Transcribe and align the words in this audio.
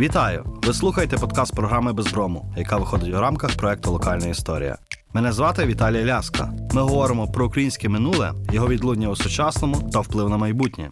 Вітаю! 0.00 0.44
Ви 0.66 0.74
слухаєте 0.74 1.16
подкаст 1.16 1.54
програми 1.54 1.92
Безброму, 1.92 2.54
яка 2.56 2.76
виходить 2.76 3.14
у 3.14 3.20
рамках 3.20 3.56
проекту 3.56 3.92
Локальна 3.92 4.26
історія. 4.26 4.78
Мене 5.14 5.32
звати 5.32 5.66
Віталій 5.66 6.04
Ляска. 6.04 6.52
Ми 6.72 6.82
говоримо 6.82 7.28
про 7.28 7.46
українське 7.46 7.88
минуле, 7.88 8.32
його 8.52 8.68
відлуння 8.68 9.08
у 9.08 9.16
сучасному 9.16 9.90
та 9.92 10.00
вплив 10.00 10.28
на 10.28 10.36
майбутнє. 10.36 10.90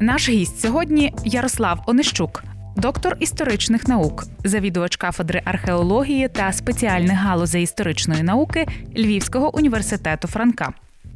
Наш 0.00 0.28
гість 0.28 0.60
сьогодні 0.60 1.14
Ярослав 1.24 1.82
Онищук, 1.86 2.44
доктор 2.76 3.16
історичних 3.20 3.88
наук, 3.88 4.24
завідувач 4.44 4.96
кафедри 4.96 5.42
археології 5.44 6.28
та 6.28 6.52
спеціальних 6.52 7.18
галузей 7.18 7.62
історичної 7.62 8.22
науки 8.22 8.66
Львівського 8.96 9.56
університету 9.56 10.28
Франка, 10.28 10.72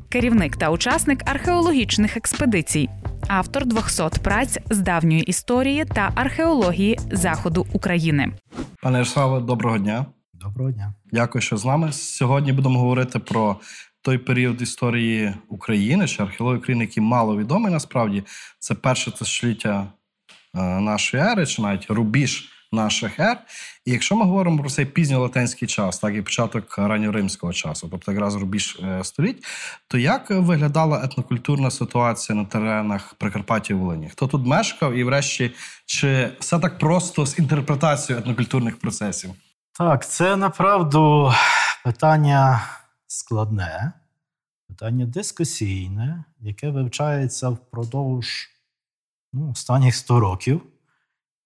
керівник 0.09 0.57
та 0.57 0.71
учасник 0.71 1.31
археологічних 1.31 2.17
експедицій, 2.17 2.89
автор 3.33 3.67
200 3.67 4.03
праць 4.23 4.59
з 4.71 4.79
давньої 4.79 5.23
історії 5.23 5.85
та 5.85 6.13
археології 6.15 6.99
заходу 7.11 7.67
України. 7.73 8.33
Пане 8.83 8.99
Ярославе, 8.99 9.41
доброго 9.41 9.79
дня. 9.79 10.07
Доброго 10.35 10.71
дня. 10.71 10.95
Дякую, 11.13 11.43
що 11.43 11.57
з 11.57 11.65
нами. 11.65 11.93
Сьогодні 11.93 12.53
будемо 12.53 12.79
говорити 12.79 13.19
про 13.19 13.57
той 14.03 14.19
період 14.19 14.63
історії 14.63 15.35
України 15.49 16.07
чи 16.07 16.23
археології 16.23 16.59
України, 16.59 16.85
який 16.85 17.03
мало 17.03 17.37
відомий 17.37 17.73
насправді. 17.73 18.23
Це 18.59 18.75
перше 18.75 19.11
тисячоліття 19.11 19.87
е, 20.55 20.63
нашої 20.81 21.23
ери, 21.23 21.47
чи 21.47 21.63
навіть 21.63 21.91
рубіж 21.91 22.52
наших 22.73 23.21
ер. 23.21 23.39
І 23.85 23.93
якщо 23.93 24.17
ми 24.17 24.25
говоримо 24.25 24.59
про 24.59 24.71
цей 24.71 24.87
пізньолатинський 24.87 25.69
час, 25.69 25.99
так 25.99 26.15
і 26.15 26.23
початок 26.23 26.79
ранньоримського 26.79 27.53
часу, 27.53 27.89
тобто 27.91 28.13
якраз 28.13 28.35
рубіж 28.35 28.81
е, 28.83 29.05
століть, 29.05 29.45
то 29.89 29.99
як 29.99 30.31
виглядала 30.31 31.05
етнокультурна 31.05 31.71
ситуація 31.71 32.39
на 32.39 32.45
теренах 32.45 33.15
Прикарпаття 33.15 33.75
і 33.75 33.77
Волині? 33.77 34.09
Хто 34.09 34.27
тут 34.27 34.47
мешкав, 34.47 34.95
і, 34.95 35.05
врешті, 35.05 35.51
чи 35.87 36.31
все 36.41 36.59
так 36.59 36.79
просто 36.79 37.27
з 37.27 37.39
інтерпретацією 37.39 38.21
етнокультурних 38.21 38.79
процесів? 38.79 39.31
Так, 39.79 40.09
це 40.09 40.37
направду 40.37 41.33
питання 41.85 42.63
складне, 43.07 43.93
питання 44.69 45.07
дискусійне, 45.07 46.25
яке 46.41 46.71
вивчається 46.71 47.49
впродовж 47.49 48.49
ну, 49.33 49.51
останніх 49.51 49.95
100 49.95 50.21
років. 50.21 50.63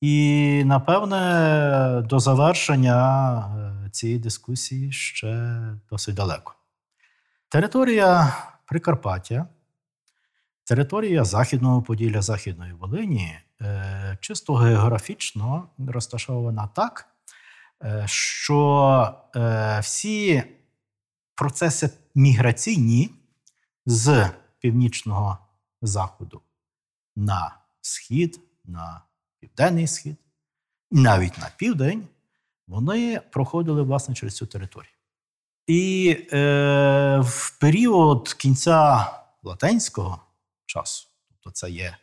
І, 0.00 0.62
напевне, 0.66 2.02
до 2.04 2.20
завершення 2.20 3.38
е, 3.86 3.90
цієї 3.90 4.18
дискусії 4.18 4.92
ще 4.92 5.58
досить 5.90 6.14
далеко. 6.14 6.54
Територія 7.48 8.36
Прикарпаття, 8.66 9.46
територія 10.64 11.24
Західного 11.24 11.82
Поділля 11.82 12.22
Західної 12.22 12.72
Волині 12.72 13.38
е, 13.60 14.18
чисто 14.20 14.54
географічно 14.54 15.68
розташована 15.78 16.66
так, 16.66 17.06
е, 17.84 18.04
що 18.06 19.14
всі 19.82 20.42
процеси 21.34 21.90
міграційні 22.14 23.10
з 23.86 24.30
північного 24.58 25.38
заходу 25.82 26.42
на 27.16 27.56
схід, 27.80 28.40
на 28.64 29.05
південний 29.46 29.86
схід, 29.86 30.16
і 30.90 30.96
навіть 31.00 31.38
на 31.38 31.50
південь, 31.56 32.08
вони 32.66 33.20
проходили 33.30 33.82
власне 33.82 34.14
через 34.14 34.36
цю 34.36 34.46
територію. 34.46 34.92
І 35.66 36.16
е, 36.32 37.20
в 37.24 37.58
період 37.60 38.32
кінця 38.32 39.10
латинського 39.42 40.20
часу, 40.66 41.08
тобто 41.28 41.50
це 41.50 41.70
є 41.70 41.96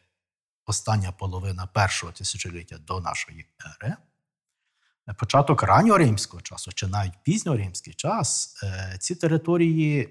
остання 0.65 1.11
половина 1.11 1.67
першого 1.67 2.11
тисячоліття 2.11 2.77
до 2.77 2.99
нашої 2.99 3.45
ери, 3.65 3.95
початок 5.19 5.63
ранньоримського 5.63 6.41
часу, 6.41 6.71
чи 6.71 6.87
навіть 6.87 7.13
пізньоримський 7.23 7.93
час, 7.93 8.59
е, 8.63 8.97
ці 8.99 9.15
території 9.15 10.09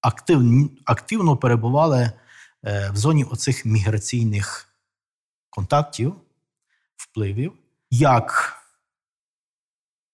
активно, 0.00 0.68
активно 0.84 1.36
перебували 1.36 2.12
е, 2.64 2.90
в 2.90 2.96
зоні 2.96 3.24
оцих 3.24 3.64
міграційних 3.66 4.68
контактів 5.50 6.14
впливів, 7.02 7.52
як 7.90 8.56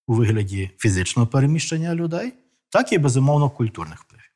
у 0.07 0.13
вигляді 0.13 0.71
фізичного 0.77 1.27
переміщення 1.27 1.95
людей, 1.95 2.33
так 2.69 2.93
і 2.93 2.97
безумовно 2.97 3.49
культурних 3.49 3.99
впливів. 3.99 4.31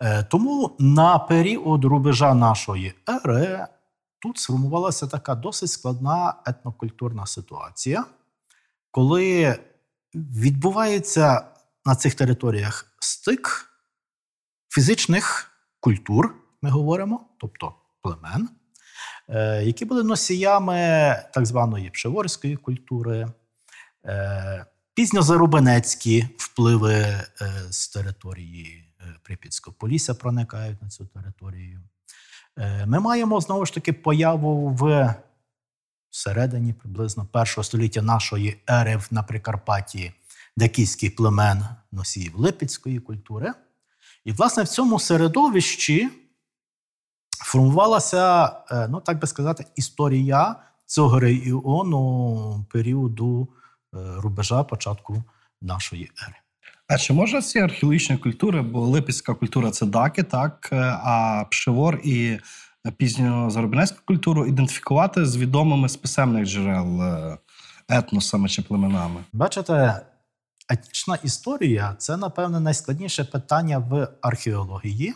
Е, 0.00 0.24
тому 0.24 0.76
на 0.78 1.18
період 1.18 1.84
рубежа 1.84 2.34
нашої 2.34 2.94
ери 3.08 3.66
тут 4.18 4.38
сформувалася 4.38 5.06
така 5.06 5.34
досить 5.34 5.70
складна 5.70 6.34
етнокультурна 6.46 7.26
ситуація, 7.26 8.04
коли 8.90 9.58
відбувається 10.14 11.44
на 11.84 11.96
цих 11.96 12.14
територіях 12.14 12.92
стик 13.00 13.70
фізичних 14.68 15.50
культур, 15.80 16.34
ми 16.62 16.70
говоримо, 16.70 17.26
тобто 17.38 17.74
племен, 18.02 18.48
які 19.62 19.84
були 19.84 20.02
носіями 20.02 20.76
так 21.34 21.46
званої 21.46 21.90
пшеворської 21.90 22.56
культури, 22.56 23.26
е, 24.04 24.66
пізньозарубинецькі 24.94 26.28
впливи 26.36 26.94
е, 26.94 27.26
з 27.70 27.88
території 27.88 28.84
Прип'ятського 29.22 29.76
Полісся 29.78 30.14
проникають 30.14 30.82
на 30.82 30.88
цю 30.88 31.06
територію. 31.06 31.80
Ми 32.86 33.00
маємо 33.00 33.40
знову 33.40 33.66
ж 33.66 33.74
таки 33.74 33.92
появу 33.92 34.68
в 34.68 35.14
середині 36.10 36.72
приблизно 36.72 37.26
першого 37.26 37.64
століття 37.64 38.02
нашої 38.02 38.56
ери 38.70 39.00
на 39.10 39.22
Прикарпатті 39.22 40.12
декільських 40.56 41.16
племен 41.16 41.64
носіїв 41.92 42.38
Липецької 42.38 42.98
культури. 42.98 43.52
І, 44.24 44.32
власне, 44.32 44.62
в 44.62 44.68
цьому 44.68 44.98
середовищі 44.98 46.08
формувалася, 47.44 48.52
е, 48.70 48.88
ну 48.90 49.00
так 49.00 49.18
би 49.18 49.26
сказати, 49.26 49.64
історія 49.76 50.56
цього 50.86 51.20
регіону 51.20 52.66
періоду 52.72 53.48
е, 53.94 53.98
рубежа 54.16 54.64
початку 54.64 55.22
нашої 55.62 56.10
ери. 56.22 56.34
А 56.88 56.98
чи 56.98 57.12
можна 57.12 57.42
ці 57.42 57.58
археологічні 57.58 58.16
культури, 58.16 58.62
бо 58.62 58.80
липецька 58.80 59.34
культура 59.34 59.70
це 59.70 59.86
даки, 59.86 60.22
так, 60.22 60.68
е, 60.72 60.76
а 61.04 61.44
пшевор 61.50 62.00
і 62.04 62.38
пізньозаробінецьку 62.96 63.98
культуру 64.04 64.46
ідентифікувати 64.46 65.26
з 65.26 65.36
відомими 65.36 65.88
з 65.88 65.96
писемних 65.96 66.46
джерел 66.46 67.02
етносами 67.88 68.48
чи 68.48 68.62
племенами? 68.62 69.24
Бачите, 69.32 70.00
етнічна 70.68 71.18
історія 71.22 71.94
це, 71.98 72.16
напевне, 72.16 72.60
найскладніше 72.60 73.24
питання 73.24 73.78
в 73.78 74.08
археології 74.22 75.14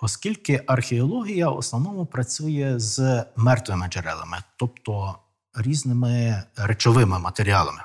оскільки 0.00 0.62
археологія 0.66 1.48
в 1.48 1.56
основному 1.56 2.06
працює 2.06 2.74
з 2.76 3.24
мертвими 3.36 3.88
джерелами, 3.88 4.38
тобто 4.56 5.18
різними 5.54 6.42
речовими 6.56 7.18
матеріалами. 7.18 7.80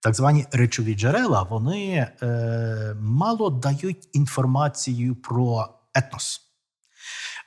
Так 0.00 0.14
звані 0.14 0.46
речові 0.52 0.94
джерела 0.94 1.42
вони 1.42 2.12
е, 2.22 2.96
мало 3.00 3.50
дають 3.50 4.08
інформацію 4.12 5.16
про 5.16 5.68
етнос. 5.94 6.40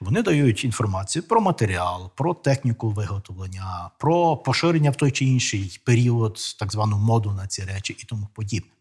Вони 0.01 0.23
дають 0.23 0.63
інформацію 0.63 1.23
про 1.23 1.41
матеріал, 1.41 2.11
про 2.15 2.33
техніку 2.33 2.89
виготовлення, 2.89 3.89
про 3.99 4.37
поширення 4.37 4.91
в 4.91 4.95
той 4.95 5.11
чи 5.11 5.25
інший 5.25 5.81
період, 5.85 6.37
так 6.59 6.71
звану 6.71 6.97
моду 6.97 7.31
на 7.31 7.47
ці 7.47 7.63
речі 7.63 7.95
і 7.99 8.05
тому 8.05 8.27
подібне. 8.33 8.71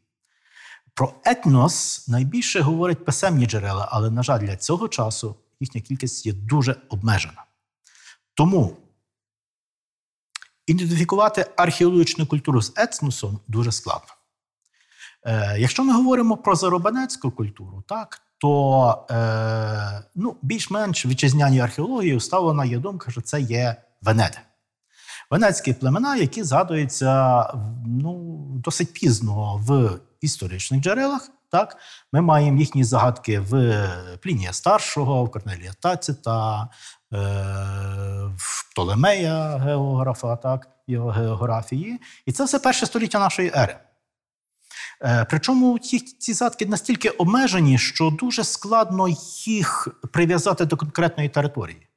Про 0.94 1.14
етнос 1.24 2.08
найбільше 2.08 2.60
говорять 2.60 3.04
писемні 3.04 3.46
джерела, 3.46 3.88
але, 3.92 4.10
на 4.10 4.22
жаль, 4.22 4.40
для 4.40 4.56
цього 4.56 4.88
часу 4.88 5.36
їхня 5.60 5.80
кількість 5.80 6.26
є 6.26 6.32
дуже 6.32 6.76
обмежена. 6.88 7.44
Тому 8.34 8.76
ідентифікувати 10.66 11.46
археологічну 11.56 12.26
культуру 12.26 12.62
з 12.62 12.72
етносом 12.76 13.40
дуже 13.48 13.72
складно. 13.72 14.08
Е, 15.26 15.56
Якщо 15.58 15.84
ми 15.84 15.92
говоримо 15.92 16.36
про 16.36 16.54
заробанецьку 16.54 17.30
культуру, 17.30 17.84
так, 17.88 18.22
то 18.38 19.06
е, 19.10 20.04
ну, 20.14 20.36
більш-менш 20.42 21.06
вітчизняній 21.06 21.60
археології 21.60 22.16
уставлена 22.16 22.64
є 22.64 22.78
думка, 22.78 23.10
що 23.10 23.20
це 23.20 23.40
є 23.40 23.76
Венеди. 24.02 24.38
Венецькі 25.32 25.72
племена, 25.72 26.16
які 26.16 26.42
згадуються 26.42 27.44
ну, 27.86 28.36
досить 28.64 28.92
пізно 28.92 29.64
в 29.66 29.98
історичних 30.20 30.80
джерелах. 30.80 31.30
Так, 31.50 31.76
Ми 32.12 32.20
маємо 32.20 32.58
їхні 32.58 32.84
загадки 32.84 33.40
в 33.40 33.88
Плінія 34.22 34.52
Старшого, 34.52 35.24
в 35.24 35.30
Корнелія 35.30 35.72
Тацита, 35.80 36.62
е, 36.62 37.16
в 38.36 38.70
Птолемея, 38.70 39.56
географа, 39.56 40.36
так, 40.36 40.68
його 40.86 41.10
географії. 41.10 42.00
І 42.26 42.32
це 42.32 42.44
все 42.44 42.58
перше 42.58 42.86
століття 42.86 43.18
нашої 43.18 43.52
ери. 43.56 43.76
Е, 45.02 45.26
причому 45.30 45.78
ці, 45.78 45.98
ці 45.98 46.32
задки 46.32 46.66
настільки 46.66 47.08
обмежені, 47.08 47.78
що 47.78 48.10
дуже 48.10 48.44
складно 48.44 49.08
їх 49.46 49.88
прив'язати 50.12 50.64
до 50.64 50.76
конкретної 50.76 51.28
території. 51.28 51.88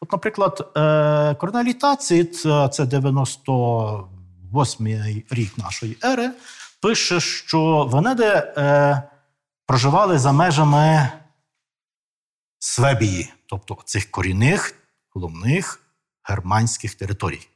От, 0.00 0.12
наприклад, 0.12 0.72
е, 0.76 1.34
Корнелій 1.34 1.74
Тацит, 1.74 2.42
е, 2.46 2.68
це 2.68 2.84
98-й 2.84 5.24
рік 5.30 5.58
нашої 5.58 5.98
ери, 6.04 6.30
пише, 6.82 7.20
що 7.20 7.84
Венеди 7.84 8.24
е, 8.24 9.02
проживали 9.66 10.18
за 10.18 10.32
межами 10.32 11.12
Свебії, 12.58 13.32
тобто 13.46 13.78
цих 13.84 14.10
корінних, 14.10 14.74
головних 15.14 15.80
германських 16.22 16.94
територій. 16.94 17.48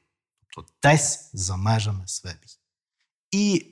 Тобто 0.55 0.73
десь 0.83 1.31
за 1.33 1.57
межами 1.57 2.03
Свебії. 2.07 2.59
І 3.31 3.67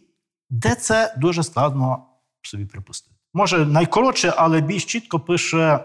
де 0.50 0.74
це 0.74 1.14
дуже 1.16 1.42
складно 1.42 2.06
собі 2.42 2.66
припустити. 2.66 3.16
Може, 3.34 3.66
найкоротше, 3.66 4.34
але 4.36 4.60
більш 4.60 4.84
чітко 4.84 5.20
пише 5.20 5.84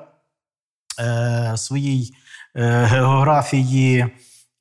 е, 1.00 1.54
своїй 1.58 2.16
географії 2.62 4.08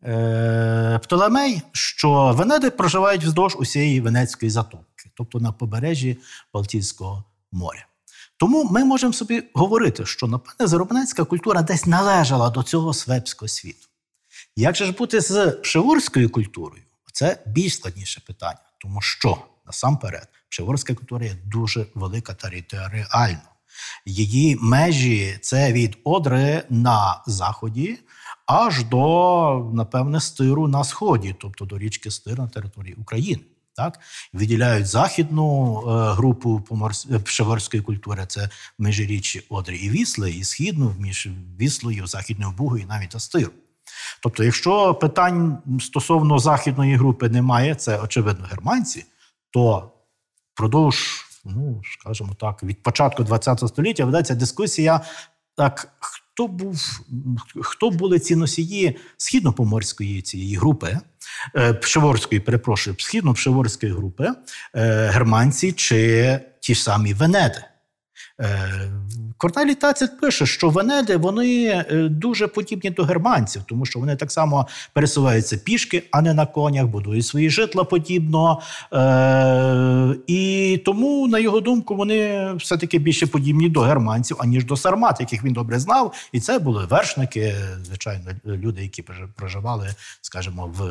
е, 0.05 1.01
Птолемей, 1.03 1.63
що 1.73 2.35
Венеди 2.37 2.71
проживають 2.71 3.25
вздовж 3.25 3.57
усієї 3.59 4.01
Венецької 4.01 4.51
затоки, 4.51 5.11
тобто 5.15 5.41
на 5.41 5.53
побережжі 5.53 6.19
Балтійського 6.55 7.25
моря. 7.53 7.87
Тому 8.37 8.65
ми 8.65 8.85
можемо 8.85 9.13
собі 9.13 9.43
говорити, 9.55 10.07
що, 10.07 10.27
напевне, 10.27 10.67
заробницька 10.67 11.25
культура 11.25 11.63
десь 11.63 11.87
належала 11.87 12.51
до 12.51 12.63
цього 12.63 12.95
свепського 12.95 13.49
світу. 13.49 13.89
Як 14.57 14.77
же 14.77 14.85
ж 14.85 14.93
бути 14.93 15.21
з 15.21 15.51
пшеворською 15.51 16.31
культурою? 16.31 16.83
Це 17.13 17.43
більш 17.47 17.75
складніше 17.75 18.21
питання, 18.27 18.61
тому 18.79 19.01
що 19.01 19.39
насамперед 19.67 20.29
пшеворська 20.49 20.95
культура 20.95 21.25
є 21.25 21.37
дуже 21.45 21.87
велика 21.95 22.35
територіально. 22.35 23.52
Її 24.07 24.59
межі 24.61 25.39
це 25.41 25.73
від 25.73 25.99
Одри 26.05 26.63
на 26.71 27.23
заході 27.27 27.99
аж 28.47 28.85
до, 28.85 29.71
напевне, 29.75 30.21
стиру 30.21 30.69
на 30.69 30.85
сході, 30.85 31.35
тобто 31.41 31.65
до 31.65 31.79
річки 31.79 32.11
Стир 32.11 32.39
на 32.39 32.49
території 32.49 32.95
України. 32.95 33.43
Так? 33.77 34.01
Виділяють 34.33 34.87
західну 34.87 35.79
е, 35.79 36.13
групу 36.15 36.63
поморс- 36.71 37.77
е, 37.77 37.81
культури, 37.81 38.25
це 38.29 38.51
межиріччі 38.79 39.43
Одри 39.49 39.77
і 39.77 39.91
Вісли, 39.91 40.31
і 40.31 40.45
східну 40.45 40.95
між 40.99 41.29
Віслою, 41.61 42.07
Західною 42.07 42.53
Бугою 42.53 42.83
і 42.83 42.87
навіть 42.87 43.15
Астиру. 43.15 43.51
Тобто, 44.23 44.45
якщо 44.45 44.95
питань 44.95 45.59
стосовно 45.81 46.39
західної 46.39 46.97
групи 46.97 47.29
немає, 47.29 47.75
це 47.75 47.99
очевидно 47.99 48.47
германці, 48.51 49.05
то 49.51 49.93
впродовж, 50.55 51.25
ну 51.45 51.83
скажімо 51.85 52.37
так, 52.41 52.63
від 52.63 52.83
початку 52.83 53.25
ХХ 53.25 53.69
століття 53.69 54.05
ведеться 54.05 54.35
дискусія, 54.35 55.01
так 55.57 55.89
хто 56.01 56.47
був, 56.47 57.01
хто 57.61 57.91
були 57.91 58.19
ці 58.19 58.37
носії 58.37 58.99
східно-поморської 59.17 60.23
цієї 60.23 60.57
групи, 60.57 60.99
е, 61.57 61.75
пшеворської, 61.75 62.41
перепрошую, 62.41 62.97
східно-пшеворської 62.97 63.93
групи, 63.93 64.29
е, 64.75 65.09
германці 65.09 65.73
чи 65.73 66.41
ті 66.61 66.75
ж 66.75 66.83
самі 66.83 67.15
Венеди. 67.15 67.65
Е, 68.41 68.91
Корнелій 69.37 69.75
Тацит 69.75 70.21
пише, 70.21 70.47
що 70.47 70.69
Венеди 70.71 71.17
вони 71.17 71.65
е, 71.67 72.09
дуже 72.09 72.47
подібні 72.47 72.91
до 72.91 73.05
германців, 73.05 73.63
тому 73.69 73.87
що 73.87 73.99
вони 73.99 74.17
так 74.17 74.33
само 74.33 74.67
пересуваються 74.93 75.57
пішки, 75.57 76.03
а 76.11 76.23
не 76.23 76.35
на 76.35 76.47
конях, 76.47 76.87
будують 76.87 77.27
свої 77.27 77.51
житла 77.51 77.85
подібно. 77.85 78.61
Е, 78.93 80.17
і 80.27 80.83
тому, 80.85 81.29
на 81.29 81.39
його 81.39 81.61
думку, 81.61 81.97
вони 81.97 82.51
все-таки 82.55 82.99
більше 82.99 83.27
подібні 83.27 83.69
до 83.69 83.81
германців, 83.81 84.37
аніж 84.41 84.65
до 84.65 84.77
сармат, 84.77 85.21
яких 85.21 85.45
він 85.45 85.53
добре 85.53 85.79
знав. 85.79 86.15
І 86.33 86.41
це 86.41 86.59
були 86.59 86.87
вершники, 86.87 87.55
звичайно, 87.83 88.31
люди, 88.47 88.83
які 88.83 89.05
проживали, 89.37 89.89
скажімо, 90.21 90.75
в 90.79 90.83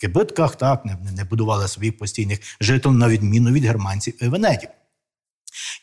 кибитках, 0.00 0.56
так 0.56 0.84
не 1.16 1.24
будували 1.24 1.68
своїх 1.68 1.98
постійних 1.98 2.38
житл, 2.60 2.90
на 2.90 3.08
відміну 3.08 3.50
від 3.50 3.64
германців 3.64 4.14
і 4.22 4.28
венедів. 4.28 4.68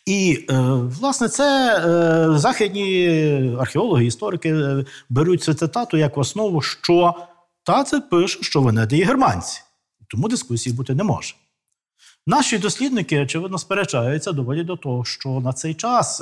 І, 0.09 0.45
е, 0.49 0.53
власне, 0.99 1.29
це 1.29 1.77
е, 1.77 2.37
західні 2.37 3.55
археологи, 3.59 4.05
історики 4.05 4.49
е, 4.49 4.85
беруть 5.09 5.43
цю 5.43 5.53
цитату 5.53 5.97
як 5.97 6.17
основу, 6.17 6.61
що 6.61 7.15
Тацит 7.63 8.09
пише, 8.09 8.39
що 8.41 8.61
Венеди 8.61 8.97
є 8.97 9.05
германці. 9.05 9.61
Тому 10.07 10.27
дискусії 10.27 10.75
бути 10.75 10.95
не 10.95 11.03
може. 11.03 11.35
Наші 12.27 12.57
дослідники, 12.57 13.21
очевидно, 13.21 13.57
сперечаються, 13.57 14.31
доводять 14.31 14.65
до 14.65 14.75
того, 14.75 15.05
що 15.05 15.29
на 15.29 15.53
цей 15.53 15.73
час 15.73 16.17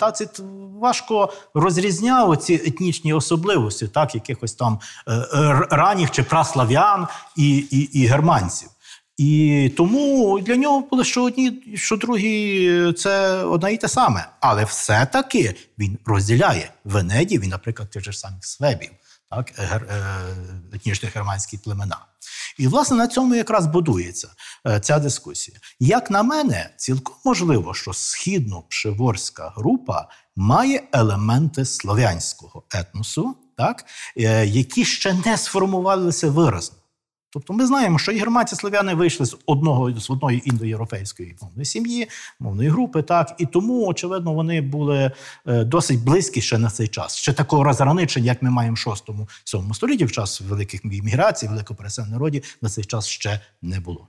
Тацит 0.00 0.40
важко 0.80 1.32
розрізняв 1.54 2.36
ці 2.36 2.54
етнічні 2.54 3.12
особливості, 3.12 3.88
так, 3.88 4.14
якихось 4.14 4.54
там 4.54 4.78
ранніх 5.70 6.10
чи 6.10 6.22
праслав'ян 6.22 7.06
і, 7.36 7.56
і, 7.56 7.78
і 7.78 8.06
германців. 8.06 8.68
І 9.16 9.72
тому 9.76 10.40
для 10.40 10.56
нього 10.56 10.80
було 10.80 11.04
що 11.04 11.24
одні, 11.24 11.62
що 11.74 11.96
другі 11.96 12.92
це 12.92 13.44
одне 13.44 13.72
і 13.72 13.76
те 13.76 13.88
саме. 13.88 14.28
Але 14.40 14.64
все-таки 14.64 15.54
він 15.78 15.98
розділяє 16.04 16.72
Венедів 16.84 17.44
і, 17.44 17.46
наприклад, 17.46 17.90
тих 17.90 18.04
же 18.04 18.12
самих 18.12 18.44
свебів, 18.44 18.90
так, 19.30 19.52
гер, 19.56 19.82
е, 19.82 20.06
етнічні 20.72 21.08
германські 21.14 21.58
племена. 21.58 21.98
І, 22.58 22.68
власне, 22.68 22.96
на 22.96 23.08
цьому 23.08 23.34
якраз 23.34 23.66
будується 23.66 24.28
е, 24.66 24.80
ця 24.80 24.98
дискусія. 24.98 25.58
Як 25.80 26.10
на 26.10 26.22
мене, 26.22 26.70
цілком 26.76 27.16
можливо, 27.24 27.74
що 27.74 27.90
східно-пшеворська 27.90 29.52
група 29.56 30.08
має 30.36 30.82
елементи 30.92 31.64
слов'янського 31.64 32.62
етносу, 32.74 33.36
так, 33.56 33.84
е, 34.16 34.46
які 34.46 34.84
ще 34.84 35.16
не 35.26 35.36
сформувалися 35.36 36.30
виразно. 36.30 36.76
Тобто 37.32 37.52
ми 37.52 37.66
знаємо, 37.66 37.98
що 37.98 38.12
і 38.12 38.18
германці 38.18 38.56
слов'яни 38.56 38.94
вийшли 38.94 39.26
з 39.26 39.36
одного 39.46 40.00
з 40.00 40.10
одної 40.10 40.48
індоєвропейської 40.48 41.36
мовної 41.42 41.64
сім'ї, 41.64 42.08
мовної 42.40 42.68
групи, 42.68 43.02
так 43.02 43.34
і 43.38 43.46
тому, 43.46 43.86
очевидно, 43.86 44.32
вони 44.34 44.60
були 44.60 45.10
е, 45.46 45.64
досить 45.64 46.04
близькі 46.04 46.40
ще 46.40 46.58
на 46.58 46.70
цей 46.70 46.88
час. 46.88 47.16
Ще 47.16 47.32
такого 47.32 47.64
розграничення, 47.64 48.26
як 48.26 48.42
ми 48.42 48.50
маємо 48.50 48.76
в 48.76 48.88
6-7 49.46 49.74
столітті, 49.74 50.04
в 50.04 50.12
час 50.12 50.40
великих 50.40 50.84
міграцій, 50.84 51.48
великого 51.48 51.78
переселення 51.78 52.12
народів, 52.12 52.58
на 52.62 52.68
цей 52.68 52.84
час 52.84 53.06
ще 53.06 53.40
не 53.62 53.80
було. 53.80 54.08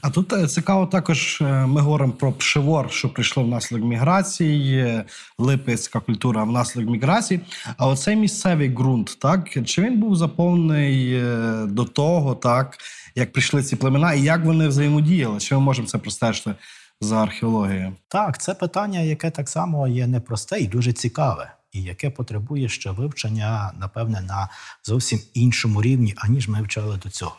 А 0.00 0.10
тут 0.10 0.32
е, 0.32 0.46
цікаво 0.46 0.86
також, 0.86 1.38
е, 1.40 1.44
ми 1.66 1.80
говоримо 1.80 2.12
про 2.12 2.32
пшевор, 2.32 2.92
що 2.92 3.08
прийшло 3.08 3.44
внаслідок 3.44 3.86
міграції, 3.86 4.78
е, 4.78 5.04
липецька 5.38 6.00
культура 6.00 6.44
внаслідок 6.44 6.90
міграції. 6.90 7.40
А 7.76 7.86
оцей 7.86 8.16
місцевий 8.16 8.68
ґрунт, 8.68 9.18
так 9.20 9.64
чи 9.64 9.82
він 9.82 10.00
був 10.00 10.16
заповнений 10.16 11.22
до 11.66 11.84
того, 11.84 12.34
так 12.34 12.78
як 13.14 13.32
прийшли 13.32 13.62
ці 13.62 13.76
племена, 13.76 14.12
і 14.12 14.22
як 14.22 14.44
вони 14.44 14.68
взаємодіяли? 14.68 15.40
Чи 15.40 15.54
ми 15.54 15.60
можемо 15.60 15.88
це 15.88 15.98
простежити 15.98 16.54
за 17.00 17.22
археологією? 17.22 17.92
Так, 18.08 18.40
це 18.40 18.54
питання, 18.54 19.00
яке 19.00 19.30
так 19.30 19.48
само 19.48 19.88
є 19.88 20.06
непросте 20.06 20.60
і 20.60 20.66
дуже 20.66 20.92
цікаве, 20.92 21.52
і 21.72 21.82
яке 21.82 22.10
потребує 22.10 22.68
ще 22.68 22.90
вивчення, 22.90 23.72
напевне, 23.80 24.20
на 24.20 24.48
зовсім 24.84 25.20
іншому 25.34 25.82
рівні, 25.82 26.14
аніж 26.16 26.48
ми 26.48 26.62
вчали 26.62 26.96
до 27.02 27.10
цього. 27.10 27.36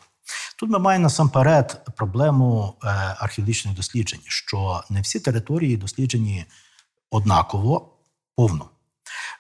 Тут 0.58 0.70
ми 0.70 0.80
маємо 0.80 1.04
насамперед 1.04 1.82
проблему 1.96 2.74
е, 2.84 2.88
археологічних 3.20 3.76
досліджень, 3.76 4.20
що 4.24 4.84
не 4.90 5.02
всі 5.02 5.20
території 5.20 5.78
досліджені 5.78 6.46
однаково 7.12 7.98
повно. 8.36 8.70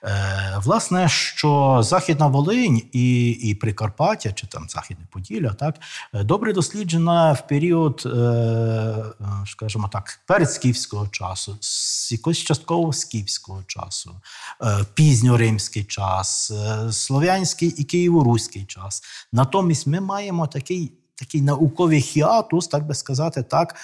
Е, 0.05 0.59
власне, 0.63 1.09
що 1.09 1.79
Західна 1.83 2.27
Волинь 2.27 2.81
і 2.91 3.29
і 3.29 3.55
Прикарпаття, 3.55 4.31
чи 4.31 4.47
там 4.47 4.69
Західне 4.69 5.05
Поділля, 5.11 5.49
так 5.49 5.75
е, 6.13 6.23
добре 6.23 6.53
досліджена 6.53 7.33
в 7.33 7.47
період, 7.47 8.03
е, 8.05 9.05
скажімо 9.47 9.89
так, 9.91 10.19
передскіфського 10.27 11.07
часу, 11.07 11.57
з 11.61 12.11
якогось 12.11 12.37
частково 12.37 12.93
скіфського 12.93 13.63
часу, 13.67 14.11
пізньоримський 14.93 15.83
час, 15.83 16.51
слов'янський 16.91 17.69
і 17.69 17.83
києво-руський 17.83 18.65
час. 18.65 19.01
Натомість 19.31 19.87
ми 19.87 19.99
маємо 19.99 20.47
такий. 20.47 20.91
Такий 21.15 21.41
науковий 21.41 22.01
хіатус, 22.01 22.67
так 22.67 22.87
би 22.87 22.95
сказати, 22.95 23.43
так, 23.43 23.75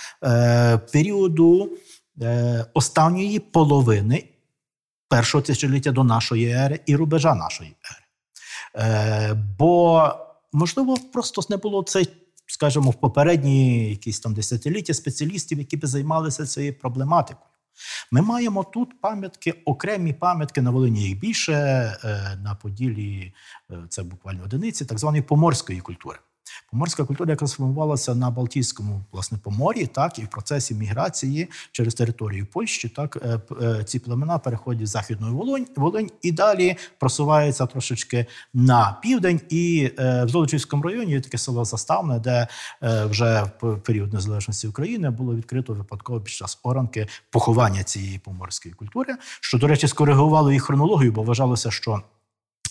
періоду 0.91 1.69
останньої 2.73 3.39
половини 3.39 4.23
першого 5.09 5.41
тисячоліття 5.41 5.91
до 5.91 6.03
нашої 6.03 6.51
ери 6.51 6.79
і 6.85 6.95
рубежа 6.95 7.35
нашої 7.35 7.69
ери. 7.69 8.05
Е, 8.75 9.33
Бо, 9.59 10.11
можливо, 10.53 10.97
просто 11.13 11.41
не 11.49 11.57
було 11.57 11.83
цей, 11.83 12.09
скажімо, 12.47 12.91
в 12.91 12.99
попередні 12.99 13.89
якісь 13.89 14.19
там 14.19 14.33
десятиліття 14.33 14.93
спеціалістів, 14.93 15.59
які 15.59 15.77
би 15.77 15.87
займалися 15.87 16.45
цією 16.45 16.79
проблематикою. 16.79 17.45
Ми 18.11 18.21
маємо 18.21 18.63
тут 18.63 19.01
пам'ятки, 19.01 19.51
окремі 19.65 20.13
пам'ятки 20.13 20.61
на 20.61 20.71
Волині 20.71 21.03
їх 21.03 21.19
більше, 21.19 21.53
е, 21.53 22.37
на 22.43 22.55
Поділі 22.55 23.33
е, 23.71 23.77
це 23.89 24.03
буквально 24.03 24.43
одиниці, 24.43 24.85
так 24.85 24.99
званої 24.99 25.23
поморської 25.23 25.79
культури. 25.79 26.19
Поморська 26.71 27.03
культура 27.03 27.31
якраз 27.31 27.51
сформувалася 27.51 28.15
на 28.15 28.29
Балтійському 28.29 29.01
власне 29.11 29.37
поморі, 29.37 29.85
так 29.85 30.19
і 30.19 30.21
в 30.21 30.27
процесі 30.27 30.75
міграції 30.75 31.49
через 31.71 31.93
територію 31.93 32.47
Польщі, 32.53 32.89
так 32.89 33.17
е, 33.21 33.39
е, 33.61 33.83
ці 33.83 33.99
племена 33.99 34.39
переходять 34.39 34.83
в 34.83 34.91
Західну 34.91 35.37
Волонь, 35.37 35.67
Волинь 35.75 36.09
і 36.21 36.31
далі 36.31 36.77
просуваються 36.99 37.65
трошечки 37.65 38.25
на 38.53 38.97
південь. 39.01 39.41
І 39.49 39.91
е, 39.99 40.25
в 40.25 40.29
Золочівському 40.29 40.83
районі 40.83 41.11
є 41.11 41.21
таке 41.21 41.37
село 41.37 41.65
Заставне, 41.65 42.19
де 42.19 42.47
вже 42.81 43.51
в 43.61 43.77
період 43.77 44.13
незалежності 44.13 44.67
України 44.67 45.09
було 45.09 45.35
відкрито 45.35 45.73
випадково 45.73 46.21
під 46.21 46.33
час 46.33 46.59
оранки 46.63 47.07
поховання 47.29 47.83
цієї 47.83 48.19
поморської 48.19 48.73
культури, 48.73 49.15
що, 49.41 49.57
до 49.57 49.67
речі, 49.67 49.87
скоригувало 49.87 50.51
їх 50.51 50.63
хронологію, 50.63 51.11
бо 51.11 51.23
вважалося, 51.23 51.71
що 51.71 52.01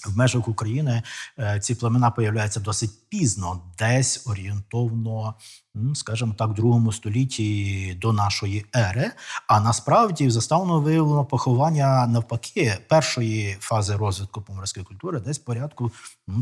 в 0.08 0.16
межах 0.16 0.48
України 0.48 1.02
е, 1.38 1.60
ці 1.60 1.74
племена 1.74 2.10
появляються 2.10 2.60
досить 2.60 2.90
пізно, 3.08 3.62
десь 3.78 4.26
орієнтовно, 4.26 5.34
скажімо 5.94 6.34
так, 6.38 6.50
в 6.50 6.54
другому 6.54 6.92
столітті 6.92 7.98
до 8.00 8.12
нашої 8.12 8.66
ери. 8.76 9.10
А 9.46 9.60
насправді 9.60 10.30
заставно 10.30 10.80
виявлено 10.80 11.24
поховання 11.24 12.06
навпаки 12.06 12.78
першої 12.88 13.56
фази 13.60 13.96
розвитку 13.96 14.42
поморської 14.42 14.86
культури, 14.86 15.20
десь 15.20 15.38
порядку 15.38 15.92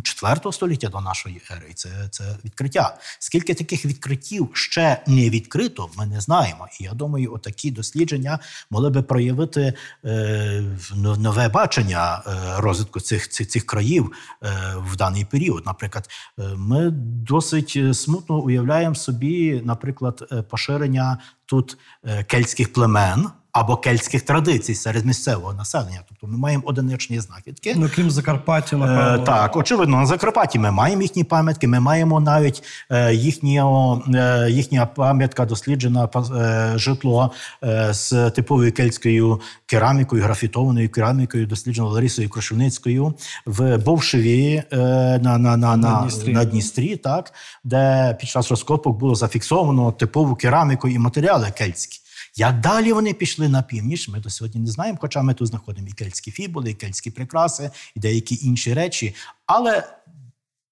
4 0.02 0.52
століття 0.52 0.88
до 0.88 1.00
нашої 1.00 1.42
ери. 1.50 1.66
І 1.70 1.74
це, 1.74 1.88
це 2.10 2.36
відкриття. 2.44 2.96
Скільки 3.18 3.54
таких 3.54 3.84
відкриттів 3.84 4.50
ще 4.52 5.02
не 5.06 5.30
відкрито, 5.30 5.88
ми 5.96 6.06
не 6.06 6.20
знаємо. 6.20 6.68
І 6.80 6.84
я 6.84 6.92
думаю, 6.92 7.34
отакі 7.34 7.70
дослідження 7.70 8.38
могли 8.70 8.90
би 8.90 9.02
проявити 9.02 9.74
е, 10.04 10.64
нове 10.96 11.48
бачення 11.48 12.22
е, 12.26 12.60
розвитку 12.60 13.00
цих, 13.00 13.28
цих, 13.28 13.55
цих 13.56 13.66
країв 13.66 14.12
е, 14.42 14.48
в 14.76 14.96
даний 14.96 15.24
період. 15.24 15.66
Наприклад, 15.66 16.08
е, 16.38 16.42
ми 16.56 16.90
досить 17.26 17.72
е, 17.76 17.94
смутно 17.94 18.38
уявляємо 18.38 18.94
собі, 18.94 19.62
наприклад, 19.64 20.46
поширення 20.50 21.18
тут 21.46 21.78
кельтських 22.26 22.72
племен. 22.72 23.28
Або 23.56 23.76
кельтських 23.76 24.22
традицій 24.22 24.74
серед 24.74 25.06
місцевого 25.06 25.54
населення, 25.54 26.00
тобто 26.08 26.26
ми 26.26 26.38
маємо 26.38 26.62
одиничні 26.66 27.20
знахідки. 27.20 27.74
Ну, 27.76 27.90
крім 27.94 28.10
Закарпаття, 28.10 28.76
Е, 28.76 29.18
так, 29.18 29.56
очевидно, 29.56 29.96
на 29.96 30.06
Закарпатті 30.06 30.58
ми 30.58 30.70
маємо 30.70 31.02
їхні 31.02 31.24
пам'ятки. 31.24 31.68
Ми 31.68 31.80
маємо 31.80 32.20
навіть 32.20 32.62
е, 32.90 33.14
їхнього, 33.14 34.02
е, 34.14 34.46
їхня 34.50 34.86
пам'ятка 34.86 35.44
досліджена 35.44 36.08
е, 36.16 36.72
житло 36.78 37.32
е, 37.64 37.88
з 37.94 38.30
типовою 38.30 38.72
кельтською 38.72 39.40
керамікою, 39.66 40.22
графітованою 40.22 40.88
керамікою, 40.88 41.46
досліджено 41.46 41.88
Ларисою 41.88 42.28
Крушельницькою 42.28 43.14
в 43.46 43.78
Бовшеві 43.78 44.62
е, 44.72 44.76
на, 45.22 45.38
на, 45.38 45.56
на, 45.56 45.76
на, 45.76 46.00
Дністрі. 46.00 46.32
на 46.32 46.44
Дністрі, 46.44 46.96
так, 46.96 47.32
де 47.64 48.16
під 48.20 48.28
час 48.28 48.50
розкопок 48.50 48.98
було 48.98 49.14
зафіксовано 49.14 49.92
типову 49.92 50.34
кераміку 50.34 50.88
і 50.88 50.98
матеріали 50.98 51.48
кельтські. 51.58 52.00
Як 52.36 52.60
далі 52.60 52.92
вони 52.92 53.14
пішли 53.14 53.48
на 53.48 53.62
північ, 53.62 54.08
ми 54.08 54.20
до 54.20 54.30
сьогодні 54.30 54.60
не 54.60 54.70
знаємо, 54.70 54.98
хоча 55.00 55.22
ми 55.22 55.34
тут 55.34 55.48
знаходимо 55.48 55.88
і 55.88 55.92
кельтські 55.92 56.30
фібули, 56.30 56.70
і 56.70 56.74
кельтські 56.74 57.10
прикраси, 57.10 57.70
і 57.94 58.00
деякі 58.00 58.38
інші 58.42 58.74
речі. 58.74 59.14
Але 59.46 59.88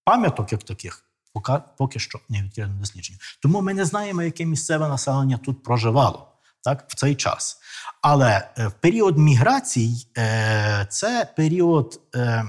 пам'яток 0.05 0.53
як 0.53 0.63
таких 0.63 1.05
поки, 1.33 1.53
поки 1.79 1.99
що 1.99 2.21
не 2.29 2.43
відкрито 2.43 2.71
дослідження. 2.81 3.19
Тому 3.41 3.61
ми 3.61 3.75
не 3.75 3.85
знаємо, 3.85 4.23
яке 4.23 4.45
місцеве 4.45 4.89
населення 4.89 5.39
тут 5.39 5.63
проживало 5.63 6.29
так, 6.65 6.85
в 6.89 6.95
цей 6.95 7.15
час. 7.15 7.59
Але 8.03 8.49
е, 8.59 8.67
в 8.67 8.73
період 8.73 9.19
міграцій 9.19 10.07
е, 10.19 10.87
це 10.91 11.33
період 11.37 12.01
е, 12.15 12.45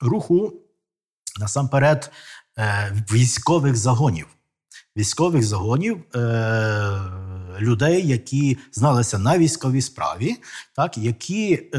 руху 0.00 0.52
насамперед 1.40 2.10
військових 3.12 3.76
загонів. 3.76 4.26
Військових 4.96 5.42
загонів 5.42 5.98
е, 6.14 7.00
людей, 7.60 8.08
які 8.08 8.58
зналися 8.72 9.18
на 9.18 9.38
військовій 9.38 9.80
справі, 9.80 10.36
так, 10.76 10.98
які, 10.98 11.62
е, 11.74 11.78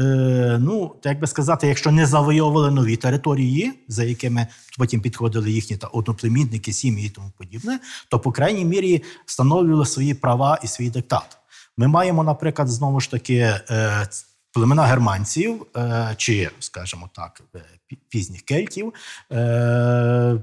ну, 0.60 0.94
так 1.02 1.20
би 1.20 1.26
сказати, 1.26 1.68
якщо 1.68 1.90
не 1.90 2.06
завойовували 2.06 2.70
нові 2.70 2.96
території, 2.96 3.72
за 3.88 4.04
якими 4.04 4.46
потім 4.78 5.00
підходили 5.00 5.50
їхні 5.50 5.76
та 5.76 5.86
одноплемінники, 5.86 6.72
сім'ї 6.72 7.06
і 7.06 7.10
тому 7.10 7.32
подібне, 7.38 7.80
то, 8.10 8.20
по 8.20 8.32
крайній 8.32 8.64
мірі, 8.64 9.02
встановлювали 9.26 9.86
свої 9.86 10.14
права 10.14 10.58
і 10.62 10.66
свій 10.66 10.90
диктат. 10.90 11.38
Ми 11.76 11.88
маємо, 11.88 12.24
наприклад, 12.24 12.68
знову 12.68 13.00
ж 13.00 13.10
таки, 13.10 13.34
е, 13.34 14.08
племена 14.54 14.82
германців, 14.82 15.66
е, 15.76 16.14
чи, 16.16 16.50
скажімо 16.58 17.10
так, 17.12 17.42
е, 17.54 17.64
пізніх 18.08 18.42
кельтів. 18.42 18.92
Е, 19.32 20.40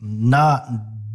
на 0.00 0.68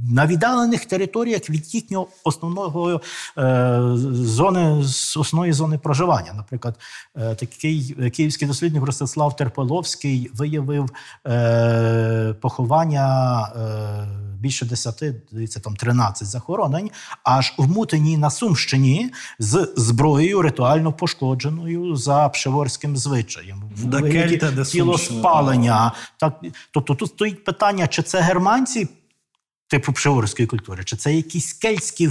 на 0.08 0.28
віддалених 0.28 0.86
територіях 0.86 1.50
від 1.50 1.76
їхнього 1.76 2.08
основного 2.24 3.02
е, 3.38 3.80
зони 4.12 4.84
основної 5.18 5.54
зони 5.54 5.78
проживання. 5.78 6.34
Наприклад, 6.34 6.76
е, 7.16 7.36
такий 7.36 7.96
київський 8.14 8.48
дослідник 8.48 8.84
Ростислав 8.84 9.36
Терпеловський 9.36 10.32
виявив 10.34 10.90
е, 11.28 12.36
поховання 12.42 13.42
е, 13.48 14.30
більше 14.40 14.66
10, 14.66 15.04
здається, 15.32 15.60
там 15.60 15.76
13 15.76 16.28
захоронень, 16.28 16.90
аж 17.24 17.54
в 17.58 17.68
Мутині 17.68 18.18
на 18.18 18.30
Сумщині 18.30 19.12
з 19.40 19.74
зброєю 19.78 20.42
ритуально 20.42 20.94
пошкодженою 20.94 21.96
за 21.96 22.30
пшеворським 22.30 22.98
звичаєм. 22.98 23.64
Тіло 24.72 24.98
спалення. 24.98 25.92
Так, 26.18 26.42
тобто 26.72 26.96
тут 26.96 27.10
стоїть 27.10 27.44
питання, 27.44 27.88
чи 27.88 28.04
це 28.04 28.22
германці 28.22 28.88
типу 29.70 29.94
пшеворської 29.94 30.48
культури, 30.48 30.84
чи 30.84 30.96
це 30.96 31.14
якісь 31.14 31.54
кельтські 31.54 32.10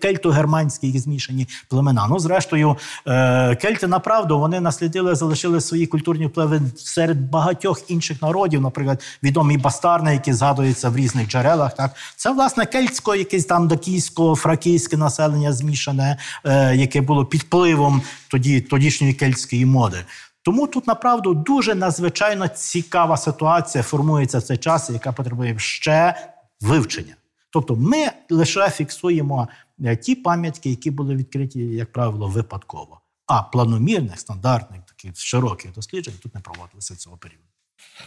кельто-германські 0.00 0.98
змішані 0.98 1.48
племена. 1.68 2.06
Ну, 2.10 2.18
зрештою, 2.18 2.76
е, 3.06 3.56
кельти 3.56 3.86
направду 3.86 4.38
вони 4.38 4.60
наслідили, 4.60 5.14
залишили 5.14 5.60
свої 5.60 5.86
культурні 5.86 6.26
впливи 6.26 6.60
серед 6.76 7.30
багатьох 7.30 7.90
інших 7.90 8.22
народів, 8.22 8.60
наприклад, 8.60 9.02
відомі 9.22 9.58
бастарни, 9.58 10.12
які 10.12 10.32
згадуються 10.32 10.88
в 10.88 10.96
різних 10.96 11.28
джерелах. 11.28 11.74
Так, 11.74 11.90
це 12.16 12.30
власне 12.30 12.66
кельтсько, 12.66 13.14
якесь 13.14 13.44
там 13.44 13.68
дакійсько, 13.68 14.36
фракійське 14.36 14.96
населення 14.96 15.52
змішане, 15.52 16.18
е, 16.44 16.76
яке 16.76 17.00
було 17.00 17.24
під 17.24 17.40
впливом 17.40 18.02
тоді 18.28 18.60
тодішньої 18.60 19.14
кельтської 19.14 19.66
моди. 19.66 19.98
Тому 20.44 20.66
тут 20.66 20.86
направду 20.86 21.34
дуже 21.34 21.74
надзвичайно 21.74 22.48
цікава 22.48 23.16
ситуація 23.16 23.84
формується 23.84 24.38
в 24.38 24.42
цей 24.42 24.56
час, 24.56 24.90
яка 24.90 25.12
потребує 25.12 25.58
ще 25.58 26.14
вивчення. 26.60 27.16
Тобто, 27.50 27.76
ми 27.76 28.10
лише 28.30 28.70
фіксуємо 28.70 29.48
е, 29.84 29.96
ті 29.96 30.14
пам'ятки, 30.14 30.70
які 30.70 30.90
були 30.90 31.16
відкриті, 31.16 31.60
як 31.60 31.92
правило, 31.92 32.28
випадково. 32.28 33.00
А 33.26 33.42
планомірних, 33.42 34.20
стандартних, 34.20 34.80
таких 34.82 35.18
широких 35.18 35.72
досліджень 35.72 36.14
тут 36.22 36.34
не 36.34 36.40
проводилося 36.40 36.96
цього 36.96 37.16
періоду. 37.16 37.44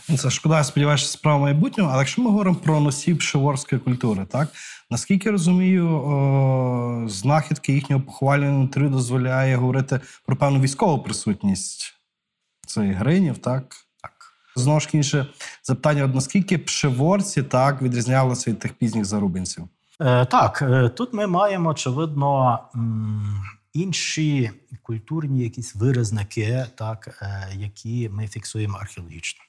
Ну, 0.10 0.18
Це 0.18 0.30
шкода, 0.30 0.58
я 0.58 0.64
сподіваюся, 0.64 1.06
справа 1.06 1.40
майбутнього. 1.40 1.90
Але 1.90 2.00
якщо 2.00 2.22
ми 2.22 2.30
говоримо 2.30 2.56
про 2.56 2.80
носів 2.80 3.18
пшеворської 3.18 3.82
культури, 3.82 4.26
так 4.32 4.50
наскільки 4.90 5.30
я 5.30 5.32
розумію, 5.32 5.90
о, 5.90 7.04
знахідки 7.08 7.74
їхнього 7.74 8.02
поховального 8.02 8.52
інвентарю 8.52 8.90
дозволяє 8.90 9.56
говорити 9.56 10.00
про 10.26 10.36
певну 10.36 10.60
військову 10.60 11.04
присутність 11.04 11.97
цих 12.70 12.96
гринів, 12.96 13.38
так? 13.38 13.76
Так. 14.02 14.12
Знову 14.56 14.80
ж 14.80 14.90
інше 14.94 15.28
запитання: 15.64 16.08
наскільки 16.08 16.58
пшеворці 16.58 17.44
так 17.44 17.82
відрізнялися 17.82 18.52
від 18.52 18.60
тих 18.60 18.74
пізніх 18.74 19.06
зарубинців? 19.06 19.68
Е, 20.02 20.26
так, 20.26 20.62
е, 20.62 20.90
тут 20.90 21.14
ми 21.14 21.28
маємо, 21.28 21.70
очевидно, 21.70 22.60
інші 23.74 24.52
культурні 24.82 25.44
якісь 25.44 25.76
виразники, 25.76 26.66
так, 26.76 27.20
е, 27.22 27.50
які 27.56 28.10
ми 28.10 28.28
фіксуємо 28.28 28.78
археологічно. 28.78 29.47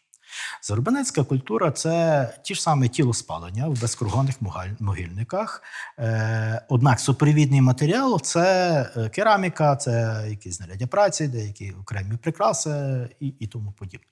Зарубинецька 0.62 1.24
культура 1.24 1.70
це 1.70 2.34
ті 2.42 2.54
ж 2.54 2.62
самі 2.62 2.88
тілоспалення 2.88 3.68
в 3.68 3.80
безкругонних 3.80 4.36
могильниках. 4.80 5.62
Е, 5.98 6.62
однак 6.68 7.00
супровідний 7.00 7.60
матеріал 7.60 8.20
це 8.20 8.82
е, 8.96 9.08
кераміка, 9.08 9.76
це 9.76 10.24
якісь 10.28 10.56
знаряддя 10.56 10.86
праці, 10.86 11.28
деякі 11.28 11.72
окремі 11.72 12.16
прикраси 12.16 13.08
і, 13.20 13.26
і 13.26 13.46
тому 13.46 13.72
подібне. 13.72 14.06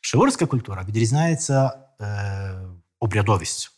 Шиворська 0.00 0.46
культура 0.46 0.84
відрізняється 0.88 1.72
е, 2.00 2.06
обрядовістю. 3.00 3.70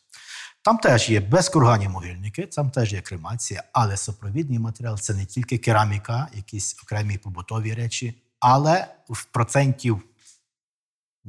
Там 0.62 0.78
теж 0.78 1.10
є 1.10 1.20
безкурганні 1.20 1.88
могильники, 1.88 2.46
там 2.46 2.70
теж 2.70 2.92
є 2.92 3.00
кремація, 3.00 3.62
але 3.72 3.96
супровідний 3.96 4.58
матеріал 4.58 4.98
це 4.98 5.14
не 5.14 5.26
тільки 5.26 5.58
кераміка, 5.58 6.28
якісь 6.34 6.76
окремі 6.82 7.18
побутові 7.18 7.74
речі, 7.74 8.22
але 8.40 8.86
в 9.08 9.24
процентів 9.24 10.02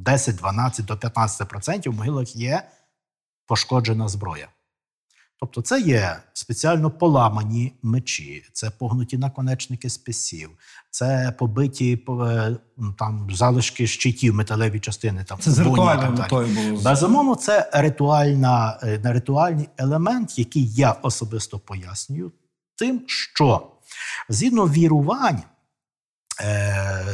10, 0.00 0.36
12 0.36 0.86
до 0.86 0.96
15 0.96 1.48
процентів 1.48 1.92
в 1.92 1.96
могилах 1.96 2.36
є 2.36 2.62
пошкоджена 3.46 4.08
зброя. 4.08 4.48
Тобто, 5.40 5.62
це 5.62 5.80
є 5.80 6.16
спеціально 6.32 6.90
поламані 6.90 7.72
мечі, 7.82 8.44
це 8.52 8.70
погнуті 8.70 9.18
наконечники 9.18 9.90
списів, 9.90 10.50
це 10.90 11.34
побиті 11.38 12.04
е, 12.08 12.56
ну, 12.76 12.92
там 12.98 13.28
залишки 13.32 13.86
щитів, 13.86 14.34
металеві 14.34 14.80
частини. 14.80 15.24
Там 15.24 15.38
Це 15.38 15.50
з 15.50 15.58
вогні 15.58 15.84
і 15.84 15.86
так 15.86 16.02
ритуальною 16.02 16.16
далі. 16.16 16.22
метою 16.22 16.70
було. 16.70 16.82
Безумовно, 16.82 17.34
це 17.34 17.70
ритуальна, 17.72 18.78
е, 18.82 19.00
ритуальний 19.04 19.68
елемент, 19.78 20.38
який 20.38 20.72
я 20.72 20.92
особисто 20.92 21.58
пояснюю, 21.58 22.32
тим, 22.78 23.02
що 23.06 23.66
згідно 24.28 24.68
вірувань 24.68 25.42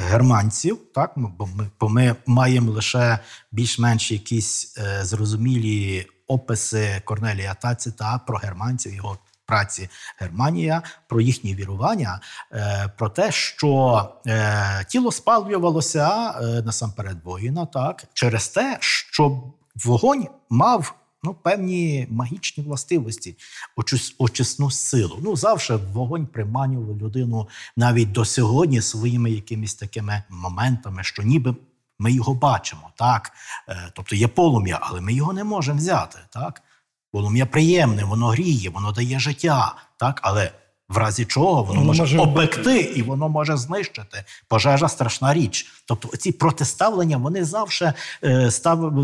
германців, 0.09 0.79
так, 0.95 1.13
бо 1.17 1.47
ми, 1.47 1.71
бо 1.81 1.89
ми 1.89 2.17
маємо 2.27 2.73
лише 2.73 3.19
більш-менш 3.53 4.13
якісь 4.13 4.79
е, 4.79 5.05
зрозумілі 5.05 6.07
описи 6.27 7.03
Корнелія 7.05 7.55
Таціта 7.55 8.21
про 8.27 8.39
германців, 8.39 8.95
його 8.95 9.19
праці 9.47 9.89
Германія, 10.19 10.83
про 11.09 11.21
їхні 11.21 11.55
вірування, 11.55 12.21
е, 12.53 12.93
про 12.99 13.09
те, 13.09 13.33
що 13.33 14.03
е, 14.27 14.85
тіло 14.89 15.13
спалювалося 15.13 16.31
е, 16.31 16.63
насамперед 16.63 17.17
воїна, 17.25 17.67
так, 17.67 18.05
через 18.15 18.49
те, 18.49 18.77
що 18.81 19.43
вогонь 19.85 20.29
мав 20.51 20.95
ну, 21.27 21.35
певні 21.35 22.07
магічні 22.11 22.65
властивості, 22.65 23.37
очис- 23.77 24.15
очисну 24.19 24.71
силу. 24.71 25.19
Ну, 25.23 25.37
завжди 25.37 25.77
вогонь 25.77 26.27
приманював 26.27 26.99
людину 26.99 27.49
навіть 27.77 28.13
до 28.13 28.25
сьогодні 28.25 28.83
своїми 28.83 29.31
якимись 29.31 29.75
такими 29.75 30.23
моментами, 30.31 31.05
що 31.05 31.23
ніби 31.23 31.55
ми 31.99 32.13
його 32.13 32.35
бачимо, 32.35 32.91
так? 32.97 33.33
Е, 33.69 33.91
Тобто 33.95 34.17
є 34.17 34.29
полум'я, 34.29 34.79
але 34.83 35.01
ми 35.01 35.15
його 35.15 35.33
не 35.33 35.45
можемо 35.45 35.79
взяти. 35.79 36.19
Так? 36.31 36.63
Полум'я 37.13 37.47
приємне, 37.47 38.05
воно 38.05 38.27
гріє, 38.29 38.71
воно 38.71 38.93
дає 38.93 39.19
життя, 39.19 39.75
так? 39.97 40.21
але 40.23 40.53
в 40.89 40.97
разі 40.97 41.25
чого 41.25 41.63
воно, 41.63 41.81
Воно 41.81 41.85
може, 41.85 42.03
може 42.03 42.19
обпекти 42.19 42.81
і 42.81 43.03
воно 43.03 43.29
може 43.29 43.57
знищити. 43.57 44.25
Пожежа 44.49 44.89
страшна 44.89 45.35
річ. 45.35 45.67
Тобто 45.87 46.17
ці 46.17 46.33
протиставлення 46.33 47.17
вони 47.17 47.45
завжди 47.45 47.93
е, 48.25 48.51
став, 48.51 48.95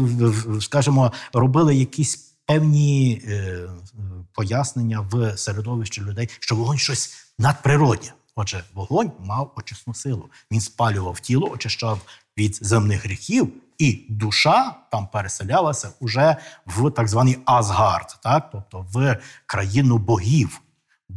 скажімо, 0.61 1.13
робили 1.33 1.75
якісь 1.77 2.33
певні 2.47 3.23
е, 3.29 3.59
пояснення 4.33 5.01
в 5.11 5.37
середовищі 5.37 6.01
людей, 6.01 6.29
що 6.41 6.57
вогонь 6.57 6.79
щось 6.79 7.15
надприроднє. 7.39 8.13
Отже, 8.35 8.65
вогонь 8.75 9.13
мав 9.19 9.53
очисну 9.57 9.95
силу. 9.95 10.29
Він 10.51 10.61
спалював 10.61 11.21
тіло, 11.21 11.51
очищав 11.51 12.01
від 12.39 12.59
земних 12.63 13.05
гріхів, 13.05 13.53
і 13.79 14.07
душа 14.09 14.75
там 14.91 15.07
переселялася 15.07 15.91
уже 16.01 16.37
в 16.67 16.91
так 16.91 17.09
званий 17.09 17.39
Асгард, 17.45 18.19
так? 18.23 18.49
тобто 18.53 18.87
в 18.93 19.19
країну 19.47 19.99
богів, 19.99 20.61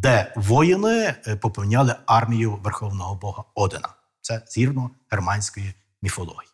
де 0.02 0.34
воїни 0.36 1.16
е, 1.28 1.36
поповняли 1.36 1.96
армію 2.06 2.56
верховного 2.56 3.16
бога 3.16 3.44
Одина. 3.56 3.90
Це 4.22 4.42
згідно 4.48 4.92
германської 5.10 5.74
міфології. 6.02 6.52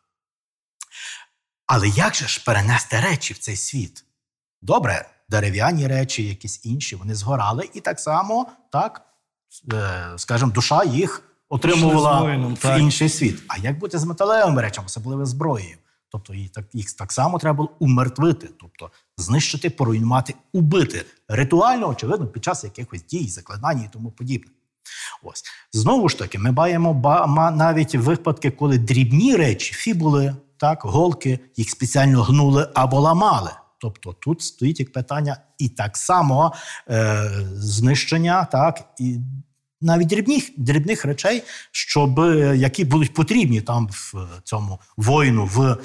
Але 1.66 1.88
як 1.88 2.16
же 2.16 2.28
ж 2.28 2.44
перенести 2.46 3.00
речі 3.00 3.34
в 3.34 3.38
цей 3.38 3.56
світ? 3.56 4.04
Добре, 4.62 5.10
дерев'яні 5.30 5.88
речі, 5.88 6.28
якісь 6.28 6.66
інші, 6.66 6.96
вони 6.96 7.16
згорали, 7.16 7.70
і 7.74 7.80
так 7.80 8.00
само, 8.00 8.48
так, 8.72 9.02
е, 9.74 10.14
скажімо, 10.18 10.52
душа 10.52 10.84
їх 10.84 11.24
отримувала 11.50 12.22
воїном, 12.22 12.54
в 12.54 12.60
так. 12.60 12.80
інший 12.80 13.10
світ. 13.10 13.44
А 13.48 13.58
як 13.58 13.80
бути 13.80 14.00
з 14.00 14.04
металевими 14.04 14.62
речами, 14.62 14.86
особливо 14.86 15.26
зброєю? 15.26 15.78
Тобто 16.10 16.34
їх 16.34 16.50
так, 16.52 16.66
їх 16.74 16.94
так 16.94 17.12
само 17.12 17.40
треба 17.40 17.58
було 17.58 17.72
умертвити, 17.80 18.50
тобто 18.60 18.92
знищити, 19.18 19.70
поруйнувати, 19.70 20.36
убити 20.54 21.06
ритуально, 21.28 21.90
очевидно, 21.90 22.28
під 22.28 22.44
час 22.44 22.64
якихось 22.64 23.06
дій, 23.06 23.28
заклинань 23.28 23.80
і 23.80 23.90
тому 23.94 24.12
подібне. 24.12 24.52
Ось 25.24 25.44
знову 25.74 26.10
ж 26.10 26.18
таки, 26.18 26.40
ми 26.40 26.52
маємо 26.52 27.18
навіть 27.56 27.96
випадки, 27.96 28.52
коли 28.52 28.78
дрібні 28.78 29.36
речі, 29.36 29.74
фібули, 29.74 30.36
так, 30.58 30.80
голки, 30.84 31.40
їх 31.58 31.70
спеціально 31.70 32.24
гнули 32.24 32.70
або 32.74 33.00
ламали. 33.00 33.52
Тобто 33.78 34.14
тут 34.14 34.42
стоїть 34.42 34.80
як 34.80 34.92
питання 34.92 35.38
і 35.58 35.70
так 35.70 35.98
само 35.98 36.54
е, 36.90 37.30
знищення, 37.54 38.46
так, 38.46 38.84
і 39.00 39.20
навіть 39.82 40.08
дрібних, 40.08 40.50
дрібних 40.58 41.06
речей, 41.06 41.44
щоб, 41.72 42.20
е, 42.20 42.58
які 42.58 42.86
будуть 42.86 43.14
потрібні 43.14 43.62
там 43.62 43.88
в 43.92 44.14
цьому 44.44 44.80
воїну 44.98 45.46
в 45.46 45.62
е, 45.62 45.78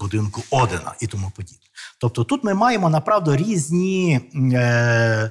будинку 0.00 0.42
Одина 0.50 0.94
і 1.00 1.06
тому 1.06 1.32
подібне. 1.36 1.65
Тобто 1.98 2.24
тут 2.24 2.44
ми 2.44 2.54
маємо 2.54 2.90
направду 2.90 3.36
різні. 3.36 4.20
Е, 4.52 5.30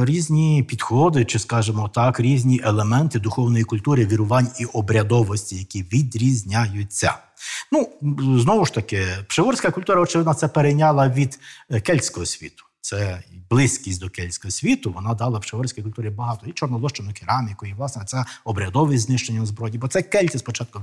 Різні 0.00 0.62
підходи, 0.68 1.24
чи 1.24 1.38
скажімо 1.38 1.90
так, 1.94 2.20
різні 2.20 2.60
елементи 2.64 3.18
духовної 3.18 3.64
культури, 3.64 4.06
вірувань 4.06 4.48
і 4.60 4.64
обрядовості, 4.64 5.56
які 5.56 5.82
відрізняються. 5.82 7.14
Ну 7.72 7.88
знову 8.38 8.66
ж 8.66 8.74
таки, 8.74 9.06
пшеворська 9.28 9.70
культура, 9.70 10.00
очевидно, 10.00 10.34
це 10.34 10.48
перейняла 10.48 11.08
від 11.08 11.38
е, 11.70 11.80
кельтського 11.80 12.26
світу. 12.26 12.65
Це 12.86 13.22
близькість 13.50 14.00
до 14.00 14.10
кельтського 14.10 14.50
світу. 14.52 14.92
Вона 14.92 15.14
дала 15.14 15.40
пшеворській 15.40 15.82
культурі 15.82 16.10
багато 16.10 16.46
і 16.46 16.52
чорнолощину 16.52 17.10
кераміку, 17.14 17.66
і 17.66 17.72
власне 17.74 18.04
це 18.06 18.24
обрядове 18.44 18.98
знищення 18.98 19.46
зброї. 19.46 19.78
Бо 19.78 19.88
це 19.88 20.02
кельти 20.02 20.38
спочатку 20.38 20.80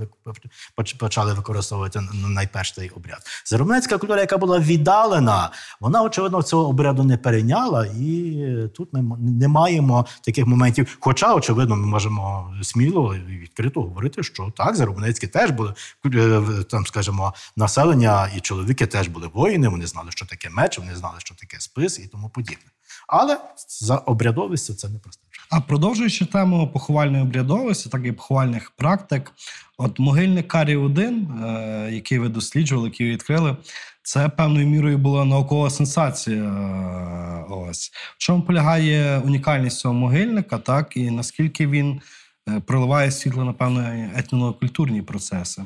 почали 0.98 1.34
використовувати 1.34 2.02
найперш 2.28 2.74
цей 2.74 2.90
обряд. 2.90 3.20
Заробницька 3.46 3.98
культура, 3.98 4.22
яка 4.22 4.38
була 4.38 4.60
віддалена, 4.60 5.50
вона 5.80 6.02
очевидно 6.04 6.44
цього 6.44 6.70
обряду 6.70 7.04
не 7.04 7.18
перейняла, 7.18 7.86
і 7.86 8.36
е, 8.40 8.68
тут 8.68 8.94
ми 8.94 9.18
не 9.20 9.48
маємо 9.48 10.06
таких 10.22 10.46
моментів. 10.46 10.98
Хоча, 11.00 11.34
очевидно, 11.34 11.76
ми 11.76 11.88
можемо 11.88 12.54
сміло 12.64 13.16
і 13.16 13.38
відкрито 13.38 13.82
говорити, 13.82 14.24
що 14.24 14.54
так, 14.58 14.76
заробницькі 14.76 15.28
теж 15.28 15.52
були 15.52 15.74
е, 16.06 16.38
в- 16.38 16.64
там, 16.64 16.86
скажімо, 16.86 17.34
населення 17.56 18.30
і 18.38 18.40
чоловіки 18.40 18.88
теж 18.88 19.08
були 19.08 19.28
воїни. 19.34 19.68
Вони 19.68 19.88
знали, 19.88 20.12
що 20.12 20.26
таке 20.26 20.50
меч, 20.50 20.80
вони 20.80 20.96
знали, 20.96 21.16
що 21.18 21.36
таке 21.36 21.60
спис 21.60 21.93
і 22.02 22.08
тому 22.08 22.30
подібне. 22.30 22.64
Але 23.08 23.38
за 23.80 23.96
обрядовістю 23.98 24.74
це 24.74 24.90
не 24.90 25.00
просто. 25.00 25.24
А 25.50 25.62
продовжуючи 25.62 26.26
тему 26.26 26.70
поховальної 26.74 27.24
обрядовості, 27.24 27.90
так 27.90 28.06
і 28.06 28.12
поховальних 28.12 28.72
практик, 28.72 29.32
от 29.78 30.00
могильник 30.00 30.48
Карі 30.48 30.76
1 30.76 31.28
е, 31.44 31.90
який 31.92 32.20
ви 32.20 32.30
досліджували, 32.30 32.88
який 32.88 33.08
ви 33.08 33.14
відкрили, 33.14 33.58
це 34.04 34.30
певною 34.30 34.68
мірою 34.68 34.98
була 34.98 35.26
наукова 35.26 35.70
сенсація. 35.70 36.44
е, 36.44 37.46
Ось 37.50 37.92
в 37.94 38.18
чому 38.18 38.42
полягає 38.44 39.20
унікальність 39.20 39.80
цього 39.80 39.94
могильника, 39.94 40.58
так 40.58 40.98
і 40.98 41.12
наскільки 41.12 41.68
він 41.68 42.02
е, 42.50 42.60
проливає 42.60 43.12
світло 43.12 43.44
на 43.44 43.54
певні 43.54 44.10
етнокультурні 44.16 45.02
процеси, 45.02 45.64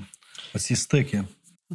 оці 0.55 0.75
стики. 0.75 1.23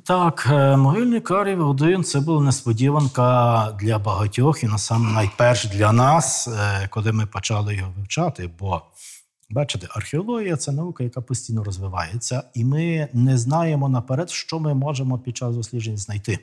Так, 0.01 0.49
е, 0.51 0.77
могильний 0.77 1.21
Карів 1.21 1.69
1 1.69 2.05
це 2.05 2.21
була 2.21 2.43
несподіванка 2.43 3.77
для 3.81 3.99
багатьох 3.99 4.63
і 4.63 4.67
насам 4.67 5.13
найперш 5.13 5.65
для 5.65 5.93
нас, 5.93 6.49
е, 6.49 6.89
коли 6.89 7.13
ми 7.13 7.27
почали 7.27 7.75
його 7.75 7.93
вивчати. 7.97 8.51
Бо 8.59 8.83
бачите, 9.51 9.89
археологія 9.91 10.57
це 10.57 10.73
наука, 10.73 11.05
яка 11.05 11.21
постійно 11.21 11.65
розвивається, 11.65 12.43
і 12.55 12.65
ми 12.65 13.09
не 13.13 13.39
знаємо 13.39 13.89
наперед, 13.89 14.31
що 14.31 14.59
ми 14.59 14.75
можемо 14.75 15.19
під 15.19 15.37
час 15.37 15.57
досліджень 15.57 15.99
знайти. 15.99 16.39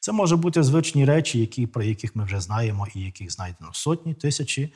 Це 0.00 0.12
може 0.12 0.36
бути 0.36 0.62
звичні 0.62 1.04
речі, 1.04 1.40
які, 1.40 1.66
про 1.66 1.82
яких 1.82 2.16
ми 2.16 2.24
вже 2.24 2.40
знаємо, 2.40 2.86
і 2.94 3.00
яких 3.00 3.32
знайдено 3.32 3.70
сотні, 3.72 4.14
тисячі. 4.14 4.72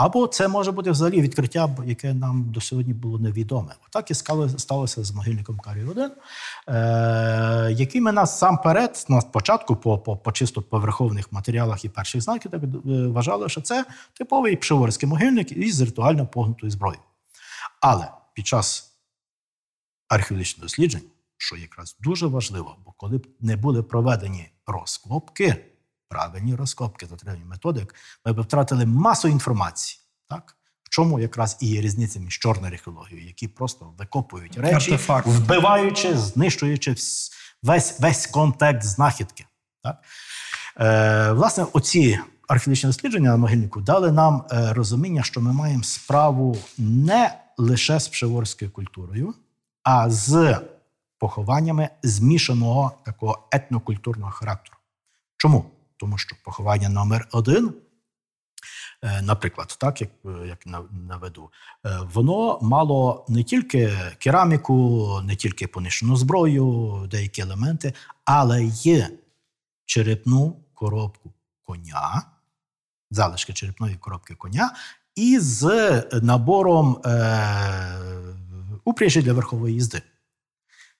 Або 0.00 0.26
це 0.26 0.48
може 0.48 0.72
бути 0.72 0.90
взагалі 0.90 1.20
відкриття, 1.20 1.76
яке 1.84 2.14
нам 2.14 2.44
до 2.52 2.60
сьогодні 2.60 2.94
було 2.94 3.18
невідоме. 3.18 3.74
Отак 3.88 4.10
і 4.10 4.14
сталося 4.58 5.04
з 5.04 5.12
могильником 5.12 5.58
Карі 5.58 5.84
1 5.84 6.10
е, 6.68 7.72
який 7.72 8.00
ми 8.00 8.12
насамперед, 8.12 9.06
на 9.08 9.20
спочатку, 9.20 9.76
по, 9.76 9.98
по, 9.98 10.16
по 10.16 10.32
чисто 10.32 10.62
поверховних 10.62 11.32
матеріалах 11.32 11.84
і 11.84 11.88
перших 11.88 12.20
знаків, 12.20 12.50
так 12.50 12.62
е, 12.62 12.66
вважали, 13.06 13.48
що 13.48 13.60
це 13.60 13.84
типовий 14.12 14.56
пшеворський 14.56 15.08
могильник 15.08 15.52
із 15.52 15.80
ритуально 15.80 16.26
погнутою 16.26 16.70
зброєю. 16.70 17.02
Але 17.80 18.08
під 18.34 18.46
час 18.46 18.92
археологічних 20.08 20.62
досліджень, 20.62 21.02
що 21.36 21.56
якраз 21.56 21.96
дуже 22.00 22.26
важливо, 22.26 22.76
бо 22.84 22.92
коли 22.92 23.18
б 23.18 23.26
не 23.40 23.56
були 23.56 23.82
проведені 23.82 24.50
розкопки, 24.66 25.69
правильні 26.10 26.54
розкопки, 26.54 27.06
дотримані 27.06 27.44
методик, 27.44 27.94
ми 28.24 28.32
б 28.32 28.40
втратили 28.40 28.86
масу 28.86 29.28
інформації. 29.28 30.00
Так? 30.28 30.56
В 30.82 30.88
чому 30.88 31.20
якраз 31.20 31.56
і 31.60 31.66
є 31.66 31.80
різниця 31.80 32.20
між 32.20 32.38
чорною 32.38 32.72
археологією, 32.72 33.26
які 33.26 33.48
просто 33.48 33.94
викопують 33.98 34.58
речі, 34.58 34.74
Артефакт. 34.74 35.26
вбиваючи, 35.26 36.18
знищуючи 36.18 36.96
весь, 37.62 38.00
весь 38.00 38.26
контекст 38.26 38.88
знахідки. 38.88 39.46
Так? 39.82 40.02
Е, 40.80 41.32
власне, 41.32 41.66
оці 41.72 42.18
археологічні 42.48 42.88
дослідження 42.88 43.30
на 43.30 43.36
могильнику 43.36 43.80
дали 43.80 44.12
нам 44.12 44.44
е, 44.50 44.72
розуміння, 44.72 45.22
що 45.22 45.40
ми 45.40 45.52
маємо 45.52 45.82
справу 45.82 46.58
не 46.78 47.38
лише 47.58 48.00
з 48.00 48.08
пшеворською 48.08 48.70
культурою, 48.70 49.34
а 49.82 50.10
з 50.10 50.60
похованнями 51.18 51.88
змішаного 52.02 52.92
такого 53.04 53.48
етнокультурного 53.52 54.32
характеру. 54.32 54.76
Чому? 55.36 55.64
Тому 56.00 56.18
що 56.18 56.36
поховання 56.44 56.88
номер 56.88 57.28
один, 57.32 57.74
е, 59.02 59.22
наприклад, 59.22 59.76
так 59.80 60.00
як, 60.00 60.10
е, 60.24 60.46
як 60.46 60.66
наведу, 60.90 61.50
е, 61.86 61.98
воно 62.14 62.58
мало 62.62 63.26
не 63.28 63.44
тільки 63.44 63.92
кераміку, 64.18 65.20
не 65.24 65.36
тільки 65.36 65.66
понищену 65.66 66.16
зброю, 66.16 67.06
деякі 67.10 67.42
елементи, 67.42 67.94
але 68.24 68.64
є 68.64 69.10
черепну 69.86 70.56
коробку 70.74 71.32
коня, 71.62 72.22
залишки 73.10 73.52
черепної 73.52 73.96
коробки 73.96 74.34
коня, 74.34 74.74
і 75.14 75.38
з 75.38 75.64
набором 76.22 77.02
е, 77.04 77.98
упряжі 78.84 79.22
для 79.22 79.32
верхової 79.32 79.74
їзди. 79.74 80.02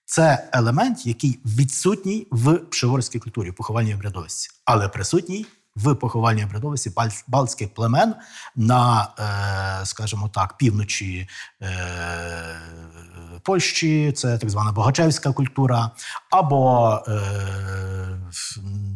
Це 0.05 0.49
елемент, 0.53 1.05
який 1.05 1.39
відсутній 1.45 2.27
в 2.31 2.57
пшеворській 2.57 3.19
культурі, 3.19 3.51
поховальній 3.51 3.95
обрядовості, 3.95 4.49
але 4.65 4.89
присутній 4.89 5.45
в 5.75 5.95
поховальній 5.95 6.43
обрядовості 6.43 6.91
балтських 7.27 7.73
племен 7.73 8.15
на, 8.55 9.07
е, 9.81 9.85
скажімо 9.85 10.29
так, 10.33 10.57
півночі 10.57 11.27
е, 11.61 11.67
Польщі, 13.43 14.11
це 14.11 14.37
так 14.37 14.49
звана 14.49 14.71
Богачевська 14.71 15.33
культура, 15.33 15.91
або 16.29 16.93
е, 17.07 17.11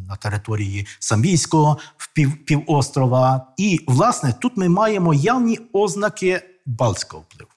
на 0.08 0.16
території 0.16 0.88
Самбійського 1.00 1.78
в 1.98 2.14
пів, 2.14 2.46
півострова. 2.46 3.48
І, 3.58 3.86
власне, 3.88 4.34
тут 4.34 4.58
ми 4.58 4.70
маємо 4.70 5.14
явні 5.14 5.60
ознаки 5.74 6.42
балтського 6.66 7.24
впливу. 7.30 7.52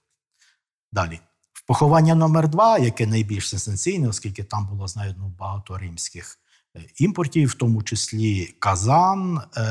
Далі. 0.93 1.21
Поховання 1.69 2.15
номер 2.15 2.49
два, 2.49 2.79
яке 2.79 3.07
найбільш 3.07 3.49
сенсаційне, 3.49 4.09
оскільки 4.09 4.45
там 4.45 4.67
було 4.67 4.89
знайдено 4.89 5.33
багато 5.39 5.79
римських 5.79 6.39
е, 6.77 6.81
імпортів, 6.97 7.49
в 7.49 7.55
тому 7.55 7.83
числі 7.83 8.55
казан, 8.59 9.41
е, 9.57 9.63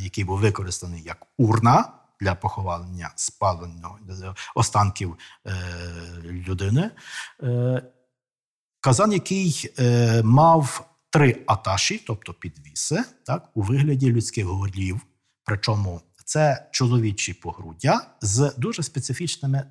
який 0.00 0.24
був 0.24 0.38
використаний 0.38 1.02
як 1.02 1.26
урна 1.38 1.92
для 2.20 2.34
поховання 2.34 3.12
спаленого 3.16 3.98
е, 4.10 4.34
останків 4.54 5.16
е, 5.46 5.52
людини. 6.22 6.90
Е, 7.42 7.82
казан, 8.80 9.12
який 9.12 9.74
е, 9.78 10.22
мав 10.22 10.88
три 11.10 11.42
аташі, 11.46 12.04
тобто 12.06 12.34
підвіси, 12.34 13.04
так, 13.26 13.48
у 13.54 13.62
вигляді 13.62 14.12
людських 14.12 14.44
горлів. 14.44 15.00
Причому 15.44 16.00
це 16.24 16.68
чоловічі 16.70 17.34
погруддя 17.34 18.00
з 18.20 18.54
дуже 18.58 18.82
специфічними 18.82 19.64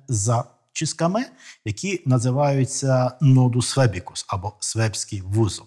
зачісками, 0.80 1.26
які 1.64 2.02
називаються 2.06 3.12
нодус 3.20 3.72
фебікус 3.72 4.24
або 4.28 4.52
свебський 4.60 5.20
вузол. 5.20 5.66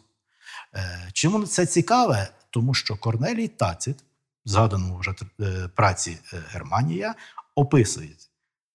Е, 0.75 1.09
Чому 1.13 1.45
це 1.45 1.65
цікаве? 1.65 2.29
Тому 2.49 2.73
що 2.73 2.97
Корнелій 2.97 3.47
Тацит, 3.47 3.97
згаданому 4.45 4.97
вже 4.97 5.15
е, 5.41 5.69
праці 5.75 6.17
е, 6.33 6.43
Германія, 6.49 7.15
описує, 7.55 8.09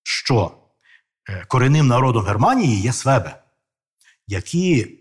що 0.02 0.52
корінним 1.48 1.86
народом 1.86 2.24
Германії 2.24 2.80
є 2.80 2.92
свеби, 2.92 3.32
які 4.26 4.98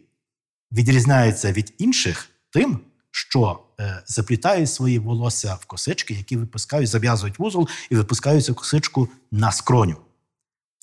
відрізняються 0.72 1.52
від 1.52 1.74
інших 1.78 2.30
тим, 2.50 2.80
що 3.12 3.64
заплітають 4.06 4.70
свої 4.70 5.00
волосся 5.00 5.56
в 5.56 5.66
косички, 5.66 6.14
які 6.14 6.38
випускають, 6.38 6.90
зав'язують 6.90 7.40
вузол 7.40 7.70
і 7.90 7.96
випускають 7.96 8.46
цю 8.46 8.56
косичку 8.56 9.10
на 9.32 9.52
скроню. 9.52 9.98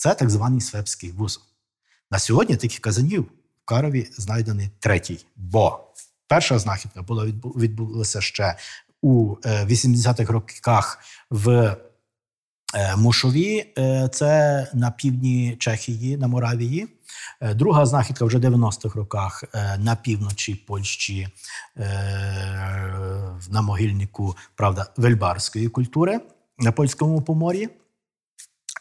Це 0.05 0.15
так 0.15 0.31
званий 0.31 0.61
свебський 0.61 1.11
вузол. 1.11 1.43
На 2.11 2.19
сьогодні 2.19 2.57
таких 2.57 2.79
казанів 2.79 3.23
в 3.23 3.65
Карові 3.65 4.09
знайдений 4.17 4.71
третій, 4.79 5.27
бо 5.37 5.81
перша 6.29 6.59
знахідка 6.59 7.03
була 7.03 7.25
відбулася 7.57 8.21
ще 8.21 8.57
у 9.03 9.37
е, 9.45 9.65
80-х 9.65 10.33
роках 10.33 10.99
в 11.31 11.77
е, 12.75 12.97
Мушові, 12.97 13.73
е, 13.79 14.09
це 14.13 14.67
на 14.75 14.91
півдні 14.91 15.57
Чехії, 15.59 16.17
на 16.17 16.29
Моравії. 16.29 16.89
Е, 17.41 17.55
Друга 17.55 17.87
знахідка 17.87 18.25
вже 18.25 18.39
в 18.39 18.45
90-х 18.45 18.99
роках 18.99 19.45
е, 19.55 19.79
на 19.79 19.97
півночі 19.97 20.55
Польщі 20.55 21.29
е, 21.77 21.85
на 23.51 23.63
могильнику, 23.63 24.37
правда, 24.55 24.87
вельбарської 24.97 25.69
культури 25.69 26.21
на 26.59 26.73
польському 26.73 27.23
поморі. 27.23 27.69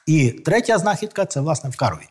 І 0.06 0.30
третя 0.32 0.78
знахідка 0.78 1.26
це 1.26 1.42
власне 1.42 1.70
в 1.70 1.76
Карові. 1.76 2.08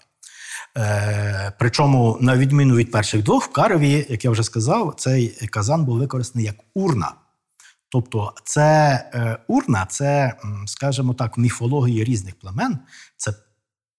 Е, 0.78 1.52
причому, 1.58 2.18
на 2.20 2.36
відміну 2.36 2.74
від 2.76 2.90
перших 2.90 3.22
двох, 3.22 3.44
в 3.44 3.52
Карові, 3.52 4.06
як 4.08 4.24
я 4.24 4.30
вже 4.30 4.42
сказав, 4.42 4.94
цей 4.98 5.28
казан 5.28 5.84
був 5.84 5.98
використаний 5.98 6.46
як 6.46 6.56
урна. 6.74 7.14
Тобто, 7.88 8.34
це 8.44 8.70
е, 9.14 9.38
урна, 9.48 9.86
це, 9.86 10.34
скажімо 10.66 11.14
так, 11.14 11.36
в 11.36 11.40
міфології 11.40 12.04
різних 12.04 12.38
племен, 12.38 12.78
це 13.16 13.34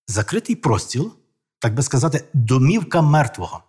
закритий 0.07 0.55
простіл, 0.55 1.13
так 1.59 1.73
би 1.73 1.83
сказати, 1.83 2.23
домівка 2.33 3.01
мертвого. 3.01 3.63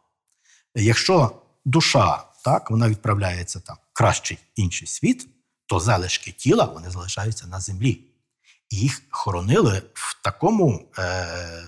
Якщо 0.74 1.42
душа 1.64 2.24
так, 2.44 2.70
вона 2.70 2.88
відправляється 2.88 3.60
там 3.60 3.76
в 3.76 3.92
кращий 3.92 4.38
інший 4.56 4.88
світ, 4.88 5.28
то 5.66 5.80
залишки 5.80 6.32
тіла 6.32 6.64
вони 6.64 6.90
залишаються 6.90 7.46
на 7.46 7.60
землі. 7.60 8.13
Їх 8.74 9.02
хоронили 9.10 9.82
в 9.94 10.22
такому 10.22 10.88
е, 10.98 11.26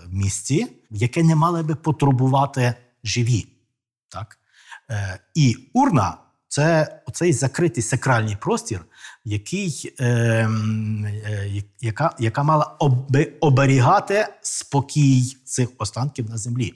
місці, 0.09 0.67
яке 0.91 1.23
не 1.23 1.37
мали 1.37 1.63
би 1.63 1.75
потурбувати 1.75 2.75
живі. 3.05 3.47
Так? 4.09 4.39
Е, 4.91 5.19
і 5.35 5.57
урна 5.73 6.19
це 6.49 6.99
оцей 7.07 7.33
закритий 7.33 7.83
сакральний 7.83 8.37
простір, 8.37 8.85
який, 9.25 9.95
е, 10.01 10.05
е, 10.07 11.63
яка, 11.81 12.17
яка 12.19 12.43
мала 12.43 12.77
оби- 12.79 13.33
оберігати 13.41 14.29
спокій 14.43 15.37
цих 15.45 15.69
останків 15.79 16.31
на 16.31 16.37
землі. 16.39 16.75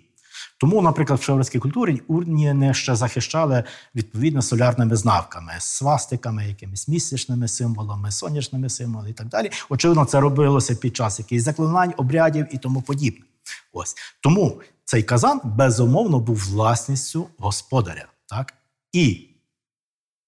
Тому, 0.60 0.82
наприклад, 0.82 1.20
в 1.20 1.22
шеврській 1.22 1.58
культурі 1.58 2.02
урні 2.08 2.52
не 2.52 2.74
ще 2.74 2.96
захищали 2.96 3.64
відповідно 3.94 4.42
солярними 4.42 4.96
знаками, 4.96 5.52
свастиками, 5.58 6.48
якимись 6.48 6.88
місячними 6.88 7.48
символами, 7.48 8.10
сонячними 8.10 8.68
символами 8.68 9.10
і 9.10 9.12
так 9.12 9.28
далі. 9.28 9.50
Очевидно, 9.68 10.04
це 10.04 10.20
робилося 10.20 10.74
під 10.74 10.96
час 10.96 11.18
якихось 11.18 11.44
заклинань, 11.44 11.94
обрядів 11.96 12.46
і 12.50 12.58
тому 12.58 12.82
подібне. 12.82 13.24
Ось 13.72 13.94
тому 14.20 14.60
цей 14.84 15.02
казан 15.02 15.40
безумовно 15.44 16.20
був 16.20 16.36
власністю 16.36 17.28
господаря. 17.38 18.06
Так? 18.26 18.54
І 18.92 19.28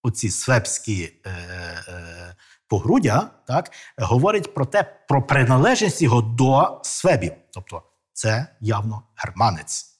оці 0.02 0.30
свепські 0.30 1.12
е, 1.24 1.30
е, 1.30 2.36
погруддя 2.68 3.30
так, 3.46 3.70
говорять 3.98 4.54
про 4.54 4.66
те, 4.66 4.82
про 5.08 5.22
приналежність 5.22 6.02
його 6.02 6.22
до 6.22 6.80
свебів. 6.82 7.32
Тобто 7.50 7.82
це 8.12 8.46
явно 8.60 9.02
германець. 9.16 9.91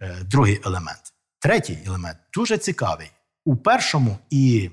Е, 0.00 0.24
другий 0.24 0.60
елемент. 0.64 1.14
Третій 1.38 1.78
елемент 1.86 2.18
дуже 2.34 2.58
цікавий. 2.58 3.10
У 3.44 3.56
першому 3.56 4.18
і 4.30 4.70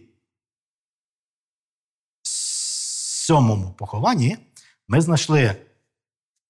сьомому 2.24 3.74
похованні 3.74 4.38
ми 4.88 5.02
знайшли 5.02 5.56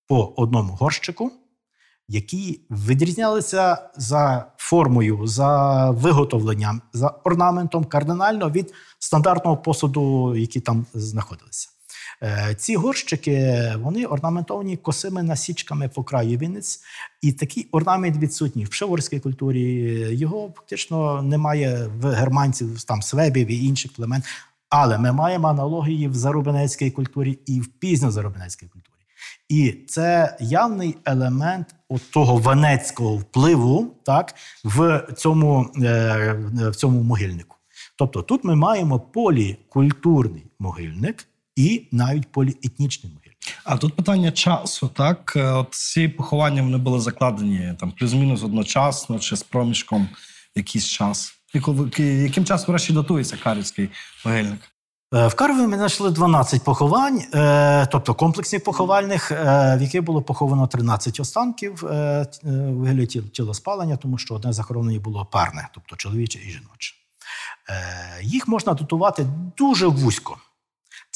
по 0.08 0.34
одному 0.38 0.74
горщику, 0.74 1.32
які 2.08 2.62
відрізнялися 2.70 3.90
за 3.96 4.52
формою, 4.58 5.28
за 5.28 5.92
виготовленням, 5.92 6.82
за 6.94 7.08
орнаментом 7.08 7.86
кардинально 7.86 8.50
від 8.50 8.74
стандартного 9.00 9.58
посуду, 9.58 10.36
які 10.36 10.60
там 10.62 10.86
знаходилися. 10.94 11.70
Е, 12.24 12.56
Ці 12.58 12.76
горщики 12.76 13.74
вони 13.78 14.06
орнаментовані 14.06 14.78
косими 14.78 15.24
насічками 15.24 15.90
по 15.90 16.04
краю 16.04 16.38
вінець, 16.38 16.80
і 17.22 17.32
такий 17.32 17.68
орнамент 17.72 18.18
відсутній 18.18 18.66
в 18.66 18.70
пшеворській 18.70 19.20
культурі. 19.20 19.64
Його 20.12 20.54
фактично 20.56 21.22
немає 21.22 21.90
в 22.02 22.12
германців, 22.12 22.84
там 22.84 23.02
свебів 23.02 23.52
і 23.52 23.66
інших 23.66 23.94
племен. 23.94 24.24
Але 24.70 24.98
ми 24.98 25.12
маємо 25.12 25.48
аналогії 25.48 26.08
в 26.08 26.14
зарубинецькій 26.14 26.92
культурі 26.92 27.40
і 27.46 27.60
в 27.60 27.68
пізньозарубинецькій 27.68 28.66
культурі. 28.68 28.94
І 29.50 29.72
це 29.88 30.38
явний 30.40 30.98
елемент 31.06 31.76
от 31.90 32.12
того 32.12 32.38
венецького 32.38 33.16
впливу 33.18 33.96
так, 34.06 34.36
в, 34.64 35.08
цьому, 35.18 35.72
е, 35.84 36.34
в 36.56 36.76
цьому 36.76 37.04
могильнику. 37.04 37.56
Тобто 37.98 38.22
тут 38.22 38.44
ми 38.44 38.56
маємо 38.56 39.00
полікультурний 39.00 40.44
могильник 40.60 41.28
і 41.58 41.88
навіть 41.92 42.32
поліетнічний 42.32 43.14
могильник. 43.14 43.38
А 43.64 43.78
тут 43.78 43.94
питання 43.96 44.32
часу, 44.32 44.88
так? 44.94 45.34
Е, 45.36 45.44
От 45.52 45.68
ці 45.74 46.08
поховання 46.08 46.62
вони 46.64 46.78
були 46.78 47.00
закладені 47.00 47.74
там 47.80 47.92
плюс-мінус 47.92 48.44
одночасно 48.44 49.20
чи 49.20 49.36
з 49.36 49.44
проміжком 49.44 50.10
якийсь 50.56 50.86
час. 50.86 51.34
І 51.54 51.60
коли- 51.60 51.90
Яким 52.24 52.46
часом 52.46 52.66
врешті 52.68 52.94
датується 52.94 53.38
Карівський 53.44 53.90
могильник? 54.26 54.60
Е, 55.14 55.28
В 55.28 55.34
Карові 55.36 55.68
ми 55.68 55.78
знайшли 55.78 56.10
12 56.12 56.64
поховань, 56.64 57.22
е, 57.34 57.86
тобто 57.92 58.14
комплексних 58.14 58.64
поховальних, 58.64 59.32
в 59.32 59.78
яких 59.82 60.04
було 60.04 60.22
поховано 60.22 60.68
13 60.68 61.20
останків 61.20 61.84
вигляді 62.44 63.22
тілоспалення, 63.22 63.98
тому 63.98 64.18
що 64.18 64.34
одне 64.36 64.54
захоронення 64.54 65.00
було 65.00 65.26
парне, 65.26 65.68
тобто 65.74 65.96
чоловіче 65.96 66.40
і 66.40 66.52
жіноче. 66.52 66.94
Їх 68.22 68.48
можна 68.48 68.74
датувати 68.74 69.28
дуже 69.58 69.88
вузько. 69.88 70.38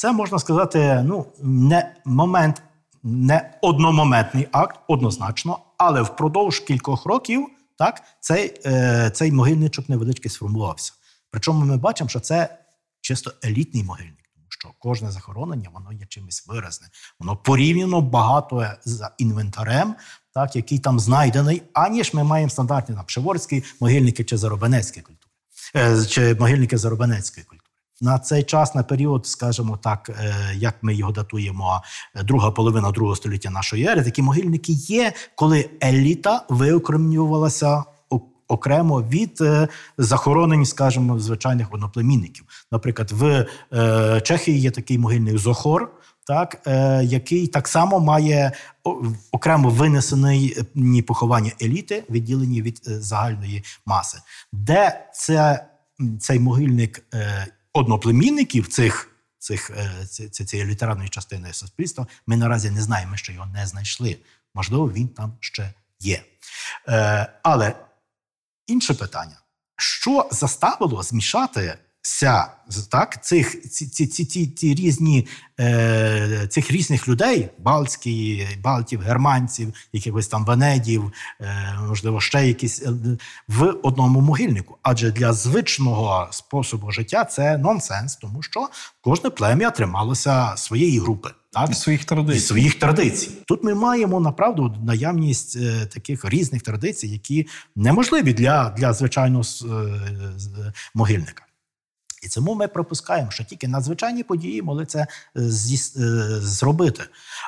Це 0.01 0.11
можна 0.11 0.39
сказати, 0.39 1.03
ну, 1.05 1.25
не 1.41 1.95
момент, 2.05 2.61
не 3.03 3.53
одномоментний 3.61 4.47
акт, 4.51 4.79
однозначно, 4.87 5.59
але 5.77 6.01
впродовж 6.01 6.59
кількох 6.59 7.05
років 7.05 7.47
так, 7.77 8.03
цей, 8.19 8.53
е, 8.65 9.11
цей 9.13 9.31
могильничок 9.31 9.89
невеличкий 9.89 10.31
сформувався. 10.31 10.93
Причому 11.31 11.65
ми 11.65 11.77
бачимо, 11.77 12.09
що 12.09 12.19
це 12.19 12.57
чисто 13.01 13.31
елітний 13.45 13.83
могильник, 13.83 14.29
тому 14.35 14.45
що 14.49 14.69
кожне 14.79 15.11
захоронення 15.11 15.69
воно 15.73 15.93
є 15.93 16.05
чимось 16.09 16.47
виразне. 16.47 16.87
Воно 17.19 17.37
порівняно 17.37 18.01
багато 18.01 18.65
за 18.85 19.11
інвентарем, 19.17 19.95
так, 20.33 20.55
який 20.55 20.79
там 20.79 20.99
знайдений, 20.99 21.63
аніж 21.73 22.13
ми 22.13 22.23
маємо 22.23 22.49
стандартні 22.49 22.95
там, 22.95 23.05
Пшеворські 23.05 23.63
могильники 23.79 24.23
чи 24.23 24.37
Заробенецькі 24.37 25.01
культури, 25.01 25.31
е, 25.75 26.05
чи 26.05 26.35
могильники 26.35 26.77
Заробенецької 26.77 27.45
культури. 27.45 27.60
На 28.01 28.19
цей 28.19 28.43
час, 28.43 28.75
на 28.75 28.83
період, 28.83 29.27
скажімо 29.27 29.79
так, 29.83 30.09
е, 30.09 30.35
як 30.55 30.75
ми 30.81 30.95
його 30.95 31.11
датуємо, 31.11 31.81
друга 32.23 32.51
половина 32.51 32.91
другого 32.91 33.15
століття 33.15 33.49
нашої 33.49 33.85
ери, 33.85 34.03
такі 34.03 34.21
могильники 34.21 34.71
є, 34.71 35.13
коли 35.35 35.69
еліта 35.83 36.45
виокремлювалася 36.49 37.83
окремо 38.51 39.01
від 39.01 39.41
е, 39.41 39.67
захоронень, 39.97 40.65
скажімо, 40.65 41.19
звичайних 41.19 41.73
одноплемінників. 41.73 42.45
Наприклад, 42.71 43.11
в 43.11 43.47
е, 43.73 44.21
Чехії 44.21 44.59
є 44.59 44.71
такий 44.71 44.97
могильник 44.97 45.37
Зохор. 45.37 45.91
Так, 46.27 46.61
е, 46.67 47.03
який 47.03 47.47
так 47.47 47.67
само 47.67 47.99
має 47.99 48.51
окремо 49.31 49.69
винесений 49.69 50.57
е, 50.97 51.01
поховання 51.01 51.51
еліти, 51.61 52.03
відділені 52.09 52.61
від 52.61 52.81
загальної 52.83 53.63
маси, 53.85 54.17
де 54.53 55.09
це, 55.13 55.65
цей 56.19 56.39
могильник 56.39 57.05
е, 57.13 57.47
одноплемінників 57.73 58.67
цих, 58.67 59.07
цих 59.37 59.69
е, 59.69 60.05
ці- 60.05 60.29
ці- 60.29 60.45
цієї 60.45 60.69
літературної 60.69 61.09
частини 61.09 61.53
суспільства, 61.53 62.07
ми 62.27 62.37
наразі 62.37 62.71
не 62.71 62.81
знаємо, 62.81 63.17
ще 63.17 63.33
його 63.33 63.45
не 63.45 63.67
знайшли. 63.67 64.17
Можливо, 64.53 64.91
він 64.91 65.07
там 65.07 65.37
ще 65.39 65.73
є. 65.99 66.23
Е, 66.87 67.33
але 67.43 67.75
інше 68.67 68.93
питання: 68.93 69.37
що 69.77 70.29
заставило 70.31 71.03
змішатися 71.03 71.77
з- 71.77 71.90
так, 72.89 73.23
цих, 73.23 73.61
ці, 73.61 73.87
ці, 73.87 74.07
ці, 74.07 74.25
ці, 74.25 74.47
ці 74.47 74.75
різні, 74.75 75.27
е, 75.59 76.47
цих 76.49 76.71
різних 76.71 77.07
людей, 77.07 77.49
балтські, 77.59 78.47
балтів, 78.63 79.01
германців, 79.01 79.73
якихось 79.93 80.27
там 80.27 80.45
венедів, 80.45 81.11
е, 81.41 81.77
можливо, 81.87 82.21
ще 82.21 82.47
якісь 82.47 82.81
е, 82.81 82.91
в 83.47 83.75
одному 83.83 84.21
могильнику. 84.21 84.77
Адже 84.81 85.11
для 85.11 85.33
звичного 85.33 86.27
способу 86.31 86.91
життя 86.91 87.25
це 87.25 87.57
нонсенс, 87.57 88.15
тому 88.15 88.43
що 88.43 88.69
кожне 89.01 89.29
плем'я 89.29 89.71
трималося 89.71 90.53
своєї 90.57 90.99
групи. 90.99 91.29
Так? 91.53 91.69
І 91.71 91.73
своїх 91.73 92.05
і 92.33 92.39
своїх 92.39 92.75
традицій. 92.75 93.31
Тут 93.47 93.63
ми 93.63 93.75
маємо 93.75 94.19
направду 94.19 94.75
наявність 94.85 95.57
е, 95.57 95.85
таких 95.85 96.25
різних 96.25 96.61
традицій, 96.61 97.07
які 97.07 97.47
неможливі 97.75 98.33
для, 98.33 98.69
для 98.77 98.93
звичайного 98.93 99.43
е, 99.43 100.73
могильника. 100.93 101.43
І 102.21 102.27
тому 102.27 102.55
ми 102.55 102.67
пропускаємо, 102.67 103.31
що 103.31 103.43
тільки 103.43 103.67
надзвичайні 103.67 104.23
події 104.23 104.61
могли 104.61 104.85
це 104.85 104.99
е, 104.99 105.07
е, 105.35 105.49
зробити. 106.41 107.03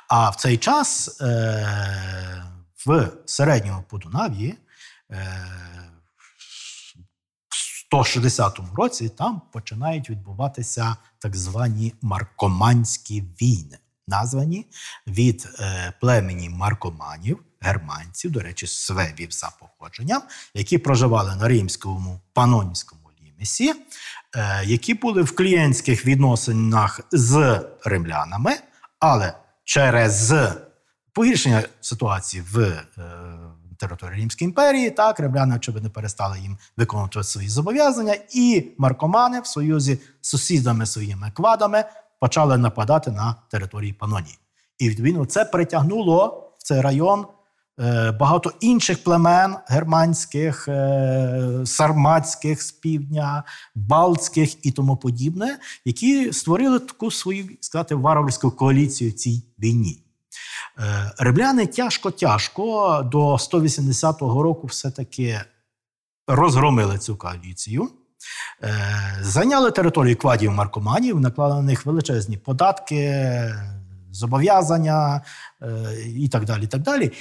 А 0.08 0.30
в 0.30 0.36
цей 0.36 0.58
час 0.58 1.22
е, 1.22 2.44
в 2.86 3.12
середньому 3.26 3.84
Подунав'ї 3.90 4.58
в 7.50 7.56
160 7.86 8.60
році 8.76 9.10
там 9.10 9.42
починають 9.54 10.10
відбуватися 10.10 10.96
так 11.20 11.36
звані 11.36 11.94
маркоманські 12.02 13.22
війни, 13.42 13.78
названі 14.08 14.68
від 15.08 15.48
племені 16.00 16.50
маркоманів, 16.50 17.44
германців, 17.60 18.32
до 18.32 18.40
речі, 18.40 18.68
свебів 18.68 19.32
за 19.32 19.52
походженням, 19.60 20.22
які 20.54 20.78
проживали 20.78 21.36
на 21.36 21.48
римському 21.48 22.20
панонському 22.34 23.04
лімесі, 23.44 23.70
е, 23.70 23.76
які 24.64 24.94
були 24.94 25.22
в 25.22 25.36
клієнтських 25.36 26.06
відносинах 26.06 27.02
з 27.12 27.62
римлянами, 27.86 28.52
але 29.00 29.34
через 29.64 30.34
погіршення 31.14 31.64
ситуації 31.82 32.44
в 32.52 32.60
е, 32.60 32.84
території 33.78 34.20
Римської 34.20 34.48
імперії, 34.48 34.90
так, 34.90 35.20
римляни, 35.20 35.56
очевидно, 35.56 35.90
перестали 35.90 36.40
їм 36.40 36.58
виконувати 36.78 37.24
свої 37.24 37.50
зобов'язання, 37.50 38.16
і 38.34 38.72
маркомани 38.78 39.40
в 39.40 39.48
союзі 39.48 40.00
з 40.22 40.30
сусідами 40.30 40.86
своїми 40.86 41.32
квадами 41.34 41.86
почали 42.20 42.58
нападати 42.58 43.12
на 43.12 43.36
території 43.52 43.94
Панонії. 43.94 44.38
І 44.80 44.90
відповідно 44.90 45.26
це 45.26 45.46
притягнуло 45.46 46.52
в 46.60 46.64
цей 46.64 46.82
район 46.82 47.20
е, 47.20 47.26
багато 48.20 48.54
інших 48.60 49.04
племен 49.04 49.56
германських, 49.68 50.68
е, 50.68 51.62
сарматських 51.66 52.62
з 52.62 52.72
півдня, 52.72 53.44
балтських 53.76 54.66
і 54.66 54.72
тому 54.72 54.98
подібне, 54.98 55.60
які 55.86 56.34
створили 56.34 56.80
таку 56.80 57.12
свою 57.12 57.46
сказати, 57.60 57.96
варварську 57.96 58.52
коаліцію 58.52 59.12
в 59.12 59.14
цій 59.14 59.44
війні. 59.60 60.04
Е, 60.80 61.12
Римляни 61.18 61.66
тяжко-тяжко 61.66 63.04
до 63.04 63.38
180-го 63.38 64.44
року 64.44 64.68
все-таки 64.68 65.42
розгромили 66.28 66.98
цю 66.98 67.16
коаліцію. 67.16 67.90
Е, 68.64 69.20
Зайняли 69.22 69.72
територію 69.72 70.16
квадів 70.16 70.52
маркоманів, 70.52 71.20
наклали 71.20 71.56
на 71.56 71.62
них 71.62 71.86
величезні 71.86 72.38
податки, 72.38 73.26
зобов'язання 74.12 75.22
е, 75.62 75.68
і 76.16 76.28
так 76.28 76.46
далі. 76.46 76.64
І 76.64 76.68
так 76.68 76.82
далі. 76.82 77.12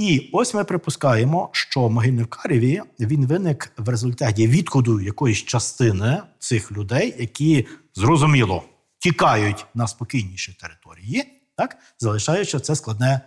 І 0.00 0.30
ось 0.32 0.54
ми 0.54 0.64
припускаємо, 0.64 1.48
що 1.52 1.88
могильник 1.88 2.36
в 2.36 2.42
Карєві 2.42 2.82
він 3.00 3.26
виник 3.26 3.72
в 3.76 3.88
результаті 3.88 4.48
відходу 4.48 5.00
якоїсь 5.00 5.38
частини 5.38 6.22
цих 6.38 6.72
людей, 6.72 7.14
які 7.18 7.66
зрозуміло 7.94 8.62
тікають 8.98 9.66
на 9.74 9.86
спокійніші 9.86 10.56
території, 10.60 11.24
так 11.56 11.76
залишаючи 11.98 12.60
це 12.60 12.76
складне 12.76 13.20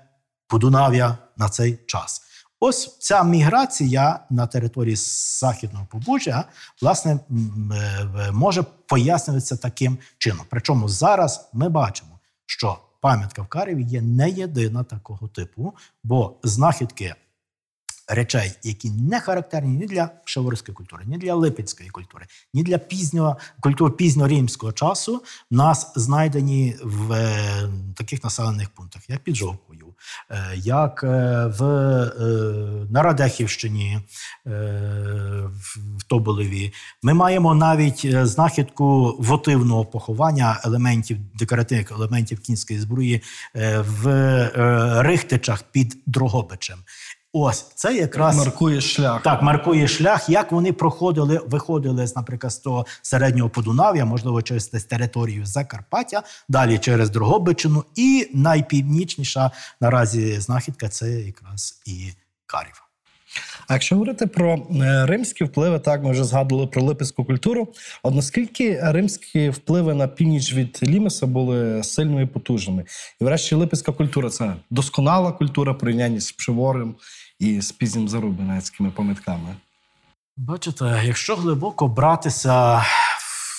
Подунав'я 0.48 1.18
на 1.38 1.50
цей 1.50 1.80
час. 1.86 2.22
Ось 2.60 2.98
ця 3.00 3.24
міграція 3.24 4.20
на 4.30 4.48
території 4.48 4.96
Західного 5.40 5.88
Побужжя, 5.92 6.44
власне, 6.82 7.12
е, 7.12 8.32
може 8.32 8.64
пояснюватися 8.88 9.58
таким 9.58 9.98
чином. 10.18 10.46
Причому 10.50 10.90
зараз 10.90 11.50
ми 11.54 11.70
бачимо, 11.70 12.20
що 12.46 12.78
пам'ятка 13.04 13.42
в 13.42 13.48
Кареві 13.48 13.84
є 13.84 14.02
не 14.02 14.30
єдина 14.30 14.84
такого 14.84 15.28
типу, 15.28 15.74
бо 16.04 16.36
знахідки 16.44 17.16
речей, 18.08 18.52
які 18.64 18.90
не 18.90 19.20
характерні 19.20 19.78
ні 19.78 19.86
для 19.86 20.10
шеворської 20.26 20.76
культури, 20.76 21.04
ні 21.08 21.18
для 21.18 21.36
липецької 21.36 21.90
культури, 21.90 22.26
ні 22.54 22.64
для 22.64 22.78
пізнього 22.78 23.38
культури 23.60 23.94
пізньоримського 23.94 24.72
часу, 24.72 25.24
в 25.52 25.56
нас 25.56 25.94
знайдені 25.96 26.76
в 26.84 27.12
е, 27.14 27.70
таких 27.96 28.24
населених 28.24 28.70
пунктах, 28.70 29.10
як 29.10 29.20
під 29.20 29.36
Жовкою, 29.36 29.94
е, 30.32 30.54
як 30.56 31.04
е, 31.04 31.08
в 31.60 31.64
е, 31.64 32.12
на 32.90 33.04
Радехівщині, 33.04 34.00
е, 34.48 34.50
в, 35.98 36.04
Тоболеві. 36.08 36.74
Ми 37.04 37.14
маємо 37.14 37.56
навіть 37.56 38.02
е, 38.06 38.26
знахідку 38.26 39.16
вотивного 39.20 39.86
поховання 39.86 40.60
елементів 40.64 41.18
декоративних 41.36 41.92
елементів 41.92 42.40
кінської 42.40 42.80
зброї 42.80 43.22
в 43.80 44.04
Рихтичах 45.04 45.64
під 45.64 45.98
Дрогобичем. 46.06 46.78
Ось 47.36 47.66
це 47.76 47.96
якраз 47.96 48.38
Маркує 48.38 48.82
шлях. 48.82 49.24
так, 49.24 49.42
маркує 49.42 49.88
шлях, 49.88 50.30
як 50.30 50.52
вони 50.52 50.74
проходили, 50.74 51.42
виходили, 51.48 52.08
з, 52.08 52.16
наприклад, 52.16 52.54
з 52.54 52.58
того 52.58 52.86
середнього 53.02 53.50
Подунав'я, 53.50 54.06
можливо, 54.06 54.42
через 54.42 54.72
десь 54.72 54.84
територію 54.84 55.46
Закарпаття, 55.46 56.24
далі 56.50 56.78
через 56.78 57.10
Дрогобичину, 57.10 57.84
і 57.96 58.30
найпівнічніша 58.34 59.52
наразі 59.82 60.40
знахідка 60.40 60.90
це 60.90 61.12
якраз 61.12 61.82
і 61.86 62.12
Карів. 62.46 62.84
А 63.68 63.74
якщо 63.74 63.96
говорити 63.96 64.28
про 64.28 64.54
е, 64.54 65.06
римські 65.06 65.44
впливи, 65.44 65.80
так 65.80 66.04
ми 66.04 66.12
вже 66.12 66.24
згадували 66.24 66.68
про 66.68 66.82
липецьку 66.82 67.26
культуру. 67.26 67.68
От 68.04 68.16
наскільки 68.16 68.80
римські 68.82 69.50
впливи 69.50 69.94
на 69.94 70.08
північ 70.08 70.54
від 70.54 70.80
Лімеса 70.84 71.26
були 71.26 71.84
сильними 71.84 72.24
і 72.24 72.26
потужними? 72.26 72.86
І 73.22 73.24
врешті 73.24 73.56
липецька 73.56 73.92
культура 73.92 74.30
це 74.30 74.54
досконала 74.70 75.32
культура 75.32 75.72
в 75.72 75.78
порівнянні 75.78 76.20
з 76.20 76.32
Пшеворем 76.32 76.96
і 77.44 77.62
з 77.62 77.72
пізнім 77.72 78.10
зарубинецькими 78.10 78.92
пам'ятками. 78.92 79.56
Бачите, 80.38 81.02
якщо 81.06 81.36
глибоко 81.36 81.88
братися 81.88 82.86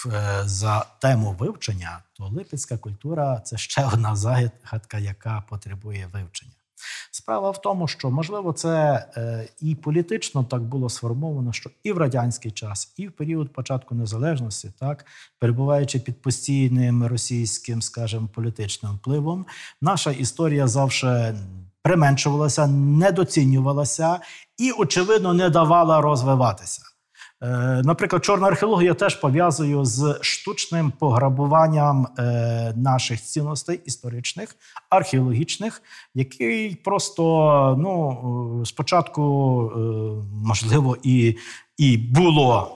е, 0.07 0.43
за 0.45 0.87
тему 1.01 1.37
вивчення, 1.39 1.99
то 2.13 2.29
липецька 2.29 2.79
культура 2.79 3.41
це 3.41 3.57
ще 3.57 3.85
одна 3.93 4.17
загадка, 4.17 4.99
яка 4.99 5.43
потребує 5.49 6.09
вивчення. 6.13 6.53
Справа 7.11 7.51
в 7.51 7.61
тому, 7.61 7.89
що 7.89 8.11
можливо 8.11 8.53
це 8.53 9.07
е, 9.17 9.49
і 9.61 9.75
політично 9.75 10.45
так 10.45 10.63
було 10.63 10.89
сформовано, 10.89 11.53
що 11.53 11.71
і 11.83 11.93
в 11.93 11.99
радянський 11.99 12.51
час, 12.51 12.95
і 12.97 13.09
в 13.09 13.13
період 13.13 13.53
початку 13.53 13.95
незалежності, 13.95 14.73
так 14.81 15.07
перебуваючи 15.39 15.99
під 15.99 16.23
постійним 16.23 17.07
російським, 17.07 17.83
скажімо, 17.83 18.29
політичним 18.35 18.93
впливом, 18.93 19.47
наша 19.81 20.11
історія 20.11 20.67
завжди 20.67 21.35
применшувалася, 21.85 22.67
недоцінювалася 22.67 24.21
і, 24.59 24.71
очевидно, 24.71 25.35
не 25.35 25.51
давала 25.51 26.01
розвиватися. 26.01 26.83
Е, 27.43 27.83
Наприклад, 27.85 28.25
чорна 28.25 28.47
археологія 28.47 28.95
теж 28.95 29.15
пов'язую 29.15 29.85
з 29.85 30.19
штучним 30.21 30.91
пограбуванням 30.91 32.07
е, 32.19 32.73
наших 32.77 33.23
цінностей 33.23 33.81
історичних, 33.85 34.57
археологічних, 34.91 35.83
який 36.15 36.75
просто 36.75 37.23
ну, 37.79 38.63
е, 38.63 38.67
спочатку, 38.67 39.23
можливо, 40.45 40.97
і, 41.03 41.37
і 41.79 41.97
було 41.97 42.71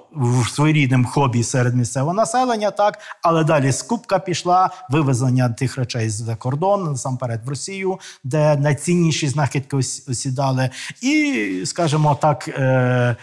своєрідним 0.51 1.05
хобі 1.05 1.45
серед 1.45 1.75
місцевого 1.75 2.15
населення, 2.15 2.71
так, 2.71 2.99
але 3.23 3.45
далі 3.45 3.73
скупка 3.73 4.19
пішла, 4.19 4.71
вивезення 4.91 5.49
тих 5.49 5.77
речей 5.77 6.11
за 6.11 6.37
кордон, 6.37 6.85
насамперед 6.85 7.47
в 7.47 7.49
Росію, 7.49 7.99
де 8.25 8.57
найцінніші 8.57 9.29
знахідки 9.29 9.77
ос- 9.77 10.09
осідали, 10.09 10.71
і, 11.03 11.63
скажімо 11.67 12.15
так. 12.15 12.49
Е, 12.49 13.17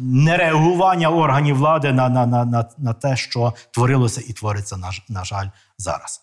нереагування 0.00 1.08
органів 1.08 1.56
влади 1.56 1.92
на, 1.92 2.08
на, 2.08 2.26
на, 2.26 2.44
на, 2.44 2.64
на 2.78 2.92
те, 2.92 3.16
що 3.16 3.54
творилося 3.70 4.22
і 4.28 4.32
твориться, 4.32 4.76
на, 4.76 4.90
на 5.08 5.24
жаль, 5.24 5.46
зараз. 5.78 6.20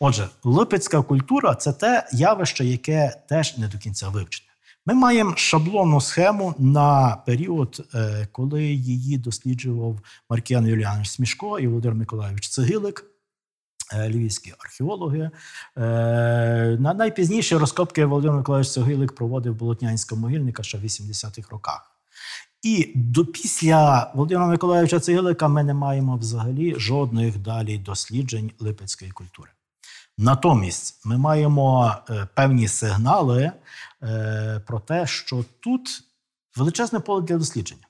Отже, 0.00 0.28
липецька 0.44 1.02
культура 1.02 1.54
це 1.54 1.72
те 1.72 2.08
явище, 2.12 2.64
яке 2.64 3.16
теж 3.28 3.58
не 3.58 3.68
до 3.68 3.78
кінця 3.78 4.08
вивчене. 4.08 4.48
Ми 4.86 4.94
маємо 4.94 5.36
шаблонну 5.36 6.00
схему 6.00 6.54
на 6.58 7.16
період, 7.26 7.88
е, 7.94 8.28
коли 8.32 8.64
її 8.64 9.18
досліджував 9.18 10.00
Маркіян 10.30 10.66
Юліанович 10.66 11.08
Смішко 11.10 11.58
і 11.58 11.66
Володимир 11.66 11.96
Миколайович 11.98 12.48
Цегилик. 12.48 13.04
е, 13.94 14.08
Львівські 14.08 14.54
археологи. 14.58 15.30
Е, 15.76 15.80
На 16.80 16.94
найпізніші 16.94 17.56
розкопки 17.56 18.04
Володимир 18.04 18.36
Миколаївич 18.36 18.70
Цегилик 18.70 19.14
проводив 19.14 19.54
Болотнянська 19.54 20.14
могильника 20.14 20.62
ще 20.62 20.78
в 20.78 20.84
80-х 20.84 21.48
роках. 21.50 21.90
І 22.62 22.92
до 22.94 23.24
після 23.26 24.10
Володимира 24.14 24.46
Миколаївича 24.46 25.00
Цегилика 25.00 25.48
ми 25.48 25.64
не 25.64 25.74
маємо 25.74 26.16
взагалі 26.16 26.74
жодних 26.78 27.38
далі 27.38 27.78
досліджень 27.78 28.50
липецької 28.58 29.10
культури. 29.10 29.50
Натомість 30.18 31.06
ми 31.06 31.18
маємо 31.18 31.94
певні 32.34 32.68
сигнали 32.68 33.52
про 34.66 34.80
те, 34.80 35.06
що 35.06 35.44
тут 35.60 36.02
величезне 36.56 37.00
поле 37.00 37.22
для 37.22 37.36
дослідження. 37.36 37.86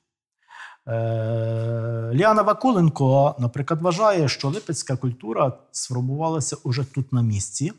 Е, 0.88 2.10
Ліана 2.14 2.42
Вакуленко, 2.42 3.36
наприклад, 3.38 3.82
вважає, 3.82 4.28
що 4.28 4.48
липецька 4.48 4.96
культура 4.96 5.52
сформувалася 5.72 6.56
уже 6.64 6.84
тут 6.84 7.12
на 7.12 7.22
місці 7.22 7.72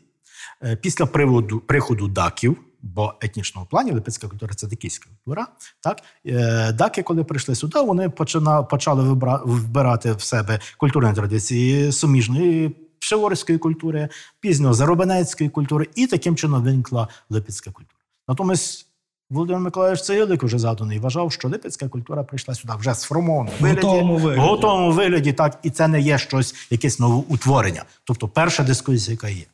е, 0.64 0.76
після 0.76 1.06
приводу, 1.06 1.60
приходу 1.60 2.08
даків, 2.08 2.56
бо 2.82 3.14
етнічному 3.20 3.66
плані 3.70 3.92
липецька 3.92 4.28
культура 4.28 4.54
це 4.54 4.66
дикійська 4.66 5.10
культура. 5.10 5.46
Так? 5.80 6.02
Е, 6.26 6.72
Даки, 6.72 7.02
коли 7.02 7.24
прийшли 7.24 7.54
сюди, 7.54 7.80
вони 7.80 8.08
почали 8.70 9.12
вбирати 9.44 10.12
в 10.12 10.22
себе 10.22 10.60
культурні 10.78 11.14
традиції 11.14 11.92
суміжної 11.92 12.76
пшеворської 12.98 13.58
культури, 13.58 14.08
пізньо 14.40 14.74
заробенецької 14.74 15.50
культури, 15.50 15.88
і 15.94 16.06
таким 16.06 16.36
чином 16.36 16.62
виникла 16.62 17.08
липецька 17.30 17.70
культура. 17.70 18.03
Натомість 18.28 18.86
Володимир 19.30 19.60
Миколаївич 19.62 20.02
Цегилик, 20.02 20.42
вже 20.42 20.58
заданий, 20.58 20.98
вважав, 20.98 21.32
що 21.32 21.48
липецька 21.48 21.88
культура 21.88 22.22
прийшла 22.22 22.54
сюди 22.54 22.74
вже 22.78 22.94
сформована 22.94 23.50
В 23.60 23.68
готовому 23.68 24.16
вигляді. 24.16 24.40
готовому 24.48 24.92
вигляді, 24.92 25.32
так, 25.32 25.58
і 25.62 25.70
це 25.70 25.88
не 25.88 26.00
є 26.00 26.18
щось, 26.18 26.54
якесь 26.70 26.98
новоутворення. 27.00 27.84
Тобто, 28.04 28.28
перша 28.28 28.62
дискусія, 28.62 29.12
яка 29.12 29.28
є. 29.28 29.44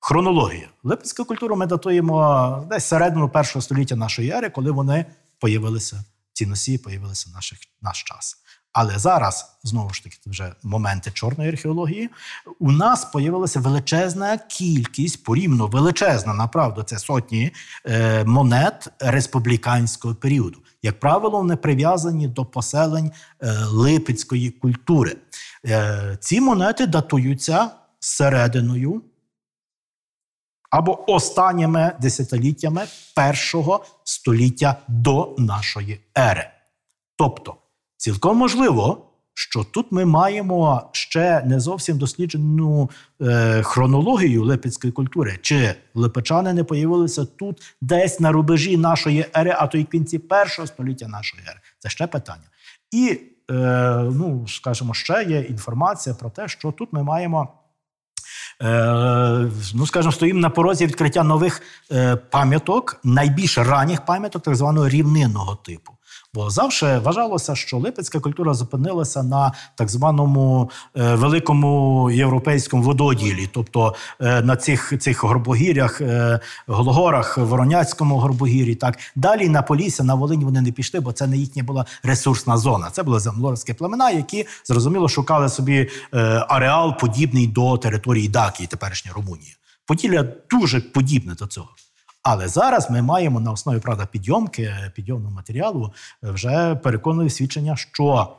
Хронологія. 0.00 0.68
Липецьку 0.82 1.24
культуру 1.24 1.56
ми 1.56 1.66
датуємо 1.66 2.66
десь 2.70 2.84
середину 2.84 3.28
першого 3.28 3.62
століття 3.62 3.96
нашої 3.96 4.30
ери, 4.30 4.50
коли 4.50 4.70
вони 4.70 5.06
появилися, 5.38 6.04
ці 6.32 6.46
носії 6.46 6.78
появилися 6.78 7.28
в 7.30 7.34
наших, 7.34 7.58
наш 7.82 8.02
час. 8.02 8.36
Але 8.72 8.98
зараз, 8.98 9.58
знову 9.62 9.94
ж 9.94 10.04
таки, 10.04 10.16
це 10.24 10.30
вже 10.30 10.52
моменти 10.62 11.10
чорної 11.10 11.50
археології, 11.50 12.10
у 12.58 12.72
нас 12.72 13.04
появилася 13.04 13.60
величезна 13.60 14.38
кількість, 14.38 15.24
порівно 15.24 15.66
величезна, 15.66 16.34
направду, 16.34 16.82
це 16.82 16.98
сотні 16.98 17.52
е, 17.86 18.24
монет 18.24 18.88
республіканського 19.00 20.14
періоду. 20.14 20.58
Як 20.82 21.00
правило, 21.00 21.38
вони 21.38 21.56
прив'язані 21.56 22.28
до 22.28 22.44
поселень 22.44 23.12
е, 23.42 23.52
липецької 23.64 24.50
культури. 24.50 25.16
Е, 25.66 26.18
ці 26.20 26.40
монети 26.40 26.86
датуються 26.86 27.70
серединою 28.00 29.02
або 30.70 31.10
останніми 31.12 31.92
десятиліттями 32.00 32.82
першого 33.16 33.84
століття 34.04 34.76
до 34.88 35.34
нашої 35.38 36.00
ери. 36.18 36.50
Тобто, 37.16 37.56
цілком 38.02 38.36
можливо, 38.36 39.06
що 39.34 39.64
тут 39.64 39.92
ми 39.92 40.04
маємо 40.04 40.90
ще 40.92 41.42
не 41.46 41.60
зовсім 41.60 41.98
досліджену 41.98 42.90
е, 43.20 43.62
хронологію 43.62 44.44
липецької 44.44 44.92
культури, 44.92 45.38
чи 45.42 45.74
липечани 45.94 46.52
не 46.52 46.64
появилися 46.64 47.24
тут 47.24 47.62
десь 47.80 48.20
на 48.20 48.32
рубежі 48.32 48.76
нашої 48.76 49.26
ери, 49.36 49.54
а 49.58 49.66
то 49.66 49.78
й 49.78 49.84
кінці 49.84 50.18
першого 50.18 50.68
століття 50.68 51.08
нашої 51.08 51.42
ери. 51.42 51.60
Це 51.78 51.88
ще 51.88 52.06
питання. 52.06 52.48
І, 52.90 53.20
е, 53.50 53.54
ну, 54.12 54.44
скажімо, 54.48 54.94
ще 54.94 55.26
є 55.28 55.40
інформація 55.40 56.14
про 56.14 56.30
те, 56.30 56.48
що 56.48 56.72
тут 56.72 56.92
ми 56.92 57.02
маємо. 57.02 57.48
Е, 58.62 59.50
ну, 59.74 59.86
скажімо, 59.86 60.12
стоїмо 60.12 60.40
на 60.40 60.50
порозі 60.50 60.86
відкриття 60.86 61.22
нових 61.22 61.62
пам'яток, 62.30 63.00
найбільш 63.04 63.58
ранніх 63.58 64.04
пам'яток, 64.04 64.42
так 64.42 64.56
званого 64.56 64.88
рівнинного 64.88 65.56
типу. 65.56 65.92
Бо 66.34 66.50
завжди 66.50 66.98
вважалося, 66.98 67.54
що 67.54 67.78
липецька 67.78 68.20
культура 68.20 68.54
зупинилася 68.54 69.22
на 69.22 69.52
так 69.74 69.88
званому 69.88 70.70
е, 70.96 71.14
великому 71.14 72.10
європейському 72.10 72.82
вододілі, 72.82 73.48
тобто 73.52 73.94
е, 74.20 74.42
на 74.42 74.56
цих, 74.56 74.98
цих 74.98 75.24
горбогір'ях, 75.24 76.00
е, 76.00 76.40
Голгорах, 76.66 77.38
Вороняцькому 77.38 78.18
горбогір'ї. 78.18 78.74
Так 78.74 78.98
далі 79.16 79.48
на 79.48 79.62
Полісся, 79.62 80.04
на 80.04 80.14
Волині 80.14 80.44
вони 80.44 80.60
не 80.60 80.72
пішли, 80.72 81.00
бо 81.00 81.12
це 81.12 81.26
не 81.26 81.36
їхня 81.36 81.62
була 81.62 81.86
ресурсна 82.02 82.56
зона. 82.56 82.90
Це 82.92 83.02
були 83.02 83.20
землорські 83.20 83.74
племена, 83.74 84.10
які 84.10 84.46
зрозуміло 84.64 85.08
шукали 85.08 85.48
собі 85.48 85.88
ареал 86.48 86.98
подібний 86.98 87.46
до 87.46 87.78
території 87.78 88.28
Дакії, 88.28 88.66
теперішньої 88.66 89.14
Румунії. 89.14 89.56
Поділля 89.86 90.24
дуже 90.50 90.80
подібне 90.80 91.34
до 91.34 91.46
цього. 91.46 91.68
Але 92.22 92.48
зараз 92.48 92.90
ми 92.90 93.02
маємо 93.02 93.40
на 93.40 93.52
основі 93.52 93.78
правда 93.80 94.06
підйомки, 94.06 94.74
підйомного 94.94 95.34
матеріалу 95.34 95.92
е, 96.24 96.30
вже 96.30 96.74
переконливі 96.74 97.30
свідчення, 97.30 97.76
що 97.76 98.36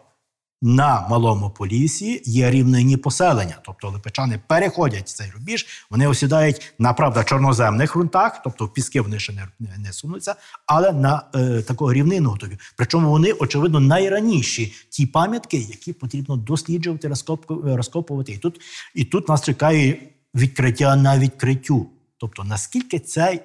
на 0.65 1.07
малому 1.09 1.49
полісі 1.49 2.21
є 2.25 2.51
рівнинні 2.51 2.97
поселення, 2.97 3.55
тобто 3.65 3.89
липечани 3.89 4.39
переходять 4.47 5.09
цей 5.09 5.31
рубіж, 5.31 5.65
вони 5.89 6.07
осідають 6.07 6.73
на 6.79 6.93
правда 6.93 7.23
чорноземних 7.23 7.95
ґрунтах, 7.95 8.41
тобто 8.43 8.65
в 8.65 8.73
піски 8.73 9.01
вони 9.01 9.19
ще 9.19 9.33
не, 9.33 9.77
не, 9.77 9.93
сунуться, 9.93 10.35
але 10.65 10.91
на 10.91 11.23
е, 11.35 11.61
такого 11.61 11.93
рівнинного 11.93 12.37
тобі. 12.37 12.57
Причому 12.77 13.09
вони, 13.09 13.31
очевидно, 13.31 13.79
найраніші 13.79 14.73
ті 14.89 15.05
пам'ятки, 15.05 15.57
які 15.57 15.93
потрібно 15.93 16.37
досліджувати, 16.37 17.07
розкоп- 17.07 17.75
розкопувати. 17.75 18.31
І 18.31 18.37
тут, 18.37 18.61
і 18.95 19.05
тут 19.05 19.29
нас 19.29 19.43
чекає 19.43 19.97
відкриття 20.35 20.95
на 20.95 21.17
відкриттю. 21.19 21.89
Тобто, 22.17 22.43
наскільки 22.43 22.99
цей 22.99 23.39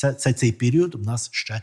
це, 0.00 0.12
це 0.12 0.32
цей 0.32 0.52
період 0.52 0.94
у 0.94 0.98
нас 0.98 1.28
ще 1.32 1.62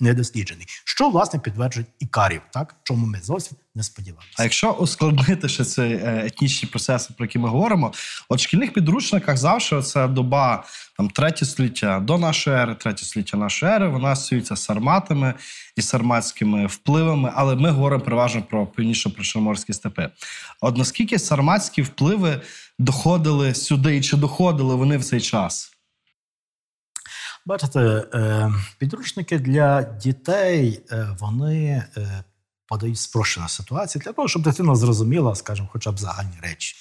не 0.00 0.14
досліджений. 0.14 0.66
Що 0.84 1.08
власне 1.08 1.38
підтверджують 1.38 1.88
ікарів, 1.98 2.40
так 2.52 2.74
чому 2.82 3.06
ми 3.06 3.20
зовсім 3.22 3.56
не 3.74 3.82
сподівалися. 3.82 4.34
А 4.38 4.42
якщо 4.42 4.70
ускладнити 4.70 5.48
ще 5.48 5.64
ці 5.64 5.82
е, 5.82 6.22
етнічні 6.26 6.68
процеси, 6.68 7.14
про 7.16 7.24
які 7.24 7.38
ми 7.38 7.48
говоримо, 7.48 7.92
от 8.28 8.38
в 8.38 8.42
шкільних 8.42 8.72
підручниках 8.72 9.36
завжди 9.36 9.82
це 9.82 10.08
доба 10.08 10.64
там 10.96 11.10
третє 11.10 11.44
століття 11.44 12.00
до 12.00 12.18
нашої 12.18 12.56
ери, 12.56 12.74
третє 12.74 13.04
століття 13.04 13.36
нашої 13.36 13.72
ери, 13.72 13.88
вона 13.88 14.08
асоціюється 14.08 14.56
сарматами 14.56 15.34
і 15.76 15.82
сарматськими 15.82 16.66
впливами, 16.66 17.32
але 17.34 17.56
ми 17.56 17.70
говоримо 17.70 18.04
переважно 18.04 18.42
про 18.42 18.66
північно-причорноморські 18.66 19.72
степи. 19.72 20.10
От 20.60 20.76
наскільки 20.76 21.18
сарматські 21.18 21.82
впливи 21.82 22.40
доходили 22.78 23.54
сюди, 23.54 23.96
і 23.96 24.00
чи 24.00 24.16
доходили 24.16 24.74
вони 24.74 24.98
в 24.98 25.04
цей 25.04 25.20
час? 25.20 25.71
Бачите, 27.46 27.80
е, 27.80 28.52
підручники 28.78 29.38
для 29.38 29.82
дітей 29.82 30.82
е, 30.90 31.16
вони 31.20 31.84
е, 31.96 32.24
подають 32.66 32.98
спрощену 32.98 33.48
ситуацію 33.48 34.02
для 34.04 34.12
того, 34.12 34.28
щоб 34.28 34.42
дитина 34.42 34.74
зрозуміла, 34.74 35.34
скажімо, 35.34 35.68
хоча 35.72 35.92
б 35.92 35.98
загальні 35.98 36.36
речі. 36.42 36.76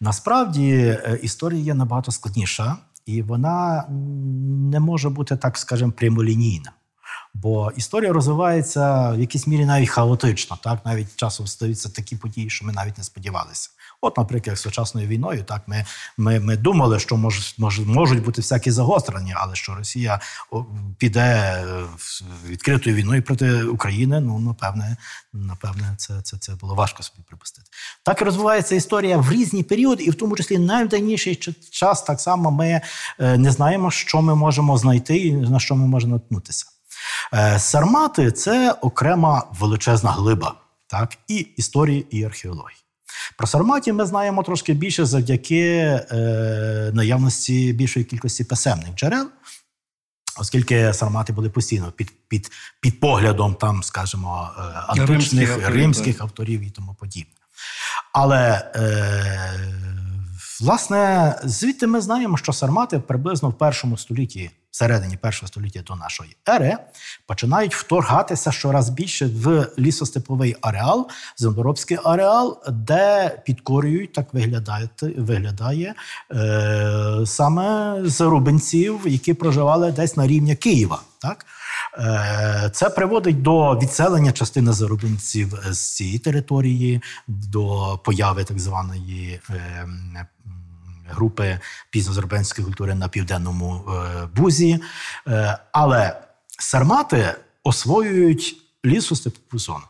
Насправді 0.00 0.98
історія 1.22 1.62
є 1.62 1.74
набагато 1.74 2.12
складніша, 2.12 2.76
і 3.06 3.22
вона 3.22 3.84
не 4.72 4.80
може 4.80 5.08
бути 5.08 5.36
так, 5.36 5.58
скажімо, 5.58 5.92
прямолінійна. 5.92 6.72
Бо 7.34 7.72
історія 7.76 8.12
розвивається 8.12 9.10
в 9.10 9.20
якійсь 9.20 9.46
мірі 9.46 9.64
навіть 9.64 9.88
хаотично. 9.88 10.58
Так 10.62 10.86
навіть 10.86 11.16
часом 11.16 11.46
стаються 11.46 11.88
такі 11.88 12.16
події, 12.16 12.50
що 12.50 12.66
ми 12.66 12.72
навіть 12.72 12.98
не 12.98 13.04
сподівалися. 13.04 13.70
От, 14.00 14.16
наприклад, 14.16 14.56
з 14.56 14.60
сучасною 14.60 15.08
війною, 15.08 15.44
так 15.44 15.62
ми 15.66 15.84
ми, 16.16 16.40
ми 16.40 16.56
думали, 16.56 16.98
що 16.98 17.16
мож, 17.16 17.54
мож, 17.58 17.80
можуть 17.80 18.24
бути 18.24 18.40
всякі 18.40 18.70
загострення, 18.70 19.34
але 19.38 19.54
що 19.54 19.74
Росія 19.74 20.20
піде 20.98 21.64
відкритою 22.46 22.96
війною 22.96 23.22
проти 23.22 23.62
України. 23.62 24.20
Ну 24.20 24.38
напевне, 24.38 24.96
напевне, 25.32 25.94
це 25.96 26.20
це, 26.22 26.38
це 26.38 26.54
було 26.54 26.74
важко 26.74 27.02
собі 27.02 27.22
припустити. 27.28 27.70
Так 28.02 28.22
розвивається 28.22 28.74
історія 28.74 29.18
в 29.18 29.32
різні 29.32 29.62
періоди, 29.62 30.04
і 30.04 30.10
в 30.10 30.14
тому 30.14 30.36
числі 30.36 30.58
найдавніший 30.58 31.36
час 31.70 32.02
так 32.02 32.20
само 32.20 32.50
ми 32.50 32.80
е, 33.18 33.38
не 33.38 33.52
знаємо, 33.52 33.90
що 33.90 34.22
ми 34.22 34.34
можемо 34.34 34.78
знайти 34.78 35.16
і 35.16 35.32
на 35.32 35.60
що 35.60 35.76
ми 35.76 35.86
можемо 35.86 36.12
наткнутися. 36.12 36.66
Е, 37.34 37.58
Сармати 37.58 38.32
це 38.32 38.72
окрема 38.72 39.46
величезна 39.60 40.10
глиба, 40.10 40.54
так, 40.86 41.18
і 41.28 41.36
історії, 41.36 42.06
і 42.10 42.24
археології. 42.24 42.85
Про 43.38 43.46
Сарматів 43.46 43.94
ми 43.94 44.06
знаємо 44.06 44.42
трошки 44.42 44.74
більше 44.74 45.04
завдяки 45.04 45.66
е, 46.10 46.90
наявності 46.94 47.72
більшої 47.72 48.04
кількості 48.04 48.44
писемних 48.44 48.94
джерел, 48.94 49.28
оскільки 50.38 50.94
сармати 50.94 51.32
були 51.32 51.50
постійно 51.50 51.92
під 51.92 52.12
під, 52.28 52.50
під 52.80 53.00
поглядом, 53.00 53.54
там, 53.54 53.82
скажімо, 53.82 54.50
е, 54.58 54.62
античних 54.86 55.48
римських, 55.48 55.68
римських 55.68 56.20
авторів 56.20 56.60
і 56.60 56.70
тому 56.70 56.94
подібне. 56.94 57.32
Але 58.12 58.72
е, 58.74 60.05
власне 60.60 61.34
звідти 61.44 61.86
ми 61.86 62.00
знаємо, 62.00 62.36
що 62.36 62.52
сармати 62.52 62.98
приблизно 62.98 63.48
в 63.48 63.58
першому 63.58 63.96
столітті 63.96 64.50
середині 64.76 65.16
першого 65.16 65.48
століття 65.48 65.80
до 65.86 65.96
нашої 65.96 66.36
ери 66.48 66.76
починають 67.26 67.74
вторгатися 67.74 68.52
щораз 68.52 68.90
більше 68.90 69.26
в 69.26 69.68
лісостеповий 69.78 70.56
ареал, 70.60 71.08
землеробський 71.36 71.98
ареал, 72.04 72.62
де 72.68 73.30
підкорюють, 73.44 74.12
так 74.12 74.34
виглядає 74.34 74.88
виглядає 75.16 75.94
е, 76.32 77.26
саме 77.26 77.96
зарубинців, 78.04 79.00
які 79.06 79.34
проживали 79.34 79.92
десь 79.92 80.16
на 80.16 80.26
рівні 80.26 80.56
Києва. 80.56 81.00
Так? 81.18 81.46
Е, 81.98 82.70
це 82.72 82.90
приводить 82.90 83.42
до 83.42 83.78
відселення 83.78 84.32
частини 84.32 84.72
зарубинців 84.72 85.58
з 85.70 85.94
цієї 85.94 86.18
території, 86.18 87.02
до 87.26 87.98
появи 88.04 88.44
так 88.44 88.58
званої 88.58 89.40
е, 89.50 89.86
групи 91.08 91.58
пізнозербенської 91.90 92.64
культури 92.64 92.94
на 92.94 93.08
південному 93.08 93.84
е, 93.88 94.28
бузі. 94.36 94.78
Е, 95.28 95.58
але 95.72 96.20
сармати 96.58 97.34
освоюють 97.64 98.56
лісостепову 98.84 99.58
зону. 99.58 99.84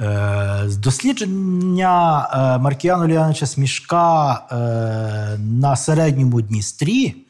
Е, 0.00 0.64
дослідження 0.64 2.28
Маркіану 2.60 3.06
Ліановича 3.06 3.46
Смішка 3.46 4.32
на 5.38 5.76
середньому 5.76 6.40
Дністрі 6.40 7.27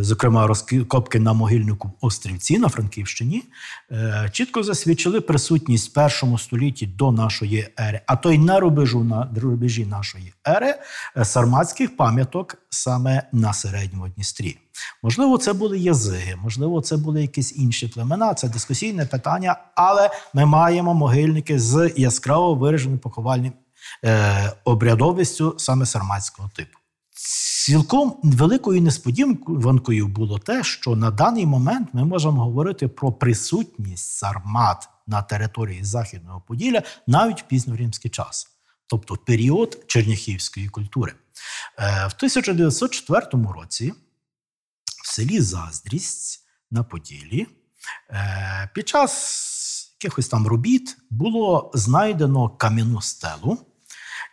зокрема 0.00 0.46
розкопки 0.46 1.20
на 1.20 1.32
могильнику 1.32 1.92
Острівці 2.00 2.58
на 2.58 2.68
Франківщині, 2.68 3.42
е, 3.90 4.28
чітко 4.32 4.62
засвідчили 4.62 5.20
присутність 5.20 5.90
в 5.90 5.92
першому 5.92 6.38
столітті 6.38 6.86
до 6.86 7.12
нашої 7.12 7.68
ери, 7.80 8.00
а 8.06 8.16
то 8.16 8.32
й 8.32 8.38
на 8.38 8.60
рубежу 8.60 9.04
на 9.04 9.30
рубежі 9.36 9.86
нашої 9.86 10.32
ери 10.48 10.74
е, 11.16 11.24
сарматських 11.24 11.96
пам'яток 11.96 12.56
саме 12.70 13.22
на 13.32 13.52
середньому 13.52 14.08
Дністрі. 14.08 14.56
Можливо, 15.02 15.38
це 15.38 15.52
були 15.52 15.78
язиги, 15.78 16.36
можливо, 16.36 16.80
це 16.80 16.96
були 16.96 17.22
якісь 17.22 17.56
інші 17.56 17.88
племена. 17.88 18.34
Це 18.34 18.48
дискусійне 18.48 19.06
питання, 19.06 19.56
але 19.74 20.10
ми 20.34 20.46
маємо 20.46 20.94
могильники 20.94 21.58
з 21.58 21.92
яскраво 21.96 22.54
вираженим 22.54 22.98
поховальним 22.98 23.52
е, 24.04 24.52
обрядовістю 24.64 25.54
саме 25.58 25.86
сарматського 25.86 26.50
типу. 26.56 26.78
Цілком 27.18 28.20
великою 28.22 28.82
несподіванкою 28.82 30.08
було 30.08 30.38
те, 30.38 30.64
що 30.64 30.96
на 30.96 31.10
даний 31.10 31.46
момент 31.46 31.88
ми 31.92 32.04
можемо 32.04 32.44
говорити 32.44 32.88
про 32.88 33.12
присутність 33.12 34.10
сармат 34.12 34.88
на 35.06 35.22
території 35.22 35.84
Західного 35.84 36.40
Поділля 36.40 36.82
навіть 37.06 37.42
в 37.42 37.46
пізньоримський 37.46 38.10
час, 38.10 38.48
тобто 38.86 39.16
період 39.16 39.84
черняхівської 39.86 40.68
культури. 40.68 41.12
Е, 41.78 42.06
в 42.06 42.14
1904 42.16 43.26
році 43.54 43.92
в 45.04 45.08
селі 45.08 45.40
Заздрість 45.40 46.40
на 46.70 46.84
Поділлі 46.84 47.46
е, 48.10 48.70
під 48.74 48.88
час 48.88 49.92
якихось 50.02 50.28
там 50.28 50.46
робіт 50.46 50.96
було 51.10 51.70
знайдено 51.74 52.48
кам'яну 52.48 53.00
стелу 53.00 53.58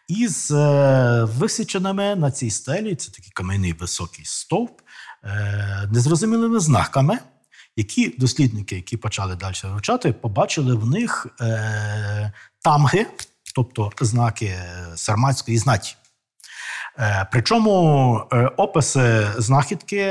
із 0.07 0.51
е, 0.51 1.23
висіченими 1.23 2.15
на 2.15 2.31
цій 2.31 2.49
стелі, 2.49 2.95
це 2.95 3.11
такий 3.11 3.31
кам'яний 3.33 3.73
високий 3.73 4.25
стовп, 4.25 4.81
е, 5.23 5.89
незрозумілими 5.91 6.59
знаками, 6.59 7.19
які 7.75 8.15
дослідники, 8.17 8.75
які 8.75 8.97
почали 8.97 9.35
далі 9.35 9.55
вивчати, 9.63 10.13
побачили 10.13 10.75
в 10.75 10.85
них 10.85 11.27
е, 11.41 12.31
тамги, 12.61 13.05
тобто 13.55 13.91
знаки 14.01 14.55
сарматської 14.95 15.57
знаті. 15.57 15.95
Причому 17.31 18.13
описи 18.57 19.27
знахідки 19.37 20.05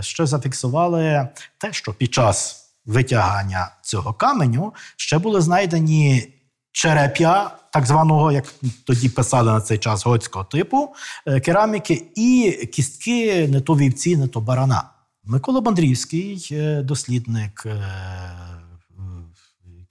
ще 0.00 0.26
зафіксували 0.26 1.28
те, 1.58 1.72
що 1.72 1.94
під 1.94 2.14
час 2.14 2.66
витягання 2.86 3.70
цього 3.82 4.12
каменю 4.12 4.74
ще 4.96 5.18
були 5.18 5.40
знайдені 5.40 6.35
череп'я, 6.76 7.50
так 7.72 7.86
званого, 7.86 8.32
як 8.32 8.54
тоді 8.84 9.08
писали 9.08 9.52
на 9.52 9.60
цей 9.60 9.78
час 9.78 10.06
готського 10.06 10.44
типу 10.44 10.94
е, 11.26 11.40
кераміки, 11.40 12.06
і 12.14 12.52
кістки 12.72 13.48
не 13.48 13.60
то 13.60 13.76
вівці, 13.76 14.16
не 14.16 14.28
то 14.28 14.40
барана. 14.40 14.82
Микола 15.24 15.60
Бандрівський, 15.60 16.48
е, 16.52 16.82
дослідник, 16.82 17.62
е, 17.66 17.84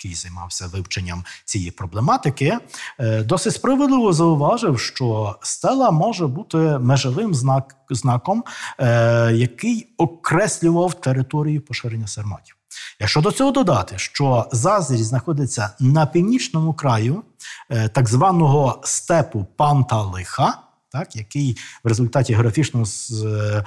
який 0.06 0.16
займався 0.16 0.68
вивченням 0.68 1.24
цієї 1.46 1.72
проблематики, 1.72 2.58
досить 3.00 3.54
справедливо 3.54 4.14
зауважив, 4.14 4.80
що 4.80 5.36
стела 5.42 5.92
може 5.92 6.28
бути 6.28 6.58
межовим 6.58 7.36
знак, 7.36 7.76
знаком, 7.90 8.44
який 9.32 9.88
окреслював 9.98 10.94
територію 10.94 11.62
поширення 11.62 12.08
серматів. 12.08 12.56
Якщо 13.00 13.22
до 13.22 13.32
цього 13.32 13.52
додати, 13.52 13.98
що 13.98 14.50
Зазрість 14.52 15.06
знаходиться 15.06 15.70
на 15.80 16.06
північному 16.06 16.74
краю 16.74 17.24
е, 17.70 17.88
так 17.88 18.10
званого 18.10 18.82
степу 18.84 19.48
Панталиха, 19.56 20.58
так, 20.96 21.16
який 21.16 21.58
в 21.84 21.88
результаті 21.88 22.34
географічного 22.34 22.86
е, 22.86 23.64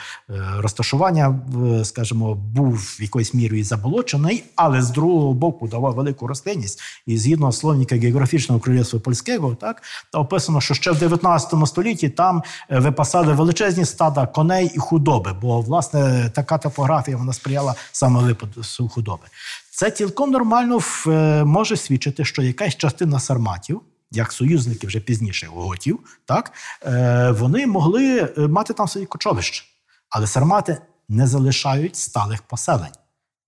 розташування, 0.57 1.41
скажімо, 1.85 2.35
був 2.35 2.75
в 2.75 3.03
якоюсь 3.03 3.35
мірою 3.35 3.65
заболочений, 3.65 4.45
але 4.57 4.83
з 4.83 4.91
другого 4.91 5.35
боку 5.35 5.69
давав 5.69 5.95
велику 5.95 6.27
рослинність. 6.27 6.81
І 7.07 7.19
згідно 7.19 7.53
словника 7.53 7.97
географічного 7.97 8.61
королівства 8.61 9.01
польського, 9.01 9.55
так 9.55 9.83
та 10.13 10.19
описано, 10.19 10.61
що 10.61 10.75
ще 10.75 10.91
в 10.91 10.99
19 10.99 11.55
столітті 11.67 12.09
там 12.09 12.43
е, 12.71 12.79
випасали 12.79 13.33
величезні 13.33 13.85
стада 13.85 14.27
коней 14.27 14.71
і 14.75 14.79
худоби, 14.79 15.33
бо 15.43 15.61
власне 15.61 16.31
така 16.35 16.59
топографія 16.59 17.17
вона 17.17 17.33
сприяла 17.33 17.75
саме 17.93 18.23
випаду 18.23 18.63
худоби. 18.89 19.25
Це 19.71 19.91
цілком 19.91 20.31
нормально 20.31 20.79
е, 21.07 21.45
може 21.45 21.77
свідчити, 21.77 22.25
що 22.25 22.43
якась 22.43 22.77
частина 22.77 23.21
сарматів 23.21 23.81
як 24.11 24.33
союзники 24.33 24.87
вже 24.87 25.01
пізніше 25.01 25.47
готів, 25.47 25.99
так 26.25 26.53
е, 26.87 27.31
вони 27.31 27.67
могли 27.67 28.33
е, 28.39 28.49
мати 28.49 28.73
там 28.73 28.89
свої 28.89 29.07
кочовища. 29.07 29.65
Але 30.11 30.27
сармати 30.27 30.79
не 31.09 31.27
залишають 31.27 31.97
сталих 31.97 32.43
поселень. 32.43 32.93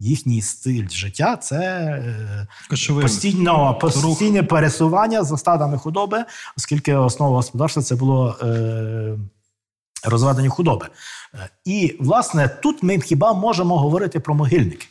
Їхній 0.03 0.43
стиль 0.43 0.89
життя 0.89 1.37
це 1.37 1.57
е, 1.57 2.47
постійно, 3.03 3.79
постійне 3.79 4.43
пересування 4.43 5.25
за 5.25 5.37
стадами 5.37 5.79
худоби, 5.79 6.25
оскільки 6.57 6.95
основа 6.95 7.37
господарства 7.37 7.83
це 7.83 7.95
було 7.95 8.37
е, 8.43 9.19
розведення 10.05 10.49
худоби. 10.49 10.89
І, 11.65 11.97
власне, 12.01 12.49
тут 12.49 12.83
ми 12.83 13.01
хіба 13.01 13.33
можемо 13.33 13.79
говорити 13.79 14.21
про 14.21 14.35
могильники. 14.35 14.87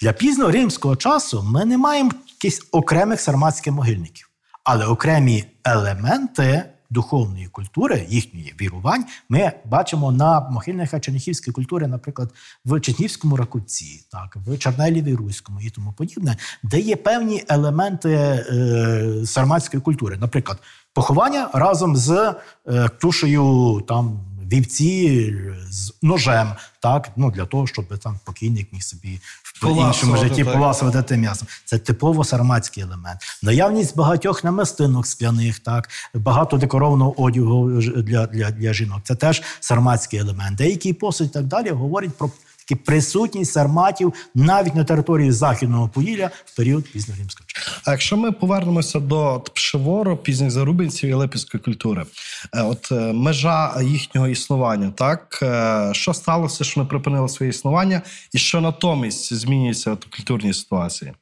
Для 0.00 0.12
пізнього 0.12 0.50
римського 0.50 0.96
часу 0.96 1.42
ми 1.42 1.64
не 1.64 1.78
маємо 1.78 2.10
якихось 2.26 2.68
окремих 2.72 3.20
сарматських 3.20 3.72
могильників. 3.72 4.29
Але 4.64 4.86
окремі 4.86 5.44
елементи 5.64 6.64
духовної 6.90 7.46
культури, 7.46 8.06
їхньої 8.08 8.54
вірувань, 8.60 9.04
ми 9.28 9.52
бачимо 9.64 10.12
на 10.12 10.40
могильниках 10.40 11.00
черніхівської 11.00 11.52
культури, 11.54 11.86
наприклад, 11.86 12.34
в 12.64 12.80
Чернігівському 12.80 13.36
ракуці, 13.36 14.06
так, 14.12 14.36
в 14.46 14.58
Чорнеліві 14.58 15.14
Руському 15.14 15.60
і 15.60 15.70
тому 15.70 15.92
подібне, 15.92 16.36
де 16.62 16.80
є 16.80 16.96
певні 16.96 17.44
елементи 17.48 18.10
е, 18.10 19.22
сарматської 19.26 19.80
культури. 19.80 20.16
Наприклад, 20.20 20.58
поховання 20.94 21.50
разом 21.52 21.96
з 21.96 22.34
е, 22.68 22.88
тушею 22.88 23.80
там 23.88 24.20
вівці 24.52 25.34
з 25.70 25.92
ножем, 26.02 26.52
так 26.80 27.10
ну 27.16 27.30
для 27.30 27.46
того, 27.46 27.66
щоб 27.66 27.98
там 27.98 28.18
покійник 28.24 28.72
міг 28.72 28.82
собі 28.82 29.20
в 29.62 29.86
іншому 29.86 30.16
житті 30.16 30.44
поласувати 30.44 31.02
тим 31.02 31.20
м'ясом. 31.20 31.48
Це 31.64 31.78
типово 31.78 32.24
сарматський 32.24 32.82
елемент. 32.82 33.20
Наявність 33.42 33.96
багатьох 33.96 34.44
намистинок 34.44 35.06
скляних, 35.06 35.58
так 35.58 35.88
багато 36.14 36.56
декорованого 36.56 37.22
одягу 37.22 37.70
для, 37.80 38.26
для, 38.26 38.50
для 38.50 38.72
жінок. 38.72 38.98
Це 39.04 39.14
теж 39.14 39.42
сарматський 39.60 40.18
елемент. 40.18 40.56
Деякий 40.56 40.92
посуд 40.92 41.26
і 41.26 41.30
так 41.30 41.44
далі 41.44 41.70
говорять 41.70 42.16
про 42.18 42.30
присутність 42.74 43.52
сарматів 43.52 44.14
навіть 44.34 44.74
на 44.74 44.84
території 44.84 45.32
західного 45.32 45.88
Поділля 45.88 46.30
в 46.44 46.56
період 46.56 46.92
пізньоримського 46.92 47.46
часу. 47.46 47.70
А 47.84 47.90
якщо 47.90 48.16
ми 48.16 48.32
повернемося 48.32 49.00
до 49.00 49.44
Пшевору, 49.54 50.16
пізніх 50.16 50.50
зарубинців 50.50 51.10
і 51.10 51.14
липівської 51.14 51.62
культури, 51.62 52.06
е, 52.54 52.62
от 52.62 52.92
е, 52.92 53.12
межа 53.12 53.80
їхнього 53.82 54.28
існування, 54.28 54.90
так 54.90 55.38
е, 55.42 55.90
що 55.94 56.14
сталося, 56.14 56.64
що 56.64 56.80
вони 56.80 56.88
припинили 56.88 57.28
своє 57.28 57.50
існування, 57.50 58.02
і 58.32 58.38
що 58.38 58.60
натомість 58.60 59.34
змінюється 59.34 59.92
в 59.92 59.98
культурній 60.16 60.54
ситуації? 60.54 61.12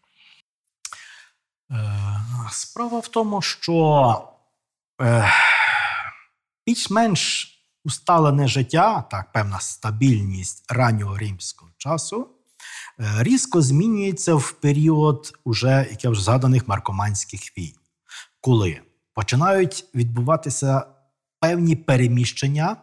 Справа 2.51 2.99
в 2.99 3.09
тому, 3.09 3.43
що 3.43 4.23
більш-менш 6.67 7.58
усталене 7.89 8.49
життя, 8.49 9.05
так, 9.11 9.33
певна 9.33 9.61
стабільність 9.61 10.73
раннього 10.73 11.17
римського 11.17 11.71
часу, 11.79 12.29
е, 13.01 13.05
різко 13.19 13.63
змінюється 13.63 14.35
в 14.35 14.53
період 14.53 15.33
уже, 15.45 15.87
як 15.91 16.05
я 16.05 16.11
вже 16.11 16.23
згаданих, 16.23 16.69
маркоманських 16.69 17.59
війн, 17.59 17.75
коли 18.41 18.81
починають 19.15 19.85
відбуватися 19.95 20.83
певні 21.41 21.77
переміщення 21.77 22.77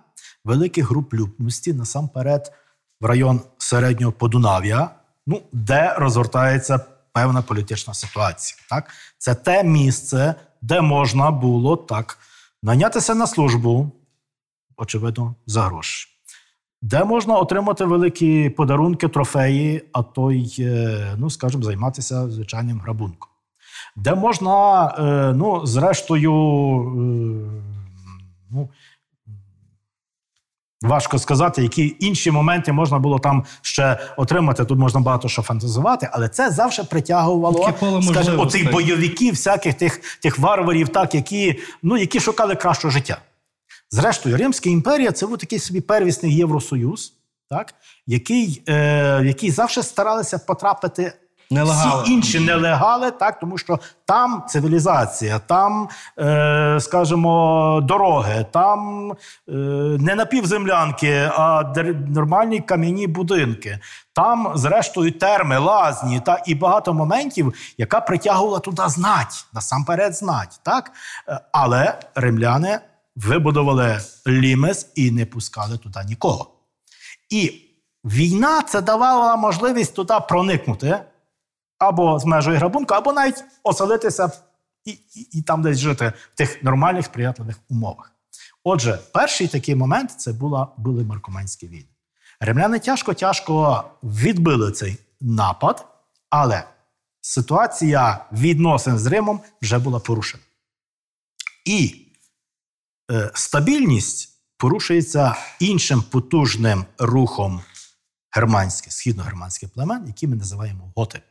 великих 0.43 0.89
груп 0.89 1.13
людності 1.13 1.73
насамперед 1.73 2.53
в 3.01 3.05
район 3.05 3.41
середнього 3.57 4.11
Подунав'я, 4.11 4.89
ну, 5.27 5.41
де 5.51 5.93
розгортається 5.97 6.79
певна 7.13 7.41
політична 7.41 7.93
ситуація. 7.93 8.59
Так? 8.69 8.91
Це 9.17 9.35
те 9.35 9.63
місце, 9.63 10.35
де 10.61 10.81
можна 10.81 11.31
було 11.31 11.77
так 11.77 12.17
нанятися 12.63 13.15
на 13.15 13.27
службу, 13.27 13.91
очевидно, 14.77 15.35
за 15.45 15.61
гроші. 15.61 16.07
Де 16.81 17.03
можна 17.03 17.37
отримати 17.37 17.85
великі 17.85 18.49
подарунки, 18.49 19.07
трофеї, 19.07 19.83
а 19.93 20.03
то 20.03 20.31
й, 20.31 20.55
е, 20.59 21.15
ну, 21.17 21.29
скажімо, 21.29 21.63
займатися 21.63 22.29
звичайним 22.29 22.79
грабунком. 22.79 23.29
Де 23.95 24.15
можна, 24.15 24.85
е, 24.87 25.33
ну, 25.35 25.65
зрештою, 25.65 26.31
е, 26.31 27.63
ну, 28.51 28.69
Важко 30.81 31.19
сказати, 31.19 31.63
які 31.63 31.95
інші 31.99 32.31
моменти 32.31 32.71
можна 32.71 32.99
було 32.99 33.19
там 33.19 33.43
ще 33.61 33.99
отримати. 34.17 34.65
Тут 34.65 34.79
можна 34.79 34.99
багато 34.99 35.27
що 35.29 35.41
фантазувати, 35.41 36.09
але 36.11 36.29
це 36.29 36.51
завжди 36.51 36.83
притягувало 36.83 37.73
скажімо, 38.01 38.43
оцих 38.43 38.71
бойовиків, 38.71 39.33
всяких 39.33 39.73
тих, 39.73 40.01
тих 40.21 40.39
варварів, 40.39 40.89
так, 40.89 41.15
які, 41.15 41.59
ну, 41.83 41.97
які 41.97 42.19
шукали 42.19 42.55
кращого 42.55 42.91
життя. 42.91 43.17
Зрештою, 43.91 44.37
Римська 44.37 44.69
імперія 44.69 45.11
це 45.11 45.27
був 45.27 45.37
такий 45.37 45.59
собі 45.59 45.81
первісний 45.81 46.35
Євросоюз, 46.35 47.13
так, 47.49 47.73
який, 48.07 48.63
е, 48.67 49.21
який 49.25 49.51
завжди 49.51 49.83
старалися 49.83 50.39
потрапити 50.39 51.13
Нелегали. 51.51 52.03
всі 52.03 52.13
інші 52.13 52.39
нелегали, 52.39 53.11
так, 53.11 53.39
тому 53.39 53.57
що 53.57 53.79
там 54.05 54.43
цивілізація, 54.47 55.39
там, 55.39 55.89
е, 56.19 56.77
скажімо, 56.81 57.81
дороги, 57.83 58.45
там 58.51 59.11
е, 59.11 59.51
не 59.99 60.15
напівземлянки, 60.15 61.29
а 61.37 61.73
нормальні 62.09 62.59
кам'яні 62.59 63.07
будинки. 63.07 63.79
Там, 64.13 64.51
зрештою, 64.55 65.11
терми, 65.11 65.57
лазні 65.57 66.19
та 66.19 66.43
і 66.45 66.55
багато 66.55 66.93
моментів, 66.93 67.53
яка 67.77 68.01
притягувала 68.01 68.59
туди 68.59 68.83
знать, 68.87 69.45
насамперед 69.53 70.15
знать. 70.15 70.59
Так? 70.63 70.91
Е, 71.29 71.39
Але 71.51 71.99
римляни 72.15 72.79
вибудували 73.15 73.99
лімес 74.27 74.91
і 74.95 75.11
не 75.11 75.25
пускали 75.25 75.77
туди 75.77 75.99
нікого. 76.07 76.51
І 77.29 77.61
війна 78.03 78.61
це 78.61 78.81
давала 78.81 79.35
можливість 79.35 79.95
туди 79.95 80.13
проникнути 80.29 80.99
або 81.77 82.19
з 82.19 82.25
межою 82.25 82.57
грабунку, 82.57 82.93
або 82.93 83.13
навіть 83.13 83.43
оселитися 83.63 84.31
і, 84.85 84.91
і, 84.91 85.21
і 85.31 85.41
там 85.41 85.61
десь 85.61 85.77
жити 85.77 86.13
в 86.33 86.37
тих 86.37 86.63
нормальних 86.63 87.05
сприятливих 87.05 87.59
умовах. 87.69 88.11
Отже, 88.63 88.99
перший 89.13 89.47
такий 89.47 89.75
момент 89.75 90.11
це 90.11 90.33
була, 90.33 90.67
були 90.77 91.03
маркоманські 91.03 91.67
війни. 91.67 91.89
Римляни 92.39 92.77
тяжко-тяжко 92.77 93.83
відбили 94.03 94.71
цей 94.71 94.97
напад, 95.21 95.87
але 96.29 96.63
ситуація 97.21 98.25
відносин 98.31 98.99
з 98.99 99.05
Римом 99.05 99.39
вже 99.61 99.79
була 99.79 99.99
порушена. 99.99 100.43
І 101.65 102.04
стабільність 103.33 104.29
порушується 104.57 105.35
іншим 105.59 106.01
потужним 106.01 106.85
рухом 106.99 107.61
германських, 108.31 108.93
східно-германських 108.93 109.69
племен, 109.73 110.03
які 110.07 110.27
ми 110.27 110.35
називаємо 110.35 110.93
готи. 110.95 111.21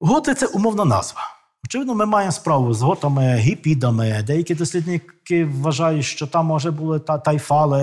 Готи 0.00 0.34
це 0.34 0.46
умовна 0.46 0.84
назва. 0.84 1.20
Очевидно, 1.64 1.94
ми 1.94 2.06
маємо 2.06 2.32
справу 2.32 2.74
з 2.74 2.82
готами, 2.82 3.36
гіпідами. 3.36 4.22
Деякі 4.26 4.54
дослідники 4.54 5.44
вважають, 5.44 6.04
що 6.04 6.26
там 6.26 6.46
може 6.46 6.70
були 6.70 7.00
та 7.00 7.18
тайфали 7.18 7.82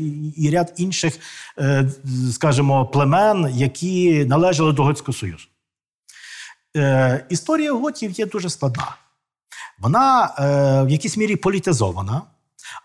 і, 0.00 0.28
і 0.28 0.50
ряд 0.50 0.72
інших, 0.76 1.18
е, 1.58 1.90
скажімо, 2.32 2.86
племен, 2.86 3.50
які 3.54 4.24
належали 4.24 4.72
до 4.72 4.84
Готського 4.84 5.18
Союзу. 5.18 5.46
Е, 6.76 7.26
історія 7.28 7.72
готів 7.72 8.10
є 8.10 8.26
дуже 8.26 8.50
складна. 8.50 8.96
Вона 9.78 10.24
е, 10.24 10.82
в 10.84 10.90
якійсь 10.90 11.16
мірі 11.16 11.36
політизована, 11.36 12.22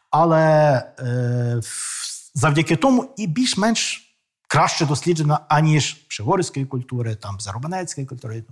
але 0.09 0.73
е, 0.99 1.61
завдяки 2.33 2.75
тому 2.75 3.13
і 3.17 3.27
більш-менш 3.27 4.05
краще 4.47 4.85
досліджена, 4.85 5.39
аніж 5.47 5.93
пшегорської 5.93 6.65
культури, 6.65 7.15
там 7.15 7.39
Зарубанецької 7.39 8.07
культури. 8.07 8.43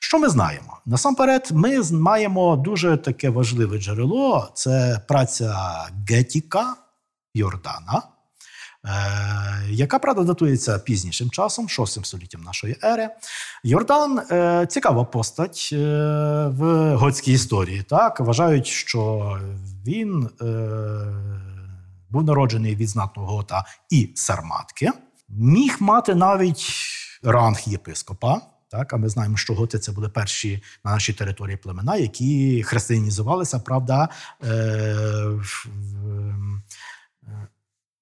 Що 0.00 0.18
ми 0.18 0.28
знаємо? 0.28 0.78
Насамперед, 0.86 1.48
ми 1.52 1.82
маємо 1.92 2.56
дуже 2.56 2.96
таке 2.96 3.30
важливе 3.30 3.78
джерело 3.78 4.50
це 4.54 5.00
праця 5.08 5.56
Гетіка 6.08 6.76
Йордана, 7.34 8.02
яка 9.70 9.98
правда 9.98 10.22
датується 10.22 10.78
пізнішим 10.78 11.30
часом, 11.30 11.68
6 11.68 12.06
століттям 12.06 12.42
нашої 12.42 12.76
ери. 12.84 13.08
Йордан 13.64 14.18
е, 14.18 14.66
цікава 14.70 15.04
постать 15.04 15.70
е, 15.72 15.76
в 16.46 16.94
готській 16.94 17.32
історії. 17.32 17.82
Так 17.82 18.20
вважають, 18.20 18.66
що 18.66 19.32
він 19.86 20.30
е, 20.40 20.46
був 22.10 22.24
народжений 22.24 22.76
від 22.76 22.88
знатного 22.88 23.36
гота 23.36 23.64
і 23.90 24.10
сарматки, 24.14 24.90
міг 25.28 25.76
мати 25.80 26.14
навіть 26.14 26.72
ранг 27.22 27.60
єпископа. 27.66 28.40
Так, 28.68 28.92
а 28.92 28.96
ми 28.96 29.08
знаємо, 29.08 29.36
що 29.36 29.54
готи 29.54 29.78
це 29.78 29.92
були 29.92 30.08
перші 30.08 30.62
на 30.84 30.90
нашій 30.90 31.12
території 31.12 31.56
племена, 31.56 31.96
які 31.96 32.62
християнізувалися, 32.62 33.58
правда, 33.58 34.08
е, 34.44 34.48
в, 35.26 35.66
в, 35.66 36.34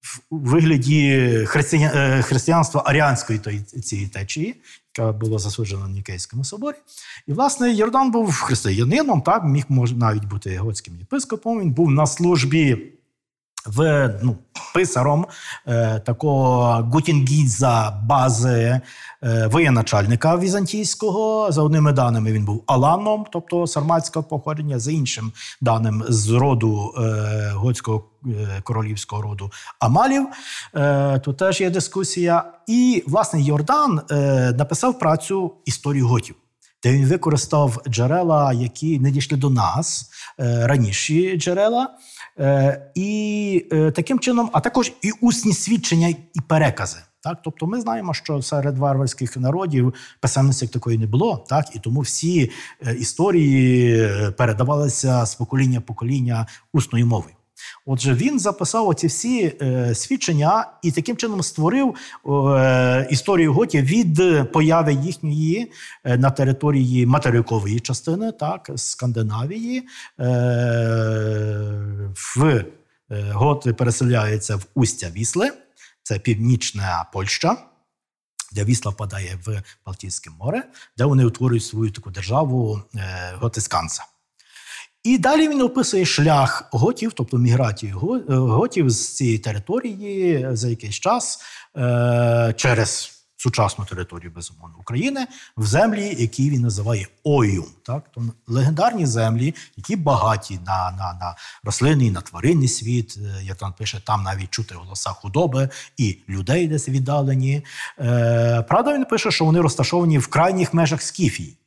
в 0.03 0.19
вигляді 0.29 1.09
е, 1.09 2.21
християнства 2.21 2.83
аріанської 2.85 3.39
цієї 3.83 4.07
течії, 4.07 4.55
яка 4.97 5.11
була 5.11 5.39
засуджена 5.39 5.87
на 5.87 5.93
Нікейському 5.93 6.43
соборі. 6.43 6.75
І, 7.27 7.33
власне, 7.33 7.73
Йордан 7.73 8.11
був 8.11 8.33
християнином, 8.33 9.21
так, 9.21 9.43
міг 9.45 9.63
може, 9.69 9.95
навіть 9.95 10.25
бути 10.25 10.57
готським 10.57 10.97
єпископом. 10.99 11.61
Він 11.61 11.71
був 11.71 11.91
на 11.91 12.07
службі 12.07 12.93
в 13.65 14.09
ну, 14.23 14.35
писаром 14.73 15.25
е, 15.67 15.99
такого 15.99 16.81
Гутінгіза 16.91 18.01
бази 18.03 18.81
е, 19.23 19.47
воєначальника 19.47 20.37
візантійського. 20.37 21.51
За 21.51 21.61
одними 21.61 21.91
даними 21.91 22.31
він 22.31 22.45
був 22.45 22.63
аланом, 22.67 23.25
тобто 23.31 23.67
сарматського 23.67 24.23
походження, 24.23 24.79
за 24.79 24.91
іншим 24.91 25.31
даним 25.61 26.03
з 26.09 26.29
роду 26.29 26.93
е, 26.97 27.51
готського 27.53 28.03
е, 28.25 28.61
королівського 28.63 29.21
роду 29.21 29.51
Амалів. 29.79 30.27
Е, 30.75 31.19
тут 31.19 31.37
теж 31.37 31.61
є 31.61 31.69
дискусія. 31.69 32.43
І, 32.67 33.03
власне, 33.07 33.41
Йордан 33.41 34.01
е, 34.11 34.15
написав 34.57 34.99
працю 34.99 35.53
історію 35.65 36.07
готів. 36.07 36.35
Де 36.83 36.93
він 36.93 37.05
використав 37.05 37.81
джерела, 37.87 38.53
які 38.53 38.99
не 38.99 39.11
дійшли 39.11 39.37
до 39.37 39.49
нас, 39.49 40.09
раніші 40.37 41.37
джерела, 41.37 41.89
і 42.95 43.65
е, 43.71 43.91
таким 43.91 44.19
чином, 44.19 44.49
а 44.53 44.59
також 44.59 44.91
і 45.01 45.11
усні 45.21 45.53
свідчення 45.53 46.07
і 46.07 46.41
перекази. 46.47 46.97
Так, 47.23 47.37
тобто 47.43 47.67
ми 47.67 47.81
знаємо, 47.81 48.13
що 48.13 48.41
серед 48.41 48.77
варварських 48.77 49.37
народів 49.37 49.93
писемності 50.19 50.67
такої 50.67 50.97
не 50.97 51.07
було, 51.07 51.45
так 51.49 51.75
і 51.75 51.79
тому 51.79 52.01
всі 52.01 52.51
е, 52.87 52.93
історії 52.93 53.95
е, 53.99 54.31
передавалися 54.31 55.25
з 55.25 55.35
покоління 55.35 55.81
покоління 55.81 56.47
усною 56.73 57.07
мовою. 57.07 57.35
Отже, 57.85 58.13
він 58.13 58.39
записав 58.39 58.87
оці 58.87 59.07
всі 59.07 59.55
е, 59.61 59.95
свідчення 59.95 60.65
і 60.81 60.91
таким 60.91 61.17
чином 61.17 61.43
створив 61.43 61.95
е, 62.27 63.07
історію 63.11 63.53
готів 63.53 63.83
від 63.83 64.21
появи 64.51 64.93
їхньої 64.93 65.71
е, 66.03 66.17
на 66.17 66.31
території 66.31 67.05
материкової 67.05 67.79
частини, 67.79 68.31
так, 68.31 68.69
Скандинавії. 68.75 69.87
Е, 70.19 70.23
в 72.15 72.65
е, 73.11 73.31
Готи 73.31 73.73
переселяються 73.73 74.55
в 74.55 74.65
устя 74.75 75.09
Вісли, 75.09 75.51
це 76.03 76.19
північна 76.19 77.05
Польща. 77.13 77.57
Де 78.51 78.63
Вісла 78.63 78.91
впадає 78.91 79.39
в 79.45 79.61
Балтійське 79.85 80.29
море, 80.29 80.63
де 80.97 81.05
вони 81.05 81.25
утворюють 81.25 81.63
свою 81.63 81.91
таку 81.91 82.11
державу 82.11 82.81
Готисканса. 83.39 84.03
І 85.03 85.17
далі 85.17 85.47
він 85.47 85.61
описує 85.61 86.05
шлях 86.05 86.63
готів, 86.71 87.13
тобто 87.13 87.37
міграцію 87.37 88.23
е, 88.29 88.33
готів 88.35 88.89
з 88.89 89.15
цієї 89.15 89.37
території 89.37 90.47
за 90.51 90.69
якийсь 90.69 90.95
час 90.95 91.39
е, 91.77 92.53
через 92.57 93.09
сучасну 93.37 93.85
територію, 93.85 94.31
безумовно, 94.35 94.75
України, 94.79 95.27
в 95.57 95.65
землі, 95.65 96.15
які 96.19 96.49
він 96.49 96.61
називає 96.61 97.07
Ойум. 97.23 97.65
Так? 97.85 98.03
То 98.11 98.23
легендарні 98.47 99.05
землі, 99.05 99.55
які 99.77 99.95
багаті 99.95 100.59
на, 100.65 100.91
на, 100.91 101.17
на 101.21 101.35
рослинний, 101.63 102.11
на 102.11 102.21
тваринний 102.21 102.67
світ. 102.67 103.17
Е, 103.17 103.43
Як 103.43 103.57
там 103.57 103.73
пише, 103.73 104.01
там 104.05 104.23
навіть 104.23 104.49
чути 104.49 104.75
голоса 104.75 105.09
худоби 105.09 105.69
і 105.97 106.17
людей 106.29 106.67
десь 106.67 106.89
віддалені. 106.89 107.65
Правда, 108.67 108.93
він 108.93 109.05
пише, 109.05 109.31
що 109.31 109.45
вони 109.45 109.61
розташовані 109.61 110.17
в 110.17 110.27
крайніх 110.27 110.73
межах 110.73 111.01
Скіфії. 111.01 111.57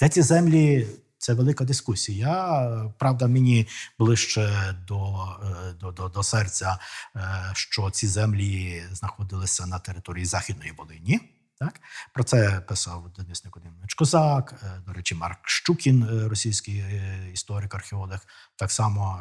Де 0.00 0.08
ці 0.08 0.22
землі 0.22 0.86
це 1.26 1.34
велика 1.34 1.64
дискусія. 1.64 2.92
Правда, 2.98 3.26
мені 3.26 3.66
ближче 3.98 4.74
до, 4.88 5.24
е, 5.42 5.72
до, 5.80 5.90
до, 5.90 6.08
до 6.08 6.22
серця, 6.22 6.78
е, 7.16 7.50
що 7.54 7.90
ці 7.90 8.06
землі 8.06 8.84
знаходилися 8.92 9.66
на 9.66 9.78
території 9.78 10.24
Західної 10.24 10.72
Волині. 10.78 11.20
Так? 11.58 11.80
Про 12.14 12.24
це 12.24 12.60
писав 12.68 13.12
Денис 13.16 13.44
Никодимович 13.44 13.94
Козак, 13.94 14.54
е, 14.62 14.82
до 14.86 14.92
речі, 14.92 15.14
Марк 15.14 15.38
Щукін, 15.42 16.28
російський 16.28 16.84
історик, 17.32 17.74
археолог, 17.74 18.18
так 18.56 18.72
само 18.72 19.20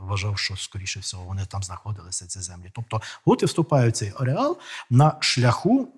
вважав, 0.00 0.38
що, 0.38 0.56
скоріше 0.56 1.00
всього, 1.00 1.24
вони 1.24 1.46
там 1.46 1.62
знаходилися, 1.62 2.26
ці 2.26 2.40
землі. 2.40 2.70
Тобто 2.74 3.02
гути 3.24 3.46
вступають 3.46 3.94
в 3.94 3.98
цей 3.98 4.12
ареал 4.16 4.58
на 4.90 5.16
шляху 5.20 5.88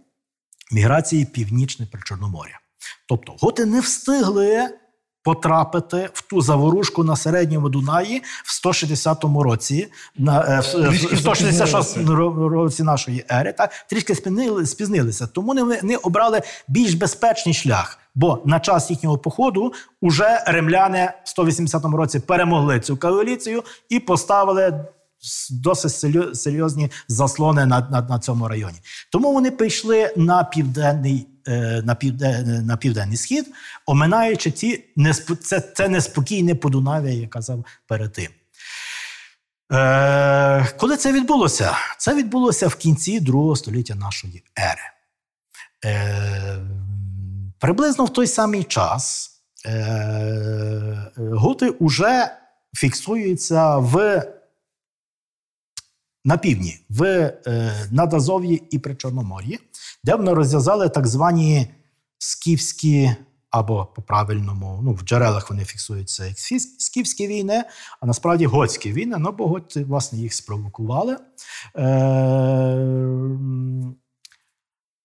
міграції 0.73 1.25
північне 1.25 1.87
Причорномор'я. 1.87 2.61
Тобто 3.09 3.37
готи 3.41 3.65
не 3.65 3.81
встигли 3.81 4.79
потрапити 5.25 6.09
в 6.13 6.23
ту 6.23 6.41
заворушку 6.41 7.05
на 7.05 7.17
середньому 7.17 7.69
Дунаї 7.69 8.23
в 8.45 8.53
160 8.53 9.25
році, 9.25 9.89
на, 10.19 10.41
е, 10.41 10.61
в, 10.61 11.15
в 11.15 11.19
166 11.19 11.97
році 12.37 12.83
нашої 12.83 13.25
ери, 13.31 13.53
так, 13.53 13.71
трішки 13.91 14.15
спізнили, 14.15 14.67
спізнилися. 14.67 15.27
Тому 15.27 15.47
вони, 15.47 15.63
вони 15.63 15.97
обрали 15.97 16.43
більш 16.69 16.95
безпечний 16.95 17.55
шлях. 17.55 17.99
Бо 18.15 18.43
на 18.45 18.61
час 18.61 18.91
їхнього 18.91 19.19
походу 19.19 19.73
уже 20.01 20.45
римляни 20.47 21.13
в 21.25 21.29
180 21.29 21.85
році 21.85 22.21
перемогли 22.21 22.81
цю 22.81 22.97
коаліцію 22.97 23.63
і 23.89 24.01
поставили 24.01 24.85
досить 25.51 26.37
серйозні 26.37 26.91
заслони 27.09 27.67
на, 27.67 27.81
на, 27.91 28.03
на 28.03 28.19
цьому 28.19 28.49
районі. 28.49 28.79
Тому 29.13 29.33
вони 29.33 29.51
пішли 29.51 30.13
на 30.17 30.45
південний. 30.45 31.29
е, 31.49 31.83
На, 31.85 31.95
півде, 31.95 32.43
на 32.43 32.77
південний 32.77 33.17
схід, 33.17 33.47
оминаючи 33.87 34.51
ці 34.51 34.85
несп... 34.97 35.33
це, 35.43 35.61
це 35.61 35.89
неспокійне 35.89 36.55
Подунав'я, 36.55 37.13
я 37.13 37.29
казав 37.29 37.65
перед 37.87 38.13
тим. 38.13 38.29
Е, 39.73 40.67
коли 40.79 40.97
це 40.97 41.13
відбулося? 41.13 41.73
Це 41.99 42.15
відбулося 42.15 42.69
в 42.69 42.75
кінці 42.75 43.21
другого 43.21 43.57
століття 43.57 43.95
нашої 43.95 44.43
ери. 44.59 44.83
Е, 45.85 46.59
приблизно 47.59 48.05
в 48.05 48.13
той 48.13 48.27
самий 48.27 48.65
час 48.65 49.31
е, 49.67 51.11
гути 51.17 51.75
вже 51.81 52.31
фіксуються 52.77 53.77
в, 53.77 54.23
на 56.25 56.37
півдні, 56.37 56.79
в 56.91 57.05
е, 57.47 57.73
Надазов'ї 57.91 58.63
і 58.71 58.79
Причорномор'ї, 58.79 59.59
де 60.05 60.15
вони 60.15 60.35
розв'язали 60.35 60.89
так 60.89 61.07
звані 61.07 61.69
скіфські. 62.19 63.11
Або 63.51 63.87
по-правильному, 63.97 64.81
ну, 64.83 64.93
в 64.93 65.03
джерелах 65.03 65.51
вони 65.51 65.65
фіксуються 65.65 66.27
як 66.27 66.39
скіфські 66.79 67.27
війни, 67.27 67.65
а 68.01 68.07
насправді 68.07 68.47
готські 68.47 68.93
війни, 68.93 69.17
ну, 69.19 69.33
бо 69.39 69.47
готи, 69.47 69.85
власне, 69.85 70.19
їх 70.19 70.35
спровокували. 70.35 71.17
Е, 71.77 71.85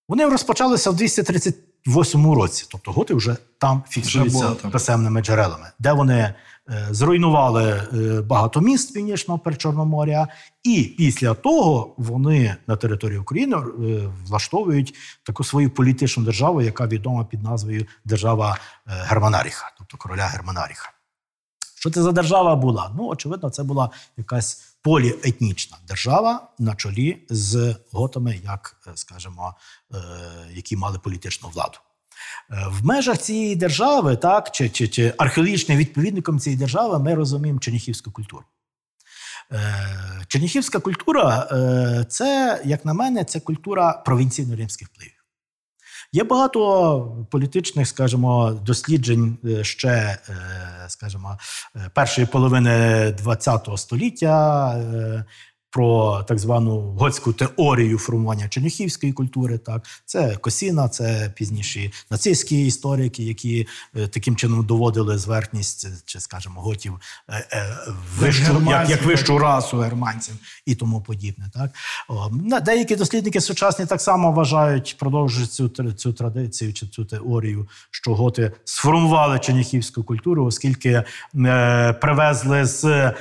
вони 0.07 0.25
розпочалися 0.25 0.91
в 0.91 0.95
238 0.95 2.33
році, 2.33 2.65
тобто 2.71 2.91
готи 2.91 3.13
вже 3.13 3.37
там 3.57 3.83
фіксуються 3.89 4.39
було 4.39 4.55
там. 4.55 4.71
писемними 4.71 5.21
джерелами, 5.21 5.71
де 5.79 5.93
вони 5.93 6.33
зруйнували 6.91 7.83
е, 7.93 8.21
багато 8.21 8.61
міст 8.61 8.93
північного 8.93 9.39
Перечорноморя, 9.39 10.27
і 10.63 10.83
після 10.83 11.33
того 11.33 11.95
вони 11.97 12.55
на 12.67 12.75
території 12.75 13.19
України 13.19 13.57
е, 13.57 13.61
влаштовують 14.25 14.95
таку 15.23 15.43
свою 15.43 15.69
політичну 15.69 16.23
державу, 16.23 16.61
яка 16.61 16.87
відома 16.87 17.25
під 17.25 17.43
назвою 17.43 17.85
Держава 18.05 18.57
е, 18.87 18.91
Германаріха, 19.09 19.71
тобто 19.77 19.97
короля 19.97 20.25
Германаріха. 20.25 20.91
Що 21.79 21.89
це 21.89 22.03
за 22.03 22.11
держава 22.11 22.55
була? 22.55 22.91
Ну, 22.97 23.07
очевидно, 23.07 23.49
це 23.49 23.63
була 23.63 23.89
якась 24.17 24.75
поліетнічна 24.81 25.77
держава 25.87 26.47
на 26.59 26.75
чолі 26.75 27.25
з 27.29 27.75
готами, 27.91 28.41
як 28.43 28.81
е, 28.87 28.91
скажімо, 28.95 29.55
е, 29.93 29.97
які 30.53 30.77
мали 30.77 30.99
політичну 30.99 31.49
владу. 31.49 31.77
Е, 32.51 32.65
В 32.69 32.85
межах 32.85 33.17
цієї 33.17 33.55
держави, 33.55 34.15
так, 34.15 34.51
чи, 34.51 34.69
чи, 34.69 34.87
чи 34.87 35.13
археологічним 35.17 35.77
відповідником 35.77 36.39
цієї 36.39 36.59
держави, 36.59 36.99
ми 36.99 37.15
розуміємо 37.15 37.59
черніхівську 37.59 38.11
культуру. 38.11 38.43
Е, 39.51 40.25
Черніхівська 40.27 40.79
культура 40.79 41.47
е, 41.51 42.05
це, 42.09 42.61
як 42.65 42.85
на 42.85 42.93
мене, 42.93 43.23
це 43.23 43.39
культура 43.39 44.03
провінційно-римських 44.05 44.87
впливів. 44.87 45.13
Є 46.11 46.23
багато 46.23 47.27
політичних, 47.31 47.87
скажімо, 47.87 48.51
досліджень 48.65 49.37
ще, 49.61 50.17
скажімо, 50.87 51.37
першої 51.93 52.27
половини 52.27 53.15
ХХ 53.23 53.77
століття 53.77 54.75
про 55.71 56.23
так 56.23 56.39
звану 56.39 56.79
готську 56.79 57.33
теорію 57.33 57.97
формування 57.97 58.47
черніхівської 58.49 59.13
культури. 59.13 59.57
Так, 59.57 59.81
це 60.05 60.37
Косіна, 60.37 60.89
це 60.89 61.33
пізніші 61.35 61.93
нацистські 62.11 62.65
історики, 62.65 63.23
які 63.23 63.67
е, 63.95 64.07
таким 64.07 64.35
чином 64.35 64.65
доводили 64.65 65.17
зверхність, 65.17 65.85
е, 65.85 65.89
чи, 66.05 66.19
скажімо, 66.19 66.61
готів 66.61 66.99
е, 67.29 67.77
вищу, 68.17 68.63
як, 68.69 68.89
як 68.89 69.05
вищу 69.05 69.37
расу 69.37 69.77
германців 69.77 70.35
і 70.65 70.75
тому 70.75 71.01
подібне. 71.01 71.45
Так 71.53 71.71
деякі 72.63 72.95
дослідники 72.95 73.41
сучасні 73.41 73.85
так 73.85 74.01
само 74.01 74.31
вважають, 74.31 74.95
продовжують 74.99 75.51
цю 75.51 75.69
цю 75.69 76.13
традицію 76.13 76.73
чи 76.73 76.87
цю 76.87 77.05
теорію, 77.05 77.67
що 77.91 78.15
готи 78.15 78.51
сформували 78.63 79.39
черніхівську 79.39 80.03
культуру, 80.03 80.45
оскільки 80.45 81.03
привезли 82.01 82.65
з 82.65 83.13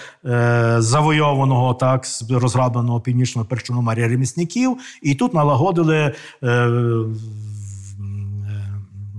завойованого 0.78 1.74
так 1.74 2.06
з 2.06 2.22
розграбленого 2.38 3.00
північного 3.00 3.48
перчономаря 3.48 4.08
ремісників, 4.08 4.76
і 5.02 5.14
тут 5.14 5.34
налагодили. 5.34 6.14
Е, 6.42 6.68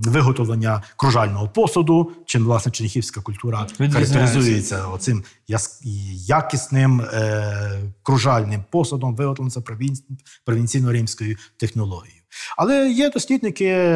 Виготовлення 0.02 0.82
кружального 0.96 1.48
посуду, 1.48 2.12
чим 2.24 2.44
власне 2.44 2.72
черніхівська 2.72 3.20
культура 3.20 3.66
характеризується 3.78 4.86
оцим 4.86 5.24
якісним 6.26 7.00
е, 7.00 7.80
кружальним 8.02 8.64
посудом, 8.70 9.14
виготовленим 9.14 9.50
за 9.50 9.60
провінційно-римською 10.46 11.36
технологією. 11.56 12.20
Але 12.56 12.90
є 12.90 13.10
дослідники, 13.10 13.94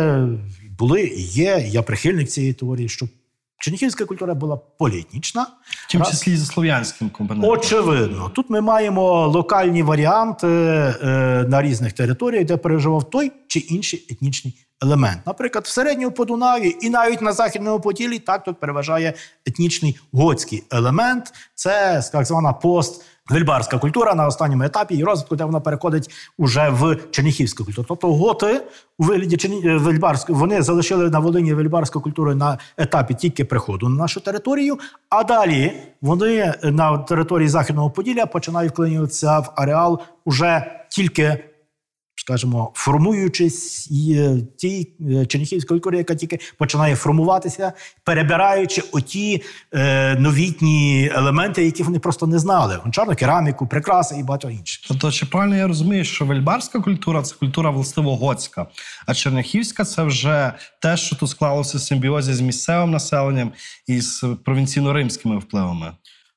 були 0.78 1.02
і 1.02 1.22
є. 1.22 1.66
Я 1.68 1.82
прихильник 1.82 2.28
цієї 2.28 2.52
теорії, 2.52 2.88
що 2.88 3.08
черніхівська 3.64 4.04
культура 4.04 4.34
була 4.34 4.56
поліетнічна. 4.56 5.46
В 5.86 5.90
тім 5.90 6.02
числі 6.02 6.30
зі 6.30 6.36
за 6.36 6.46
слов'янським 6.46 7.10
компонентом. 7.10 7.50
Очевидно, 7.50 8.28
тут 8.34 8.50
ми 8.50 8.60
маємо 8.60 9.26
локальні 9.28 9.82
варіанти 9.82 10.46
е, 10.46 11.46
на 11.48 11.62
різних 11.62 11.92
територіях, 11.92 12.44
де 12.44 12.56
переживав 12.56 13.10
той 13.10 13.32
чи 13.48 13.58
інший 13.58 14.06
етнічний 14.10 14.54
елемент. 14.84 15.26
Наприклад, 15.26 15.64
в 15.64 15.68
середньому 15.68 16.12
Подунаві 16.12 16.76
і 16.80 16.90
навіть 16.90 17.22
на 17.22 17.32
західному 17.32 17.80
Поділі 17.80 18.18
так 18.18 18.44
тут 18.44 18.60
переважає 18.60 19.14
етнічний 19.46 19.98
готський 20.12 20.64
елемент. 20.70 21.32
Це 21.54 22.02
так 22.12 22.24
звана 22.24 22.52
пост. 22.52 23.04
Вельбарська 23.30 23.78
культура 23.78 24.14
на 24.14 24.26
останньому 24.26 24.62
етапі 24.62 24.94
її 24.94 25.04
розвитку, 25.04 25.36
де 25.36 25.44
вона 25.44 25.60
переходить 25.60 26.10
уже 26.38 26.68
в 26.68 26.96
черніхівську 27.10 27.64
культуру. 27.64 27.86
Тобто 27.88 28.14
готи 28.14 28.62
у 28.98 29.04
вигляді 29.04 29.36
Черні... 29.36 29.62
е, 29.68 29.76
вельбарської 29.76 30.38
вони 30.38 30.62
залишили 30.62 31.10
на 31.10 31.18
Волині 31.18 31.54
вельбарську 31.54 32.00
культуру 32.00 32.34
на 32.34 32.58
етапі 32.76 33.14
тільки 33.14 33.44
приходу 33.44 33.88
на 33.88 33.96
нашу 33.96 34.20
територію, 34.20 34.78
а 35.08 35.24
далі 35.24 35.72
вони 36.02 36.54
на 36.62 36.98
території 36.98 37.48
Західного 37.48 37.90
Поділля 37.90 38.26
починають 38.26 38.72
вклинюватися 38.72 39.38
в 39.38 39.52
ареал 39.56 40.00
уже 40.24 40.84
тільки 40.88 41.44
скажімо, 42.16 42.72
формуючись 42.74 43.90
і 43.90 44.14
е, 44.18 44.36
тій 44.56 44.92
е, 45.10 45.26
черніхівської 45.26 45.80
культури, 45.80 45.98
яка 45.98 46.14
тільки 46.14 46.38
починає 46.58 46.96
формуватися, 46.96 47.72
перебираючи 48.04 48.82
оті 48.92 49.42
е, 49.72 50.14
новітні 50.14 51.10
елементи, 51.14 51.64
які 51.64 51.82
вони 51.82 51.98
просто 51.98 52.26
не 52.26 52.38
знали: 52.38 52.76
гончарну 52.76 53.14
кераміку, 53.14 53.66
прикраси 53.66 54.16
і 54.18 54.22
багато 54.22 54.50
інших. 54.50 54.84
Тобто, 54.88 55.10
чи 55.10 55.26
правильно 55.26 55.56
я 55.56 55.66
розумію, 55.66 56.04
що 56.04 56.24
вельбарська 56.24 56.80
культура 56.80 57.22
це 57.22 57.36
культура 57.36 57.70
властиво 57.70 58.16
готська, 58.16 58.66
а 59.06 59.14
черняхівська 59.14 59.84
це 59.84 60.02
вже 60.02 60.52
те, 60.82 60.96
що 60.96 61.16
тут 61.16 61.30
склалося 61.30 61.78
в 61.78 61.80
симбіозі 61.80 62.32
з 62.32 62.40
місцевим 62.40 62.90
населенням 62.90 63.52
і 63.86 64.00
з 64.00 64.24
провінційно-римськими 64.24 65.38
впливами. 65.38 65.92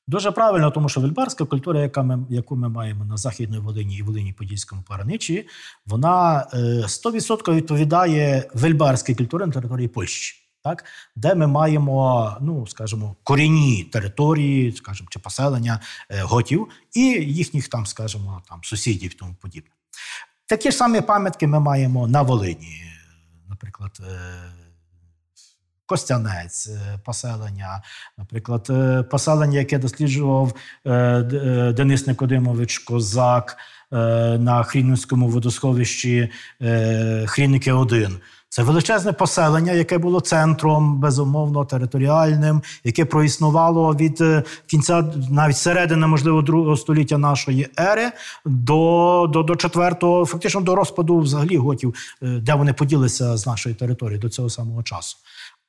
Дуже 0.08 0.30
правильно, 0.30 0.70
тому 0.70 0.88
що 0.88 1.00
вельбарська 1.00 1.44
культура, 1.44 1.80
яка 1.80 2.02
ми, 2.02 2.26
яку 2.30 2.56
ми 2.56 2.68
маємо 2.68 3.04
на 3.04 3.16
Західній 3.16 3.58
Волині 3.58 3.96
і 3.96 4.02
Волині 4.02 4.32
Подільському 4.32 4.82
пограничі, 4.82 5.48
вона 5.86 6.46
е, 6.54 6.56
100% 6.56 7.54
відповідає 7.54 8.50
вельбарській 8.54 9.14
культурі 9.14 9.46
на 9.46 9.52
території 9.52 9.88
Польщі. 9.88 10.36
Так, 10.64 10.84
де 11.16 11.34
ми 11.34 11.46
маємо, 11.46 12.36
ну 12.40 12.66
скажімо, 12.66 13.16
корінні 13.22 13.84
території, 13.84 14.72
скажімо, 14.72 15.08
чи 15.10 15.18
поселення 15.18 15.80
е, 16.10 16.22
готів 16.22 16.68
і 16.94 17.00
їхніх 17.10 17.68
там, 17.68 17.86
скажімо, 17.86 18.42
там 18.48 18.60
сусідів 18.62 19.12
і 19.12 19.14
тому 19.14 19.34
подібне. 19.40 19.70
Такі 20.46 20.70
ж 20.70 20.76
самі 20.76 21.00
пам'ятки 21.00 21.46
ми 21.46 21.60
маємо 21.60 22.08
на 22.08 22.22
Волині, 22.22 22.82
наприклад, 23.48 24.00
е, 24.00 24.57
Костянець, 25.88 26.68
е, 26.68 26.98
поселення, 27.04 27.82
наприклад, 28.18 28.66
е, 28.70 29.02
поселення, 29.02 29.58
яке 29.58 29.78
досліджував 29.78 30.52
е, 30.86 31.22
Денис 31.76 32.06
Никодимович 32.06 32.78
Козак 32.78 33.56
на 34.38 34.62
Хрінівському 34.62 35.28
водосховищі 35.28 36.30
Хрінники 37.26 37.72
1 37.72 38.18
Це 38.48 38.62
величезне 38.62 39.12
поселення, 39.12 39.72
яке 39.72 39.98
було 39.98 40.20
центром, 40.20 41.00
безумовно, 41.00 41.64
територіальним, 41.64 42.62
яке 42.84 43.04
проіснувало 43.04 43.94
від 43.94 44.22
кінця, 44.66 45.04
навіть 45.30 45.56
середини, 45.56 46.06
можливо, 46.06 46.42
другого 46.42 46.76
століття 46.76 47.18
нашої 47.18 47.68
ери 47.78 48.12
до, 48.44 49.26
до, 49.32 49.42
до 49.42 49.56
четвертого, 49.56 50.26
фактично 50.26 50.60
до 50.60 50.74
розпаду 50.74 51.18
взагалі 51.18 51.56
готів, 51.56 51.94
де 52.22 52.54
вони 52.54 52.72
поділися 52.72 53.36
з 53.36 53.46
нашої 53.46 53.74
території 53.74 54.18
до 54.18 54.28
цього 54.28 54.50
самого 54.50 54.82
часу. 54.82 55.16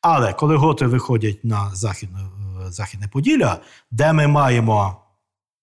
Але 0.02 0.34
коли 0.34 0.56
готи 0.56 0.86
виходять 0.86 1.46
на 1.46 1.76
західне, 1.76 2.20
е, 2.20 2.72
західне 2.72 3.08
Поділля, 3.08 3.58
де 3.92 4.14
ми 4.14 4.28
маємо 4.28 4.98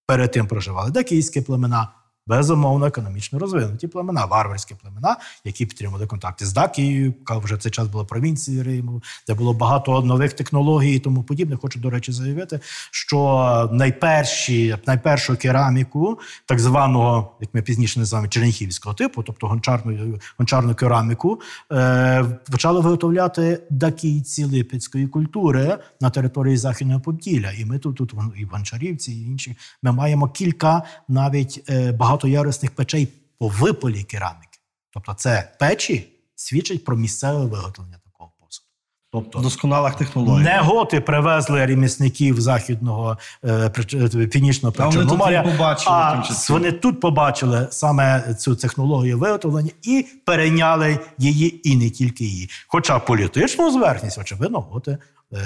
перед 0.07 0.33
тим 0.33 0.47
проживали 0.47 0.91
дакійські 0.91 1.41
племена, 1.41 1.89
безумовно, 2.27 2.87
економічно 2.87 3.39
розвинуті 3.39 3.89
племена, 3.89 4.25
варварські 4.25 4.75
племена, 4.83 5.17
які 5.45 5.67
підтримували 5.67 6.07
контакти 6.07 6.47
з 6.47 6.53
Дакією, 6.53 7.15
яка 7.19 7.39
вже 7.39 7.57
цей 7.57 7.73
час 7.73 7.89
була 7.89 8.05
провінцією 8.05 8.65
Риму, 8.65 9.03
де 9.29 9.35
було 9.35 9.53
багато 9.53 10.01
нових 10.03 10.33
технологій 10.33 10.95
і 10.95 10.99
тому 10.99 11.23
подібне. 11.23 11.57
Хочу, 11.57 11.81
до 11.81 11.91
речі, 11.91 12.13
заявити, 12.13 12.61
що 12.91 13.71
найперші, 13.73 14.77
найпершу 14.87 15.37
кераміку, 15.37 16.19
так 16.47 16.59
званого, 16.59 17.37
як 17.41 17.55
ми 17.55 17.63
пізніше 17.63 18.01
називаємо, 18.01 18.29
черніхівського 18.29 18.95
типу, 18.95 19.23
тобто 19.23 19.47
гончарну, 19.47 20.19
гончарну 20.39 20.75
кераміку, 20.75 21.41
е, 21.73 22.25
почали 22.53 22.81
виготовляти 22.81 23.63
дакійці 23.71 24.45
липецької 24.45 25.07
культури 25.07 25.79
на 26.01 26.11
території 26.11 26.57
Західного 26.57 27.01
Поділля. 27.01 27.51
І 27.59 27.65
ми 27.65 27.79
тут, 27.79 27.97
тут 27.97 28.15
і 28.37 28.45
в 28.45 28.49
Гончарівці, 28.49 29.13
і 29.13 29.27
інші, 29.27 29.57
ми 29.83 29.93
маємо 29.93 30.29
кілька 30.29 30.83
навіть 31.09 31.65
е, 31.71 31.93
багатоярусних 32.17 32.75
печей 32.75 33.09
по 33.39 33.49
виполі 33.49 34.03
кераміки. 34.03 34.59
Тобто, 34.91 35.15
це 35.15 35.53
печі 35.59 36.09
свідчать 36.35 36.85
про 36.85 36.97
місцеве 36.97 37.45
виготовлення 37.45 37.99
такого 38.05 38.31
посуду. 38.41 38.67
Тобто, 39.13 39.39
Досконалих 39.39 39.95
технологій. 39.95 40.45
не 40.45 40.61
готи 40.61 41.01
привезли 41.01 41.67
ремісників 41.67 42.41
західного 42.41 43.19
е, 43.45 43.71
е, 43.95 44.27
північного 44.27 44.75
А 44.79 44.89
вони 44.89 45.43
побачили 45.43 45.95
а 45.97 46.23
вони 46.49 46.73
тут 46.73 47.01
побачили 47.01 47.69
саме 47.71 48.35
цю 48.35 48.57
технологію 48.57 49.19
виготовлення 49.19 49.71
і 49.83 50.07
перейняли 50.27 50.99
її, 51.19 51.69
і 51.69 51.77
не 51.77 51.91
тільки 51.91 52.25
її. 52.25 52.51
Хоча 52.69 52.99
політичну 52.99 53.71
зверхність, 53.71 54.19
очевидно, 54.19 54.61
готи 54.61 54.99
е, 55.33 55.39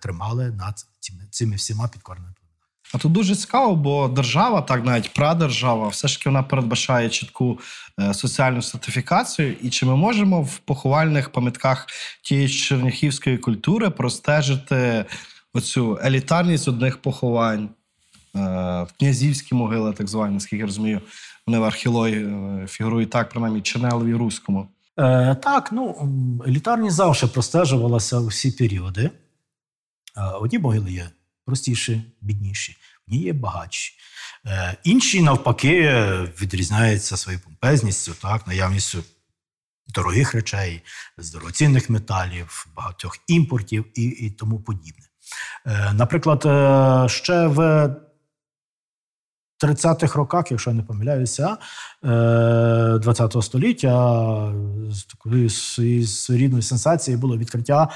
тримали 0.00 0.50
над 0.50 0.74
цими, 1.00 1.22
цими 1.30 1.56
всіма 1.56 1.88
підкореними. 1.88 2.34
А 2.94 2.98
тут 2.98 3.12
дуже 3.12 3.34
цікаво, 3.34 3.76
бо 3.76 4.08
держава, 4.08 4.62
так 4.62 4.84
навіть 4.84 5.14
прадержава, 5.14 5.88
все 5.88 6.08
ж 6.08 6.18
таки 6.18 6.28
вона 6.28 6.42
передбачає 6.42 7.08
чітку 7.08 7.58
е, 8.00 8.14
соціальну 8.14 8.62
сертифікацію. 8.62 9.52
І 9.62 9.70
чи 9.70 9.86
ми 9.86 9.96
можемо 9.96 10.42
в 10.42 10.58
поховальних 10.58 11.30
пам'ятках 11.30 11.86
тієї 12.22 12.48
черняхівської 12.48 13.38
культури 13.38 13.90
простежити 13.90 15.04
оцю 15.56 15.98
елітарність 16.04 16.68
одних 16.68 16.98
поховань, 17.02 17.68
е, 18.36 18.86
князівські 18.98 19.54
могили, 19.54 19.92
так 19.92 20.08
звані, 20.08 20.34
наскільки 20.34 20.60
я 20.60 20.66
розумію, 20.66 21.00
вони 21.46 21.58
в 21.58 21.64
археології 21.64 22.24
е, 22.24 22.66
фігурують 22.68 23.10
так, 23.10 23.28
принаймні 23.28 23.60
Чернелові 23.60 24.14
руському. 24.14 24.68
Е, 24.98 25.34
так, 25.34 25.72
ну 25.72 26.08
елітарність 26.46 26.96
завжди 26.96 27.26
простежувалася 27.26 28.18
у 28.18 28.26
всі 28.26 28.50
періоди. 28.50 29.10
Одні 30.40 30.58
могили 30.58 30.92
є 30.92 31.10
простіші, 31.46 32.02
бідніші, 32.20 32.76
одні 33.08 33.18
є 33.18 33.32
багатші. 33.32 33.94
Е, 34.46 34.76
інші, 34.84 35.22
навпаки, 35.22 35.90
відрізняються 36.40 37.16
своєю 37.16 37.42
помпезністю, 37.44 38.14
так, 38.22 38.46
наявністю 38.46 39.04
дорогих 39.88 40.34
речей, 40.34 40.82
з 41.18 41.34
металів, 41.90 42.66
багатьох 42.76 43.18
імпортів 43.26 43.84
і, 43.94 44.02
і 44.02 44.30
тому 44.30 44.60
подібне. 44.60 45.04
Е, 45.66 45.92
наприклад, 45.92 46.42
е, 46.46 47.08
ще 47.08 47.46
в 47.46 47.88
30-х 49.64 50.18
роках, 50.18 50.50
якщо 50.50 50.70
я 50.70 50.76
не 50.76 50.82
помиляюся, 50.82 51.56
е, 52.04 52.08
20-го 52.08 53.42
століття 53.42 54.52
з 54.90 55.04
такою 55.04 55.50
своєю 55.50 56.06
своєрідною 56.06 56.62
сенсацією 56.62 57.20
було 57.20 57.38
відкриття 57.38 57.88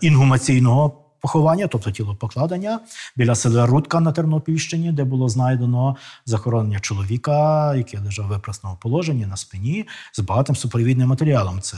інгумаційного 0.00 1.09
поховання, 1.20 1.66
тобто 1.66 1.90
тіло 1.90 2.14
покладення, 2.14 2.80
біля 3.16 3.34
села 3.34 3.66
Рудка 3.66 4.00
на 4.00 4.12
Тернопільщині, 4.12 4.92
де 4.92 5.04
було 5.04 5.28
знайдено 5.28 5.96
захоронення 6.26 6.80
чоловіка, 6.80 7.74
який 7.74 8.00
лежав 8.00 8.26
в 8.26 8.28
випросному 8.28 8.76
положенні 8.80 9.26
на 9.26 9.36
спині 9.36 9.86
з 10.12 10.18
багатим 10.18 10.56
супровідним 10.56 11.08
матеріалом. 11.08 11.60
Це 11.60 11.76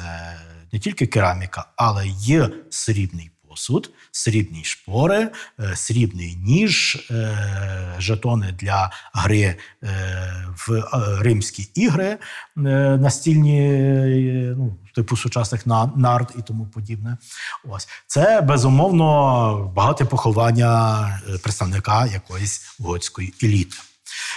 не 0.73 0.79
тільки 0.79 1.07
кераміка, 1.07 1.67
але 1.77 2.07
й 2.07 2.43
срібний 2.71 3.31
посуд, 3.53 3.91
срібні 4.13 4.65
шпори, 4.65 5.31
е, 5.61 5.77
срібний 5.77 6.37
ніж, 6.37 6.95
е, 7.11 7.39
жетони 7.99 8.55
для 8.59 8.91
гри 9.15 9.41
е, 9.43 9.57
в 10.67 10.85
римські 11.21 11.69
ігри 11.75 12.19
настільні, 12.57 13.61
ну, 14.57 14.77
типу 14.95 15.17
сучасних 15.17 15.67
на- 15.67 15.91
нард 15.97 16.35
і 16.39 16.43
тому 16.43 16.67
подібне. 16.67 17.17
Ось 17.65 17.89
це 18.07 18.41
безумовно 18.41 19.73
багате 19.77 20.05
поховання 20.05 21.21
представника 21.43 22.07
якоїсь 22.07 22.77
готської 22.81 23.35
еліти. 23.43 23.77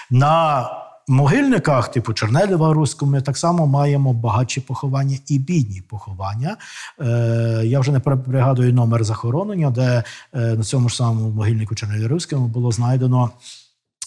На 0.10 0.70
могильниках, 1.08 1.92
типу 1.92 2.14
Чернелєва 2.14 2.74
Руську, 2.74 3.06
ми 3.06 3.22
так 3.22 3.38
само 3.38 3.68
маємо 3.68 4.14
багатші 4.14 4.62
поховання 4.62 5.18
і 5.28 5.40
бідні 5.40 5.82
поховання. 5.82 6.58
Е, 7.02 7.62
я 7.66 7.80
вже 7.80 7.92
не 7.92 8.00
пригадую 8.00 8.74
номер 8.74 9.04
захоронення, 9.04 9.70
де 9.70 10.04
е, 10.34 10.40
на 10.40 10.64
цьому 10.64 10.90
ж 10.90 10.96
самому 10.96 11.30
могильнику 11.30 11.76
Чернелєва 11.76 12.08
Руському 12.08 12.48
було 12.48 12.72
знайдено. 12.72 13.30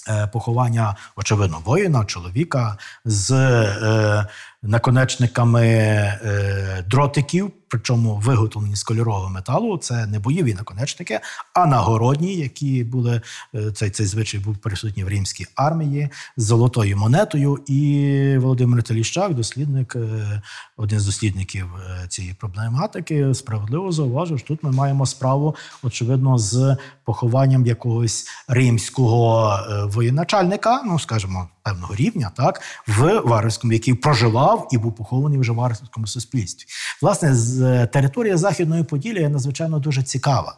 е, 0.09 0.27
Поховання, 0.27 0.97
очевидно, 1.17 1.59
воїна, 1.65 2.05
чоловіка 2.05 2.77
з 3.05 3.31
е, 3.33 4.27
наконечниками 4.63 5.67
е, 5.67 6.85
дротиків, 6.91 7.51
причому 7.69 8.17
виготовлені 8.17 8.77
з 8.77 8.83
кольорового 8.83 9.31
металу. 9.31 9.79
Це 9.79 10.07
не 10.07 10.19
бойові 10.19 10.55
наконечники, 10.55 11.21
а 11.55 11.67
нагородні, 11.67 12.35
які 12.35 12.85
були 12.85 13.21
е, 13.55 13.71
цей 13.73 13.91
цей 13.91 14.07
звичай 14.07 14.41
був 14.41 14.57
присутній 14.57 15.05
в 15.05 15.09
римській 15.09 15.47
армії 15.55 16.09
з 16.37 16.45
золотою 16.45 16.97
монетою. 16.97 17.59
І 17.67 18.35
Володимир 18.39 18.83
Теліщак, 18.83 19.35
дослідник, 19.35 19.97
е, 19.97 20.43
один 20.77 21.01
з 21.01 21.07
дослідників 21.07 21.67
цієї 22.09 22.35
проблематики, 22.35 23.35
справедливо 23.35 23.93
зауважив, 23.93 24.39
що 24.39 24.49
тут 24.49 24.63
ми 24.63 24.73
маємо 24.73 25.07
справу, 25.07 25.57
очевидно, 25.83 26.39
з 26.39 26.77
похованням 27.05 27.67
якогось 27.67 28.27
римського 28.49 29.59
воєначальника, 29.93 30.83
ну 30.87 30.99
скажімо, 30.99 31.49
певного 31.69 31.95
рівня, 31.95 32.31
так 32.37 32.61
в 32.87 33.21
Варварському, 33.25 33.73
який 33.73 33.95
проживав 33.95 34.69
і 34.73 34.79
був 34.79 34.95
похований 34.95 35.39
вже 35.39 35.53
в 35.53 35.55
Варварському 35.55 36.07
суспільстві. 36.07 36.67
Власне, 37.03 37.35
з 37.35 37.63
е, 37.63 37.87
територія 37.87 38.37
Західної 38.37 38.85
Поділля 38.85 39.29
надзвичайно 39.29 39.79
дуже 39.79 40.03
цікава. 40.03 40.57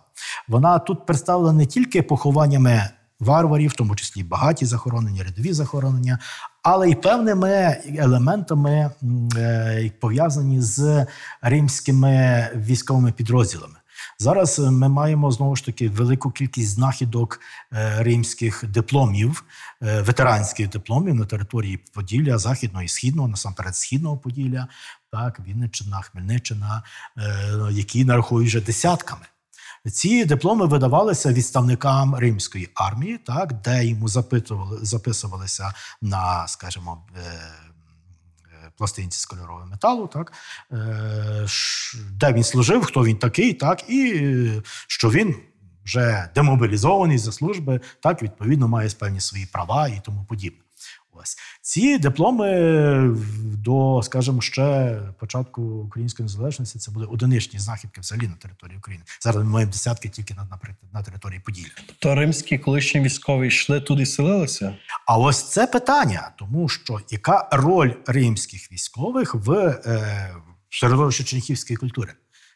Вона 0.48 0.78
тут 0.78 1.06
представлена 1.06 1.52
не 1.52 1.66
тільки 1.66 2.02
похованнями 2.02 2.82
варварів, 3.20 3.70
в 3.70 3.74
тому 3.74 3.96
числі 3.96 4.22
багаті 4.22 4.64
захоронення, 4.64 5.24
рядові 5.24 5.52
захоронення, 5.52 6.18
але 6.62 6.90
й 6.90 6.94
певними 6.94 7.76
елементами 7.98 8.90
е, 9.36 9.90
пов'язані 10.00 10.60
з 10.60 11.06
римськими 11.42 12.48
військовими 12.54 13.12
підрозділами. 13.12 13.79
Зараз 14.20 14.58
ми 14.58 14.88
маємо 14.88 15.30
знову 15.30 15.56
ж 15.56 15.64
таки 15.64 15.88
велику 15.88 16.30
кількість 16.30 16.68
знахідок 16.68 17.40
е, 17.72 18.02
римських 18.02 18.64
дипломів, 18.68 19.44
е, 19.82 20.02
ветеранських 20.02 20.68
дипломів 20.68 21.14
на 21.14 21.24
території 21.24 21.76
Поділля, 21.94 22.38
західного 22.38 22.82
і 22.82 22.88
східного, 22.88 23.28
насамперед 23.28 23.76
східного 23.76 24.18
Поділля, 24.18 24.68
так, 25.12 25.40
Вінниччина, 25.46 26.02
Хмельниччина, 26.02 26.82
які 27.70 28.04
нарахують 28.04 28.48
вже 28.48 28.60
десятками. 28.60 29.26
Ці 29.92 30.24
дипломи 30.24 30.66
видавалися 30.66 31.32
відставникам 31.32 32.14
римської 32.14 32.70
армії, 32.74 33.18
так 33.18 33.52
де 33.52 33.86
йому 33.86 34.08
запитували, 34.08 34.78
записувалися 34.82 35.74
на, 36.02 36.48
скажімо, 36.48 37.06
е, 37.16 37.20
е, 37.20 37.69
пластинці 38.80 39.20
з 39.20 39.26
кольорового 39.26 39.66
металу, 39.66 40.06
так? 40.06 40.32
Е, 40.72 41.46
де 42.10 42.32
він 42.32 42.44
служив, 42.44 42.84
хто 42.84 43.04
він 43.04 43.16
такий, 43.16 43.52
так? 43.52 43.90
І 43.90 44.30
що 44.86 45.10
він 45.10 45.36
вже 45.84 46.30
демобілізований 46.34 47.18
за 47.18 47.32
служби, 47.32 47.80
так? 48.02 48.22
Відповідно 48.22 48.68
має 48.68 48.90
певні 48.90 49.20
свої 49.20 49.46
права 49.46 49.88
і 49.88 50.00
тому 50.04 50.24
подібне. 50.24 50.60
Ось 51.22 51.36
ці 51.62 51.98
дипломи 51.98 53.16
до, 53.42 54.00
скажімо, 54.04 54.40
ще 54.40 54.98
початку 55.18 55.62
української 55.62 56.24
незалежності 56.24 56.78
це 56.78 56.90
були 56.90 57.06
одиничні 57.06 57.58
знахідки 57.58 58.00
взагалі 58.00 58.28
на 58.28 58.34
території 58.34 58.78
України. 58.78 59.04
Зараз 59.20 59.44
ми 59.44 59.50
маємо 59.50 59.72
десятки 59.72 60.08
тільки 60.08 60.34
на 60.34 60.44
наприклад 60.50 60.92
на 60.92 61.02
території 61.02 61.40
Поділля. 61.40 61.68
То 61.98 62.14
римські 62.14 62.58
колишні 62.58 63.00
військові 63.00 63.46
йшли 63.46 63.80
туди 63.80 64.06
селилися? 64.06 64.76
А 65.06 65.18
ось 65.18 65.42
це 65.42 65.66
питання, 65.66 66.30
тому 66.38 66.68
що 66.68 67.00
яка 67.10 67.48
роль 67.52 67.92
римських 68.06 68.72
військових 68.72 69.34
в 69.34 69.52
е, 69.52 70.34
середовищі 70.70 71.24
черніхівської 71.24 71.76
культури? 71.76 72.12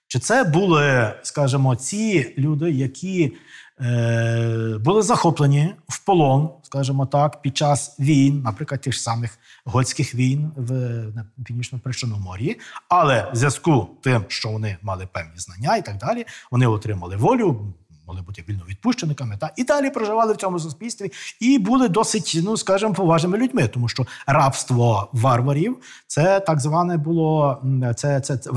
Чи 0.06 0.18
це 0.18 0.44
були, 0.44 1.14
скажімо, 1.22 1.76
ці 1.76 2.34
люди, 2.38 2.70
які 2.70 3.32
Е, 3.80 4.78
були 4.80 5.02
захоплені 5.02 5.74
полон, 6.04 6.50
скажімо 6.62 7.06
так, 7.06 7.42
під 7.42 7.56
час 7.56 8.00
війн, 8.00 8.42
наприклад, 8.42 8.80
тих 8.80 8.94
самих 8.94 9.38
готських 9.64 10.14
війн 10.14 10.52
в 10.56 10.72
на 11.14 11.26
північно 11.44 11.80
морі, 12.20 12.60
але 12.88 13.30
в 13.32 13.36
зв'язку 13.36 13.88
тим, 14.02 14.24
що 14.28 14.48
вони 14.48 14.76
мали 14.82 15.08
певні 15.12 15.36
знання 15.36 15.76
і 15.76 15.84
так 15.84 15.98
далі, 15.98 16.24
вони 16.50 16.66
отримали 16.66 17.16
волю 17.16 17.74
могли 18.06 18.22
бути 18.22 18.44
вільно 18.48 18.62
відпущениками, 18.68 19.36
та 19.36 19.50
і 19.56 19.64
далі 19.64 19.90
проживали 19.90 20.32
в 20.32 20.36
цьому 20.36 20.58
суспільстві 20.58 21.12
і 21.40 21.58
були 21.58 21.88
досить, 21.88 22.40
ну 22.44 22.56
скажімо, 22.56 22.94
поважними 22.94 23.38
людьми, 23.38 23.68
тому 23.68 23.88
що 23.88 24.06
рабство 24.26 25.08
варварів 25.12 25.76
це 26.06 26.40
так 26.40 26.60
зване 26.60 26.96
було 26.96 27.62
це 27.96 28.20
це, 28.20 28.36
це 28.36 28.50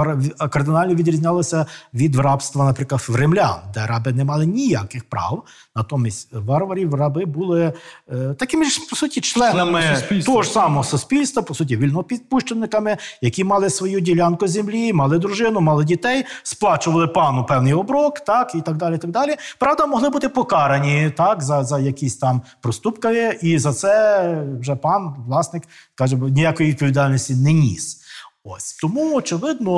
кардинально 0.51 0.95
відрізнялося 0.95 1.65
від 1.93 2.15
рабства, 2.15 2.65
наприклад, 2.65 3.05
в 3.07 3.15
римлян, 3.15 3.59
де 3.73 3.85
раби 3.85 4.13
не 4.13 4.23
мали 4.23 4.45
ніяких 4.45 5.09
прав. 5.09 5.43
Натомість 5.77 6.33
варварів 6.33 6.93
раби 6.93 7.25
були 7.25 7.73
е, 8.11 8.33
такими 8.39 8.65
ж 8.65 8.81
по 8.89 8.95
суті 8.95 9.21
членами 9.21 9.83
того 10.25 10.41
ж 10.41 10.49
самого 10.49 10.83
суспільства, 10.83 11.43
по 11.43 11.53
суті, 11.53 11.77
вільно 11.77 12.03
підпущениками, 12.03 12.97
які 13.21 13.43
мали 13.43 13.69
свою 13.69 13.99
ділянку 13.99 14.47
землі, 14.47 14.93
мали 14.93 15.19
дружину, 15.19 15.61
мали 15.61 15.85
дітей, 15.85 16.25
сплачували 16.43 17.07
пану 17.07 17.45
певний 17.45 17.73
оброк, 17.73 18.19
так 18.19 18.55
і 18.55 18.61
так 18.61 18.77
далі. 18.77 18.97
так 18.97 19.11
далі. 19.11 19.35
Правда, 19.59 19.85
могли 19.85 20.09
бути 20.09 20.29
покарані 20.29 21.11
так 21.17 21.43
за 21.43 21.63
за 21.63 21.79
якісь 21.79 22.17
там 22.17 22.41
проступки, 22.61 23.39
і 23.41 23.59
за 23.59 23.73
це 23.73 24.43
вже 24.59 24.75
пан 24.75 25.15
власник 25.27 25.63
каже, 25.95 26.15
ніякої 26.15 26.69
відповідальності 26.69 27.35
не 27.35 27.53
ніс. 27.53 28.06
Ось 28.49 28.73
тому, 28.73 29.15
очевидно, 29.15 29.73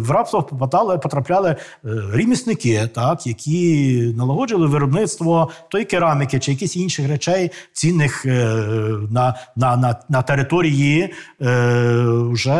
в 0.00 0.10
рабство 0.10 0.42
попадали, 0.42 0.98
потрапляли 0.98 1.50
е, 1.50 1.56
ремісники, 2.12 2.88
так 2.94 3.26
які 3.26 4.14
налагоджували 4.16 4.66
виробництво 4.66 5.50
тої 5.70 5.84
кераміки 5.84 6.38
чи 6.38 6.52
якихось 6.52 6.76
інших 6.76 7.08
речей, 7.08 7.50
цінних 7.72 8.26
е, 8.26 8.56
на 9.10 9.34
на, 9.56 9.76
на, 9.76 10.00
на 10.08 10.22
території 10.22 11.14
е, 11.42 12.02
вже 12.32 12.52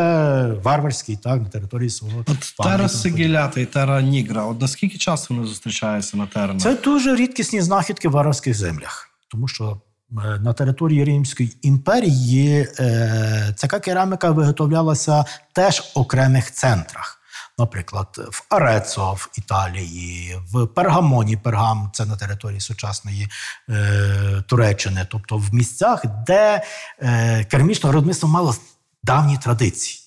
варварській, 0.62 1.16
так 1.16 1.40
на 1.40 1.48
території 1.48 1.90
свого 1.90 2.24
От 2.28 2.66
тера 2.68 2.88
Сигілята 2.88 3.60
і 3.60 3.66
тера 3.66 4.02
Нігра. 4.02 4.44
От 4.44 4.60
наскільки 4.60 4.98
часу 4.98 5.34
вони 5.34 5.46
зустрічаються 5.46 6.16
на 6.16 6.26
теренах? 6.26 6.62
Це 6.62 6.74
дуже 6.74 7.16
рідкісні 7.16 7.60
знахідки 7.60 8.08
в 8.08 8.12
варварських 8.12 8.54
землях, 8.54 9.10
тому 9.28 9.48
що. 9.48 9.80
Е, 10.18 10.38
на 10.38 10.52
території 10.52 11.04
Римської 11.04 11.56
імперії 11.62 12.68
е, 12.78 13.54
ця 13.56 13.68
кераміка 13.68 14.30
виготовлялася 14.30 15.24
теж 15.52 15.80
в 15.80 15.98
окремих 15.98 16.52
центрах. 16.52 17.18
Наприклад, 17.58 18.20
в 18.32 18.46
Арецо 18.48 19.12
в 19.12 19.28
Італії, 19.38 20.36
в 20.52 20.66
Пергамоні, 20.66 21.36
Пергам 21.36 21.90
це 21.94 22.06
на 22.06 22.16
території 22.16 22.60
сучасної 22.60 23.28
е, 23.70 24.42
Туреччини, 24.46 25.06
тобто 25.10 25.36
в 25.36 25.54
місцях, 25.54 26.04
де 26.26 26.62
е, 27.02 27.44
керамічне 27.44 27.90
виробництво 27.90 28.28
мало 28.28 28.54
давні 29.02 29.38
традиції. 29.38 29.98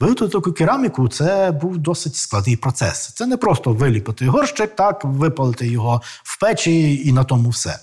Виготовити 0.00 0.32
таку 0.32 0.52
кераміку 0.52 1.08
це 1.08 1.50
був 1.50 1.78
досить 1.78 2.16
складний 2.16 2.56
процес. 2.56 3.12
Це 3.14 3.26
не 3.26 3.36
просто 3.36 3.72
виліпити 3.72 4.26
горщик, 4.26 4.76
так, 4.76 5.04
випалити 5.04 5.68
його 5.68 6.02
в 6.24 6.40
печі 6.40 7.02
і 7.08 7.12
на 7.12 7.24
тому 7.24 7.50
все. 7.50 7.78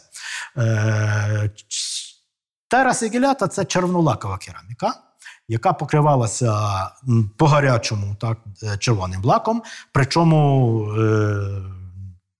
Е, 0.58 1.50
Тера 2.68 2.94
Сигілята 2.94 3.48
це 3.48 3.66
червонолакова 3.66 4.38
кераміка, 4.38 4.94
яка 5.48 5.74
покривалася 5.74 6.54
по 7.38 7.48
гарячому 7.48 8.16
так, 8.16 8.38
е, 8.64 8.78
червоним 8.78 9.24
лаком. 9.24 9.62
Причому 9.92 10.82
е, 10.94 11.79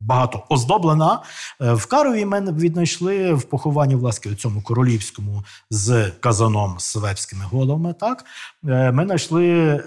багато 0.02 0.44
оздоблена. 0.50 1.20
Е, 1.62 1.74
в 1.74 1.86
Карові 1.86 2.26
ми 2.26 2.52
віднайшли 2.52 3.34
в 3.34 3.44
похованні 3.44 3.96
власне 3.96 4.32
у 4.32 4.36
цьому 4.36 4.62
королівському 4.62 5.44
з 5.70 6.12
казаном 6.20 6.76
з 6.80 6.84
свепськими 6.84 7.46
головами. 7.52 7.94
Так 8.00 8.26
е, 8.68 8.92
ми 8.92 9.06
знайшли 9.06 9.50
е, 9.50 9.82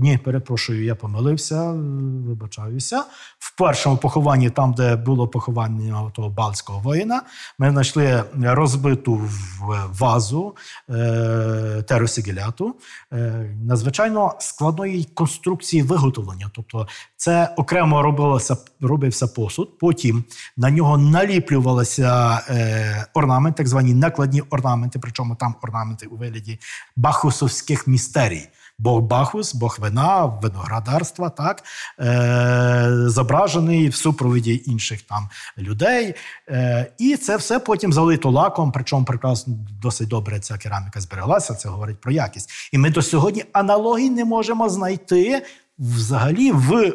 ні, 0.00 0.18
перепрошую, 0.18 0.84
я 0.84 0.94
помилився, 0.94 1.70
вибачаюся. 2.26 3.04
В 3.38 3.56
першому 3.56 3.96
похованні, 3.96 4.50
там, 4.50 4.72
де 4.72 4.96
було 4.96 5.28
поховання 5.28 6.10
того 6.14 6.28
балтського 6.28 6.78
воїна, 6.78 7.22
ми 7.58 7.70
знайшли 7.70 8.24
розбиту 8.42 9.20
вазу 9.90 10.56
теросигіляту 11.88 12.76
надзвичайно 13.64 14.34
складної 14.38 15.04
конструкції 15.04 15.82
виготовлення. 15.82 16.50
Тобто, 16.54 16.88
це 17.22 17.54
окремо 17.56 18.02
робилося 18.02 18.56
робився 18.80 19.26
посуд. 19.26 19.78
Потім 19.78 20.24
на 20.56 20.70
нього 20.70 20.98
наліплювалися 20.98 22.40
е, 22.48 23.06
орнаменти, 23.14 23.56
так 23.56 23.68
звані 23.68 23.94
накладні 23.94 24.40
орнаменти, 24.40 24.98
причому 24.98 25.36
там 25.36 25.54
орнаменти 25.62 26.06
у 26.06 26.16
вигляді 26.16 26.58
бахусовських 26.96 27.86
містерій. 27.86 28.48
Бог 28.78 29.00
Бахус, 29.00 29.54
Бог 29.54 29.76
вина, 29.80 30.24
виноградарства, 30.24 31.30
так, 31.30 31.62
е, 32.00 32.88
зображений 33.06 33.88
в 33.88 33.94
супроводі 33.94 34.62
інших 34.66 35.02
там 35.02 35.28
людей. 35.58 36.14
Е, 36.48 36.92
І 36.98 37.16
це 37.16 37.36
все 37.36 37.58
потім 37.58 37.92
залито 37.92 38.30
лаком, 38.30 38.72
причому 38.72 39.04
прекрасно 39.04 39.54
досить 39.82 40.08
добре 40.08 40.40
ця 40.40 40.58
кераміка 40.58 41.00
збереглася, 41.00 41.54
це 41.54 41.68
говорить 41.68 42.00
про 42.00 42.12
якість. 42.12 42.50
І 42.72 42.78
ми 42.78 42.90
до 42.90 43.02
сьогодні 43.02 43.44
аналогій 43.52 44.10
не 44.10 44.24
можемо 44.24 44.68
знайти 44.68 45.42
взагалі 45.78 46.52
в 46.52 46.94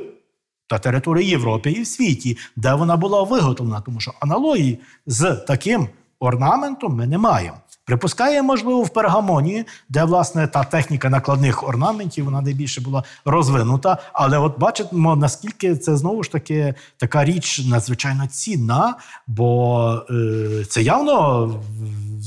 та 0.68 0.80
території 0.80 1.30
Європи 1.30 1.72
і 1.72 1.82
в 1.82 1.88
світі, 1.88 2.38
де 2.55 2.74
вона 2.74 2.97
була 2.97 3.24
виготовлена, 3.24 3.82
тому 3.82 3.99
що 3.99 4.13
аналогії 4.20 4.80
з 5.05 5.36
таким 5.36 5.88
орнаментом 6.20 6.95
ми 6.95 7.07
не 7.07 7.18
маємо. 7.18 7.57
Припускає, 7.88 8.41
можливо, 8.41 8.82
в 8.82 8.89
Пергамоні, 8.89 9.65
де 9.89 10.03
власне 10.03 10.47
та 10.47 10.63
техніка 10.63 11.09
накладних 11.09 11.68
орнаментів 11.68 12.26
вона 12.26 12.41
найбільше 12.41 12.82
була 12.82 13.03
розвинута. 13.26 13.97
Але 14.13 14.38
от 14.38 14.59
бачимо, 14.59 15.15
наскільки 15.15 15.76
це 15.76 15.97
знову 15.97 16.24
ж 16.24 16.32
таки 16.32 16.74
така 16.97 17.26
річ 17.26 17.61
надзвичайно 17.65 18.28
цінна, 18.28 18.95
бо 19.28 20.01
е, 20.09 20.65
це 20.70 20.82
явно, 20.82 21.49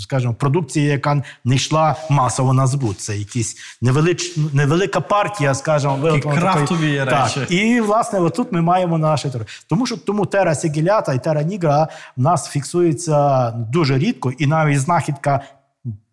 скажімо, 0.00 0.34
продукція, 0.34 0.92
яка 0.92 1.22
не 1.44 1.54
йшла 1.54 1.96
масово 2.10 2.52
на 2.52 2.66
збут. 2.66 3.00
Це 3.00 3.16
якісь 3.16 3.56
невелич, 3.82 4.36
невелика 4.52 5.00
партія, 5.00 5.54
скажімо, 5.54 5.96
виготовлена 5.96 6.40
крафтові 6.40 6.98
такої- 6.98 7.04
речі. 7.04 7.40
Так. 7.40 7.50
І 7.50 7.80
власне, 7.80 8.20
отут 8.20 8.52
ми 8.52 8.60
маємо 8.60 8.98
наші 8.98 9.30
тори. 9.30 9.44
Тому 9.68 9.86
що 9.86 9.96
тому 9.96 10.26
тера 10.26 10.54
сігілята 10.54 11.12
і 11.14 11.22
тера 11.22 11.42
нігра 11.42 11.88
в 12.16 12.20
нас 12.20 12.48
фіксується 12.48 13.50
дуже 13.50 13.98
рідко, 13.98 14.30
і 14.30 14.46
навіть 14.46 14.80
знахідка. 14.80 15.40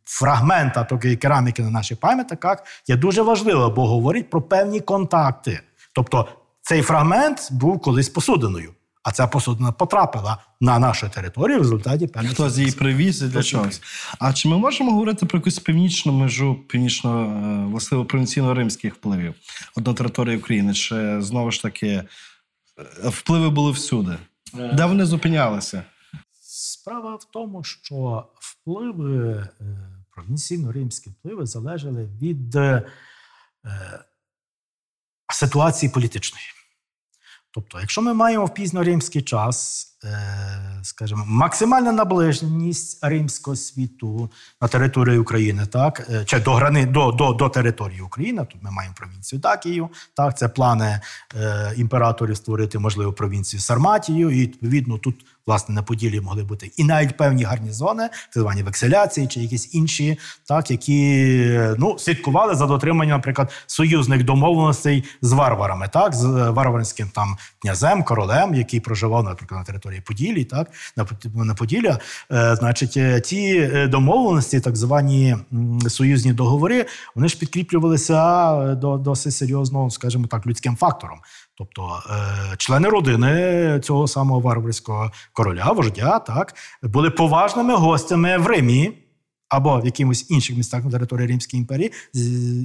Фрагмента 0.09 0.83
такої 0.83 1.15
кераміки 1.15 1.61
на 1.63 1.69
наших 1.69 1.99
пам'ятниках 1.99 2.63
є 2.88 2.95
дуже 2.95 3.21
важлива, 3.21 3.69
бо 3.69 3.88
говорить 3.88 4.29
про 4.29 4.41
певні 4.41 4.79
контакти. 4.79 5.59
Тобто 5.93 6.27
цей 6.61 6.81
фрагмент 6.81 7.47
був 7.51 7.81
колись 7.81 8.09
посудиною, 8.09 8.71
а 9.07 9.11
ця 9.11 9.27
посудина 9.27 9.71
потрапила 9.71 10.37
на 10.61 10.79
нашу 10.79 11.09
територію 11.09 11.57
в 11.57 11.61
результаті 11.61 12.07
певних 12.07 12.31
Хтось 12.31 12.57
її 12.57 12.71
привіз 12.71 13.21
і 13.21 13.25
для 13.25 13.43
чогось. 13.43 13.81
А 14.19 14.33
чи 14.33 14.49
ми 14.49 14.57
можемо 14.57 14.91
говорити 14.91 15.25
про 15.25 15.39
якусь 15.39 15.59
північну 15.59 16.13
межу, 16.13 16.55
північно 16.55 17.23
е, 17.23 17.65
властиво 17.65 18.05
провінційно-римських 18.05 18.93
впливів 18.93 19.33
от 19.75 19.87
на 19.87 19.93
території 19.93 20.37
України? 20.37 20.73
Чи 20.73 21.21
знову 21.21 21.51
ж 21.51 21.61
таки 21.61 21.87
е, 21.87 22.07
впливи 23.03 23.49
були 23.49 23.71
всюди? 23.71 24.17
Де 24.73 24.85
вони 24.85 25.05
зупинялися? 25.05 25.83
Справа 26.41 27.15
в 27.15 27.23
тому, 27.23 27.63
що 27.63 28.25
впливи, 28.39 29.47
е, 29.61 29.77
провінційно-римські 30.17 31.09
впливи 31.09 31.45
залежали 31.45 32.09
від 32.21 32.55
е, 32.55 32.83
ситуації 35.29 35.91
політичної. 35.91 36.45
Тобто, 37.57 37.79
якщо 37.79 38.01
ми 38.01 38.13
маємо 38.13 38.45
в 38.45 38.53
пізньоримський 38.53 39.21
час, 39.21 39.87
е, 39.96 39.96
скажімо, 40.81 41.23
максимальна 41.27 41.91
наближеність 41.91 42.99
римського 43.01 43.55
світу 43.55 44.29
на 44.61 44.67
території 44.67 45.17
України, 45.17 45.65
так, 45.65 46.07
е, 46.09 46.25
чи 46.25 46.39
до 46.39 46.53
грани 46.53 46.85
до, 46.85 47.11
до, 47.11 47.33
до 47.33 47.49
території 47.49 48.01
України, 48.01 48.45
тут 48.51 48.63
ми 48.63 48.71
маємо 48.71 48.95
провінцію 48.97 49.39
Дакію, 49.39 49.89
так, 50.13 50.37
це 50.37 50.47
плани 50.47 51.01
е, 51.35 51.73
імператорів 51.77 52.37
створити, 52.37 52.79
можливо, 52.79 53.13
провінцію 53.13 53.59
Сарматію, 53.59 54.29
і 54.31 54.41
відповідно 54.41 54.97
тут, 54.97 55.25
власне, 55.47 55.75
на 55.75 55.83
Поділі 55.83 56.21
могли 56.21 56.43
бути 56.43 56.71
і 56.77 56.83
навіть 56.83 57.17
певні 57.17 57.43
гарнізони, 57.43 58.09
так 58.33 58.43
звані 58.43 58.63
векселяції, 58.63 59.27
чи 59.27 59.39
якісь 59.39 59.73
інші, 59.75 60.19
так, 60.47 60.71
які 60.71 61.59
ну, 61.77 61.99
слідкували 61.99 62.55
за 62.55 62.65
дотриманням, 62.65 63.17
наприклад, 63.17 63.51
союзних 63.67 64.23
домовленостей 64.23 65.03
з 65.21 65.31
варварами, 65.31 65.89
так, 65.93 66.15
з 66.15 66.25
е, 66.25 66.49
варварським 66.49 67.09
там 67.09 67.37
князем, 67.61 68.03
королем, 68.03 68.55
який 68.55 68.79
проживав, 68.79 69.23
наприклад, 69.23 69.59
на 69.59 69.65
території 69.65 69.86
Поділі, 70.05 70.45
так, 70.45 70.71
на, 70.95 71.05
на 71.43 71.55
Поділля. 71.55 71.99
Е, 72.31 72.55
значить, 72.55 72.97
е, 72.97 73.21
ті 73.21 73.69
е, 73.73 73.88
домовленості, 73.88 74.59
так 74.59 74.75
звані 74.75 75.35
союзні 75.88 76.33
договори, 76.33 76.85
вони 77.15 77.27
ж 77.27 77.38
підкріплювалися 77.38 78.53
е, 78.55 78.75
до 78.75 78.97
досить 78.97 79.33
серйозно, 79.33 79.89
скажімо 79.89 80.27
так, 80.27 80.47
людським 80.47 80.75
фактором. 80.75 81.19
Тобто 81.57 81.99
е, 82.09 82.55
члени 82.57 82.89
родини 82.89 83.79
цього 83.83 84.07
самого 84.07 84.39
варварського 84.39 85.11
короля, 85.33 85.71
вождя, 85.71 86.19
так, 86.19 86.55
були 86.83 87.09
поважними 87.09 87.75
гостями 87.75 88.38
в 88.38 88.47
Римі 88.47 88.93
або 89.49 89.79
в 89.79 89.85
якихось 89.85 90.31
інших 90.31 90.57
містах 90.57 90.85
на 90.85 90.91
території 90.91 91.27
Римської 91.27 91.59
імперії, 91.61 91.91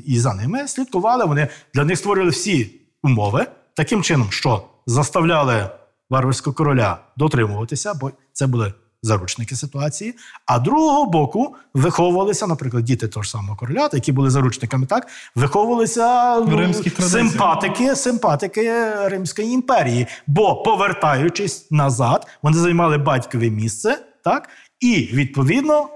і 0.07 0.19
за 0.19 0.35
ними 0.35 0.69
слідкували. 0.69 1.25
Вони 1.25 1.49
для 1.75 1.85
них 1.85 1.99
створили 1.99 2.31
всі 2.31 2.71
умови 3.03 3.47
таким 3.75 4.03
чином, 4.03 4.27
що 4.31 4.63
заставляли 4.87 5.69
варварського 6.13 6.55
короля 6.55 6.99
дотримуватися, 7.17 7.95
бо 7.95 8.11
це 8.33 8.47
були 8.47 8.73
заручники 9.03 9.57
ситуації. 9.57 10.15
А 10.47 10.59
другого 10.59 11.07
боку 11.11 11.57
виховувалися, 11.75 12.47
наприклад, 12.47 12.85
діти 12.85 13.09
того 13.09 13.23
ж 13.23 13.31
самого 13.31 13.57
короля, 13.57 13.89
які 13.93 14.13
були 14.13 14.31
заручниками, 14.31 14.87
так 14.87 15.09
виховувалися 15.35 16.37
ну, 16.41 16.75
симпатики, 16.99 17.97
симпатики 17.97 18.95
Римської 19.05 19.49
імперії. 19.49 20.07
Бо, 20.27 20.63
повертаючись 20.63 21.71
назад, 21.71 22.27
вони 22.43 22.57
займали 22.59 22.99
батькове 22.99 23.51
місце, 23.51 23.99
так, 24.25 24.49
і 24.81 25.11
відповідно. 25.13 25.89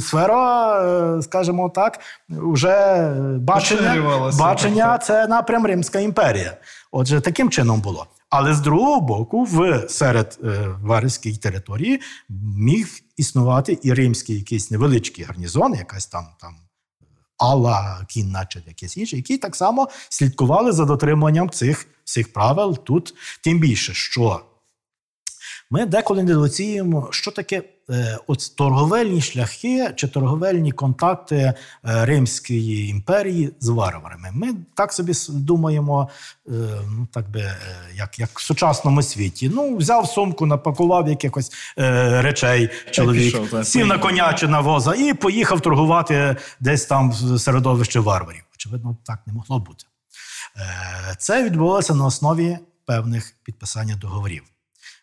Сфера, 0.00 0.82
е, 1.16 1.22
скажімо 1.22 1.70
так, 1.74 2.00
вже 2.28 3.08
бачення, 3.38 4.32
бачення 4.38 4.98
це 4.98 5.26
напрям 5.26 5.66
Римська 5.66 5.98
імперія. 5.98 6.56
Отже, 6.92 7.20
таким 7.20 7.50
чином 7.50 7.80
було. 7.80 8.06
Але 8.30 8.54
з 8.54 8.60
другого 8.60 9.00
боку, 9.00 9.44
в 9.44 9.88
серед 9.88 10.38
е, 10.44 11.38
території 11.42 12.00
міг 12.56 12.88
існувати 13.16 13.78
і 13.82 13.92
римський 13.92 14.36
якийсь 14.36 14.70
невеличкий 14.70 15.24
гарнізон, 15.24 15.74
якась 15.74 16.06
там 16.06 16.26
там 16.40 16.56
Алла 17.38 18.06
кінна 18.08 18.46
чи 18.46 18.62
якесь 18.66 18.96
інше, 18.96 19.16
які 19.16 19.38
так 19.38 19.56
само 19.56 19.88
слідкували 20.08 20.72
за 20.72 20.84
дотриманням 20.84 21.50
цих 21.50 21.86
всіх 22.04 22.32
правил 22.32 22.78
тут. 22.78 23.14
Тим 23.44 23.58
більше, 23.58 23.94
що 23.94 24.40
ми 25.70 25.86
деколи 25.86 26.22
недооцінюємо, 26.22 27.08
що 27.10 27.30
таке 27.30 27.62
е, 27.90 28.18
от 28.26 28.56
торговельні 28.56 29.20
шляхи 29.20 29.92
чи 29.96 30.08
торговельні 30.08 30.72
контакти 30.72 31.36
е, 31.36 31.54
Римської 31.84 32.88
імперії 32.88 33.50
з 33.60 33.68
варварами. 33.68 34.28
Ми 34.32 34.54
так 34.74 34.92
собі 34.92 35.12
думаємо, 35.28 36.08
е, 36.48 36.50
ну 36.90 37.08
так 37.12 37.30
би, 37.30 37.40
е, 37.40 37.56
як, 37.94 38.18
як 38.18 38.38
в 38.38 38.42
сучасному 38.42 39.02
світі. 39.02 39.50
Ну, 39.54 39.76
взяв 39.76 40.06
сумку, 40.08 40.46
напакував 40.46 41.08
якихось 41.08 41.52
е, 41.78 42.22
речей 42.22 42.70
чоловік, 42.90 43.36
пішов, 43.38 43.66
сів 43.66 43.86
на 43.86 43.98
коня 43.98 44.34
чи 44.34 44.48
на 44.48 44.60
воза 44.60 44.94
і 44.94 45.14
поїхав 45.14 45.60
торгувати 45.60 46.36
десь 46.60 46.86
там 46.86 47.10
в 47.10 47.38
середовище 47.38 48.00
варварів. 48.00 48.42
Очевидно, 48.54 48.96
так 49.04 49.18
не 49.26 49.32
могло 49.32 49.58
бути. 49.58 49.84
Е, 50.56 51.14
Це 51.18 51.44
відбулося 51.44 51.94
на 51.94 52.04
основі 52.04 52.58
певних 52.86 53.34
підписання 53.44 53.96
договорів. 53.96 54.42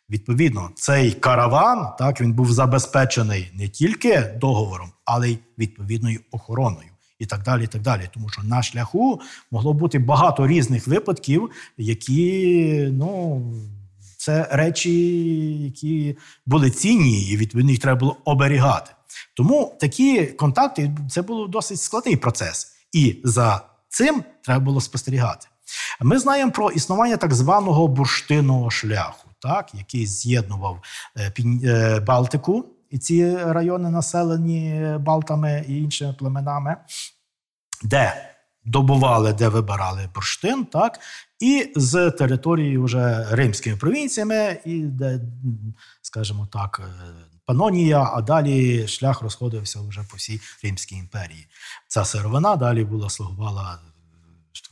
Відповідно, 0.10 0.70
цей 0.76 1.12
караван 1.12 1.88
так 2.00 2.22
він 2.22 2.34
був 2.34 2.52
забезпечений 2.52 3.52
не 3.54 3.68
тільки 3.68 4.22
договором, 4.22 4.92
але 5.06 5.30
й 5.30 5.40
відповідною 5.58 6.20
охороною. 6.32 6.90
І 7.20 7.26
так 7.26 7.44
далі, 7.44 7.64
і 7.64 7.68
так 7.68 7.82
далі. 7.82 8.10
Тому 8.14 8.30
що 8.30 8.44
на 8.44 8.64
шляху 8.64 9.22
могло 9.52 9.74
бути 9.74 10.00
багато 10.00 10.48
різних 10.48 10.88
випадків, 10.88 11.50
які 11.78 12.90
ну 12.92 13.42
це 14.18 14.48
речі, 14.52 14.94
які 15.64 16.18
були 16.46 16.72
цінні, 16.72 17.30
і 17.30 17.38
відповідно 17.38 17.72
їх 17.72 17.80
треба 17.80 18.00
було 18.00 18.18
оберігати. 18.26 18.92
Тому 19.34 19.78
такі 19.80 20.26
контакти 20.26 20.98
це 21.10 21.22
був 21.22 21.50
досить 21.50 21.82
складний 21.82 22.16
процес, 22.16 22.68
і 22.94 23.22
за 23.24 23.62
цим 23.90 24.24
треба 24.44 24.60
було 24.60 24.82
спостерігати. 24.82 25.48
Ми 26.02 26.20
знаємо 26.20 26.52
про 26.52 26.72
існування 26.72 27.18
так 27.18 27.34
званого 27.34 27.88
бурштинового 27.88 28.72
шляху, 28.72 29.25
так, 29.46 29.76
який 29.76 30.06
з'єднував 30.06 30.82
е, 31.18 31.32
е, 31.66 32.00
Балтику 32.00 32.66
і 32.90 32.98
ці 32.98 33.38
райони, 33.38 33.90
населені 33.90 34.96
балтами 35.00 35.66
і 35.68 35.78
іншими 35.78 36.14
племенами, 36.14 36.76
де 37.84 38.36
добували, 38.66 39.34
де 39.34 39.48
вибирали 39.48 40.10
бурштин, 40.16 40.66
так, 40.66 41.00
і 41.40 41.74
з 41.76 42.12
території 42.12 42.78
вже 42.78 43.28
римськими 43.32 43.78
провінціями, 43.78 44.62
і 44.66 44.82
де, 44.82 45.20
скажімо 46.02 46.48
так, 46.52 46.82
е, 46.84 47.04
Панонія, 47.46 48.12
а 48.14 48.22
далі 48.22 48.88
шлях 48.88 49.22
розходився 49.22 49.82
вже 49.82 50.04
по 50.04 50.18
всій 50.18 50.42
Римській 50.64 50.96
імперії. 50.96 51.48
Ця 51.88 52.06
сировина 52.06 52.56
далі 52.56 52.84
була 52.84 53.10
слугувала 53.10 53.80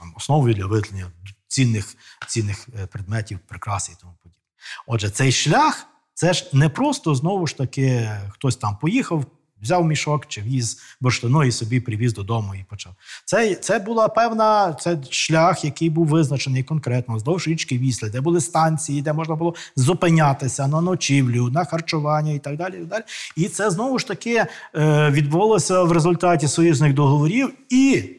е, 0.02 0.06
основою 0.16 0.54
для 0.54 0.66
виготовлення 0.66 1.12
цінних, 1.48 1.96
цінних 2.28 2.70
е, 2.80 2.88
предметів, 2.88 3.40
прикрас 3.40 3.90
і 3.90 4.02
тому 4.02 4.14
подібне. 4.24 4.43
Отже, 4.88 5.10
цей 5.10 5.32
шлях 5.32 5.88
це 6.14 6.34
ж 6.34 6.50
не 6.54 6.70
просто 6.70 7.16
знову 7.16 7.48
ж 7.48 7.58
таки 7.58 8.10
хтось 8.30 8.56
там 8.56 8.78
поїхав, 8.82 9.26
взяв 9.64 9.86
мішок 9.86 10.26
чи 10.28 10.42
віз 10.42 10.78
бурштину 11.02 11.44
і 11.44 11.52
собі 11.52 11.80
привіз 11.80 12.14
додому 12.14 12.56
і 12.56 12.66
почав. 12.70 12.94
Це, 13.26 13.56
це 13.56 13.80
була 13.80 14.08
певна 14.08 14.74
це 14.74 14.98
шлях, 15.10 15.66
який 15.66 15.90
був 15.90 16.08
визначений 16.08 16.64
конкретно 16.64 17.16
вздовж 17.16 17.48
річки 17.48 17.78
Вісли, 17.78 18.10
де 18.10 18.22
були 18.22 18.42
станції, 18.42 19.02
де 19.02 19.14
можна 19.14 19.36
було 19.36 19.56
зупинятися 19.76 20.68
на 20.68 20.82
ночівлю, 20.82 21.50
на 21.50 21.66
харчування 21.66 22.32
і 22.32 22.40
так 22.40 22.58
далі. 22.58 22.76
І, 22.82 22.86
далі. 22.86 23.04
і 23.36 23.48
це 23.48 23.72
знову 23.72 24.00
ж 24.00 24.08
таки 24.08 24.46
е, 24.76 25.10
відбулося 25.12 25.84
в 25.84 25.92
результаті 25.92 26.48
союзних 26.48 26.94
договорів 26.94 27.54
і 27.70 28.10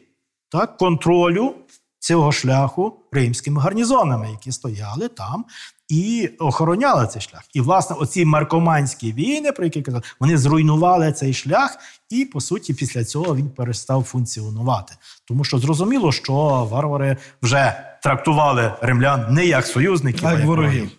так, 0.49 0.77
контролю 0.77 1.55
цього 1.99 2.31
шляху 2.31 2.99
римськими 3.11 3.61
гарнізонами, 3.61 4.31
які 4.31 4.51
стояли 4.51 5.07
там 5.07 5.45
і 5.89 6.29
охороняли 6.39 7.07
цей 7.07 7.21
шлях. 7.21 7.41
І, 7.53 7.61
власне, 7.61 7.95
оці 7.99 8.25
маркоманські 8.25 9.13
війни, 9.13 9.51
про 9.51 9.65
які 9.65 9.79
я 9.79 9.85
казав, 9.85 10.03
вони 10.19 10.37
зруйнували 10.37 11.11
цей 11.11 11.33
шлях, 11.33 11.77
і, 12.09 12.25
по 12.25 12.41
суті, 12.41 12.73
після 12.73 13.05
цього 13.05 13.35
він 13.35 13.49
перестав 13.49 14.03
функціонувати. 14.03 14.93
Тому 15.27 15.43
що 15.43 15.59
зрозуміло, 15.59 16.11
що 16.11 16.33
варвари 16.71 17.17
вже 17.41 17.73
трактували 18.03 18.73
римлян 18.81 19.33
не 19.33 19.45
як 19.45 19.65
союзників, 19.67 20.27
А 20.27 20.33
як 20.33 20.45
ворогів. 20.45 20.91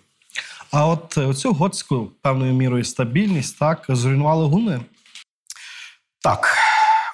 А 0.70 0.86
от 0.86 1.18
е, 1.18 1.34
цю 1.34 1.52
готську 1.52 2.10
певною 2.22 2.54
мірою 2.54 2.84
стабільність 2.84 3.58
так 3.58 3.84
зруйнували 3.88 4.46
гуни. 4.46 4.80
Так, 6.22 6.56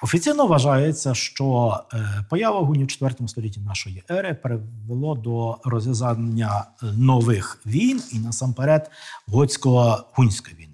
офіційно 0.03 0.47
вважається, 0.47 1.13
що 1.13 1.77
е, 1.93 2.25
поява 2.29 2.59
гунів 2.59 2.83
у 2.83 2.87
4 2.87 3.27
столітті 3.27 3.59
нашої 3.59 4.03
ери 4.11 4.33
привело 4.33 5.15
до 5.15 5.57
розв'язання 5.63 6.65
нових 6.81 7.61
війн 7.65 8.01
і 8.11 8.19
насамперед 8.19 8.91
готсько-гунської 9.27 10.55
війни. 10.55 10.72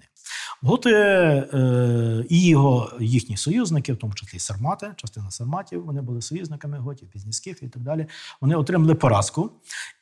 Готи 0.62 0.90
е, 0.92 2.24
і 2.28 2.46
його 2.46 2.92
їхні 3.00 3.36
союзники, 3.36 3.92
в 3.92 3.96
тому 3.96 4.14
числі 4.14 4.38
сармати, 4.38 4.92
частина 4.96 5.30
сарматів, 5.30 5.84
вони 5.84 6.02
були 6.02 6.22
союзниками 6.22 6.78
готів, 6.78 7.08
пізні 7.08 7.32
і 7.62 7.68
так 7.68 7.82
далі. 7.82 8.06
Вони 8.40 8.54
отримали 8.54 8.94
поразку. 8.94 9.52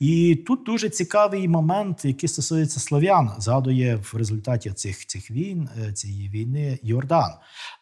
І 0.00 0.36
тут 0.46 0.64
дуже 0.64 0.88
цікавий 0.88 1.48
момент, 1.48 2.04
який 2.04 2.28
стосується 2.28 2.80
слов'ян, 2.80 3.30
згадує 3.38 3.96
в 3.96 4.14
результаті 4.16 4.70
цих, 4.70 5.06
цих 5.06 5.30
війн, 5.30 5.68
е, 5.78 5.92
цієї 5.92 6.28
війни 6.28 6.78
Йордан. 6.82 7.30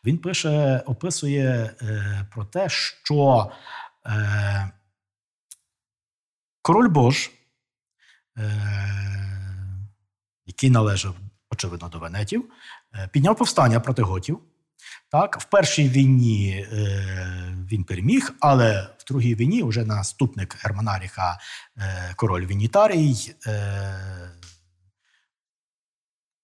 Він 0.04 0.18
пише, 0.18 0.82
описує 0.86 1.70
е, 1.82 2.26
про 2.34 2.44
те, 2.44 2.68
що 2.68 3.50
е, 4.06 4.70
король 6.62 6.88
Бож, 6.88 7.30
е, 8.38 8.50
який 10.46 10.70
належав, 10.70 11.14
очевидно, 11.56 11.88
до 11.88 11.98
Венетів, 11.98 12.44
е, 12.94 13.08
підняв 13.12 13.36
повстання 13.36 13.80
проти 13.80 14.02
готів. 14.02 14.38
Так, 15.10 15.40
в 15.40 15.44
першій 15.44 15.88
війні 15.88 16.66
е, 16.72 17.56
він 17.72 17.84
переміг, 17.84 18.34
але 18.40 18.88
в 18.98 19.04
другій 19.08 19.34
війні 19.34 19.62
вже 19.62 19.84
наступник 19.84 20.56
Германаріха, 20.64 21.38
е, 21.76 22.14
король 22.16 22.46
Вінітарій, 22.46 23.34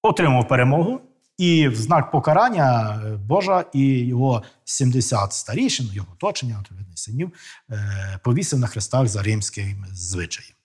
отримав 0.03 0.49
перемогу. 0.49 1.01
І 1.39 1.69
в 1.69 1.77
знак 1.77 2.11
покарання 2.11 3.01
Божа 3.27 3.65
і 3.73 3.87
його 3.89 4.43
70 4.65 5.33
старішин, 5.33 5.87
його 5.93 6.09
оточення, 6.13 6.65
синів, 6.95 7.33
повісив 8.25 8.59
на 8.59 8.67
хрестах 8.67 9.07
за 9.07 9.23
римським 9.23 9.87
звичаєм. 9.93 10.62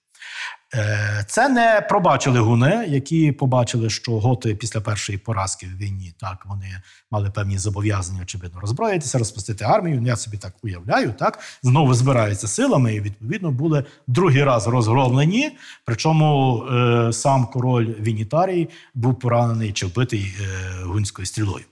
Е, 0.74 1.24
Це 1.28 1.48
не 1.48 1.86
пробачили 1.88 2.40
гуни, 2.40 2.86
які 2.88 3.32
побачили, 3.32 3.90
що 3.90 4.12
готи 4.12 4.54
після 4.54 4.80
першої 4.80 5.18
поразки 5.18 5.66
в 5.66 5.76
війні 5.76 6.12
так 6.20 6.46
вони 6.46 6.82
мали 7.10 7.30
певні 7.30 7.58
зобов'язання, 7.58 8.22
очевидно, 8.22 8.60
роззброїтися, 8.60 9.18
розпустити 9.18 9.64
армію. 9.64 10.00
Ну, 10.00 10.06
Я 10.06 10.16
собі 10.16 10.36
так 10.36 10.54
уявляю, 10.62 11.12
так 11.12 11.38
знову 11.62 11.94
збираються 11.94 12.48
силами, 12.48 12.94
і 12.94 13.00
відповідно 13.00 13.50
були 13.50 13.84
другий 14.06 14.44
раз 14.44 14.66
розгромлені. 14.66 15.56
Причому 15.84 16.62
е, 16.64 17.12
сам 17.12 17.46
король 17.46 17.86
Вінітарій 18.00 18.68
був 18.94 19.18
поранений 19.18 19.72
чи 19.72 19.86
вбитий 19.86 20.34
е, 20.40 20.84
гунською 20.84 21.26
стрілою. 21.26 21.64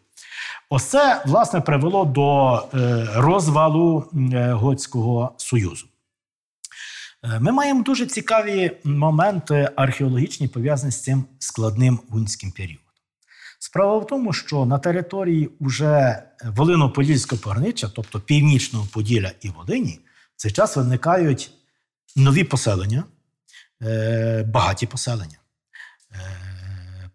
Ось 0.70 0.84
це 0.84 1.22
власне 1.26 1.60
привело 1.60 2.04
до 2.04 2.56
е, 2.74 3.08
розвалу 3.14 4.04
е, 4.32 4.52
готського 4.52 5.32
союзу. 5.36 5.86
Е, 7.34 7.40
Ми 7.40 7.52
маємо 7.52 7.82
дуже 7.82 8.06
цікаві 8.06 8.76
моменти 8.84 9.70
археологічні, 9.76 10.48
пов'язані 10.48 10.92
з 10.92 11.02
цим 11.02 11.24
складним 11.38 12.00
гунським 12.08 12.52
періодом. 12.52 12.82
Справа 13.58 13.98
в 13.98 14.06
тому, 14.06 14.32
що 14.32 14.64
на 14.64 14.78
території 14.78 15.50
уже 15.60 16.22
Волино-Подільського 16.44 17.42
пограниччя, 17.42 17.88
тобто 17.94 18.20
Північного 18.20 18.88
Поділля 18.92 19.32
і 19.40 19.48
Волині, 19.48 20.00
в 20.36 20.36
цей 20.36 20.52
час 20.52 20.76
виникають 20.76 21.50
нові 22.16 22.44
поселення, 22.44 23.04
е, 23.82 24.42
багаті 24.42 24.86
поселення. 24.90 25.38
Е, 26.12 27.10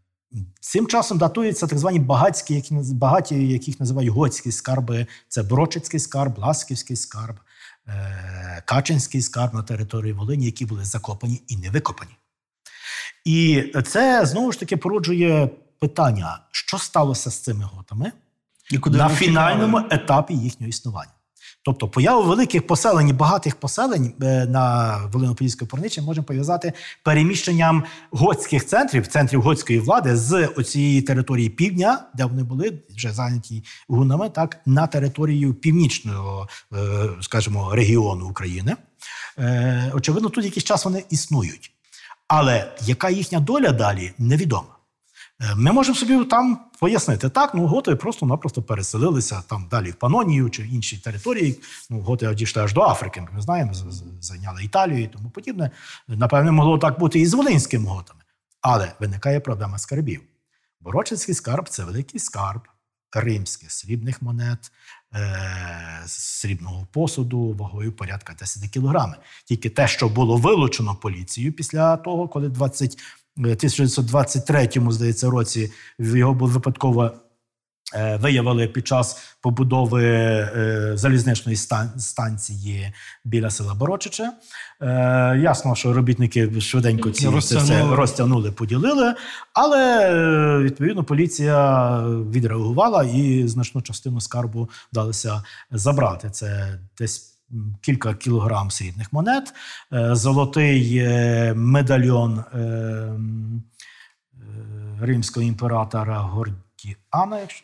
Цим 0.60 0.88
часом 0.88 1.18
датуються 1.18 1.68
так 1.68 1.80
звані 1.80 2.00
багатські, 2.00 2.56
які, 2.56 2.76
багаті, 2.76 3.48
яких 3.48 3.80
називають 3.80 4.12
готські 4.12 4.52
скарби. 4.52 5.08
Це 5.28 5.44
Брочицький 5.44 6.00
скарб, 6.00 6.38
Ласківський 6.38 6.96
скарб, 6.96 7.36
е, 7.36 7.51
Качинський 8.66 9.22
скарб 9.22 9.54
на 9.54 9.64
території 9.64 10.14
Волині, 10.14 10.46
які 10.46 10.66
були 10.66 10.86
закопані 10.86 11.44
і 11.48 11.58
не 11.58 11.70
викопані. 11.70 12.12
І 13.26 13.64
це 13.86 14.26
знову 14.26 14.52
ж 14.52 14.60
таки 14.60 14.78
породжує 14.78 15.50
питання, 15.80 16.40
що 16.52 16.78
сталося 16.78 17.32
з 17.32 17.40
цими 17.40 17.64
готами 17.64 18.12
І 18.72 18.78
куди 18.78 18.98
на 18.98 19.10
фінальному 19.10 19.82
етапі 19.90 20.34
їхнього 20.34 20.70
існування. 20.70 21.12
Тобто 21.64 21.88
появу 21.90 22.24
великих 22.24 22.68
поселень, 22.68 23.10
і 23.10 23.14
багатих 23.14 23.56
поселень 23.56 24.14
е, 24.22 24.46
на 24.46 24.98
Волинопільській 25.14 25.66
порничі 25.66 26.02
можемо 26.02 26.26
пов'язати 26.26 26.74
переміщенням 27.04 27.84
готських 28.12 28.66
центрів, 28.66 29.08
центрів 29.08 29.42
готської 29.42 29.80
влади 29.80 30.16
з 30.16 30.48
оцієї 30.48 31.02
території 31.02 31.50
півдня, 31.50 32.06
де 32.16 32.26
вони 32.26 32.44
були 32.44 32.80
вже 32.96 33.12
зайняті 33.12 33.64
гунами, 33.88 34.30
так 34.30 34.58
на 34.66 34.88
територію 34.88 35.54
північного, 35.54 36.48
е, 36.74 36.78
скажімо, 37.22 37.76
регіону 37.76 38.30
України. 38.30 38.76
Е, 39.38 39.92
Очевидно, 39.96 40.30
тут 40.30 40.46
якийсь 40.46 40.64
час 40.64 40.86
вони 40.86 41.04
існують. 41.10 41.72
Але 42.28 42.72
яка 42.82 43.10
їхня 43.10 43.40
доля 43.40 43.72
далі, 43.72 44.14
невідома. 44.18 44.81
Е, 45.42 45.56
Ми 45.56 45.72
можемо 45.72 45.96
собі 45.96 46.26
там 46.26 46.60
пояснити, 46.80 47.30
так, 47.30 47.54
ну 47.54 47.68
готи 47.68 47.96
просто-напросто 47.96 48.64
переселилися 48.64 49.44
там 49.48 49.68
далі 49.72 49.92
в 49.92 49.96
Панонію 49.96 50.50
чи 50.50 50.68
інші 50.68 50.98
території. 50.98 51.60
Ну, 51.90 52.02
готи 52.02 52.34
дійшли 52.36 52.64
аж 52.64 52.74
до 52.74 52.82
Африки, 52.82 53.28
ми 53.32 53.42
знаємо, 53.42 53.74
зайняли 54.22 54.64
Італію 54.64 55.04
і 55.04 55.08
тому 55.08 55.30
подібне. 55.30 55.72
Напевне, 56.08 56.52
могло 56.52 56.78
так 56.78 57.00
бути 57.00 57.20
і 57.20 57.26
з 57.26 57.34
волинськими 57.34 57.90
готами. 57.90 58.20
Але 58.62 58.94
виникає 59.00 59.40
проблема 59.40 59.78
скарбів. 59.78 60.22
Борочинський 60.82 61.36
скарб 61.36 61.70
це 61.70 61.84
великий 61.84 62.20
скарб 62.20 62.62
римських 63.14 63.72
срібних 63.72 64.22
монет, 64.22 64.72
е- 65.16 66.04
срібного 66.06 66.88
посуду 66.92 67.54
вагою 67.54 67.92
порядка 67.92 68.34
10 68.40 68.70
кілограми. 68.70 69.16
Тільки 69.46 69.70
те, 69.70 69.88
що 69.88 70.10
було 70.10 70.38
вилучено 70.38 70.96
поліцією 70.96 71.54
після 71.54 71.98
того, 71.98 72.28
коли 72.28 72.50
20, 72.50 72.98
е, 72.98 73.02
1923 73.38 74.70
здається, 74.90 75.30
році 75.30 75.72
його 76.00 76.34
було 76.34 76.52
випадково 76.52 77.12
е, 77.96 78.18
виявили 78.18 78.68
під 78.68 78.88
час 78.88 79.18
побудови 79.42 80.06
е, 80.06 80.92
залізничної 80.96 81.58
станції 81.98 82.94
біля 83.26 83.50
села 83.50 83.74
Борочиче. 83.74 84.32
Е, 84.82 85.38
ясно, 85.44 85.76
що 85.76 85.94
робітники 85.94 86.62
швиденько 86.62 87.12
ці 87.12 87.22
це 87.24 87.30
все 87.30 87.36
Розтягнули. 87.36 87.96
розтягнули, 87.96 88.52
поділили, 88.52 89.16
але 89.54 90.10
відповідно 90.60 91.04
поліція 91.04 92.00
відреагувала 92.08 93.04
і 93.04 93.48
значну 93.48 93.82
частину 93.82 94.22
скарбу 94.22 94.70
вдалося 94.92 95.44
забрати. 95.72 96.30
Це 96.30 96.80
десь 96.98 97.31
кілька 97.82 98.14
кілограм 98.14 98.72
срібних 98.72 99.14
монет, 99.14 99.54
е, 99.94 100.16
золотий 100.16 100.98
е, 100.98 101.54
медальйон 101.54 102.40
е, 102.40 103.14
римського 105.02 105.46
імператора 105.46 106.20
Гордіана, 106.20 107.40
якщо, 107.42 107.64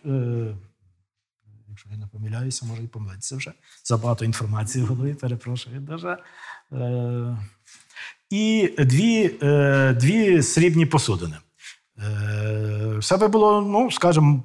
я 1.92 1.98
не 1.98 2.08
помиляюся, 2.08 2.66
може 2.66 2.84
і 2.84 2.88
помилитися 2.88 3.36
вже. 3.36 3.54
Забагато 3.84 4.26
інформації 4.26 4.84
в 4.84 4.88
голові, 4.88 5.14
перепрошую 5.14 5.80
дуже. 5.80 6.18
І 8.30 8.74
дві, 8.78 9.28
дві 9.96 10.44
срібні 10.44 10.86
посудини. 10.86 11.36
Е, 12.04 12.98
все 12.98 13.18
би 13.18 13.28
було, 13.28 13.62
ну, 13.62 13.92
скажімо, 13.92 14.44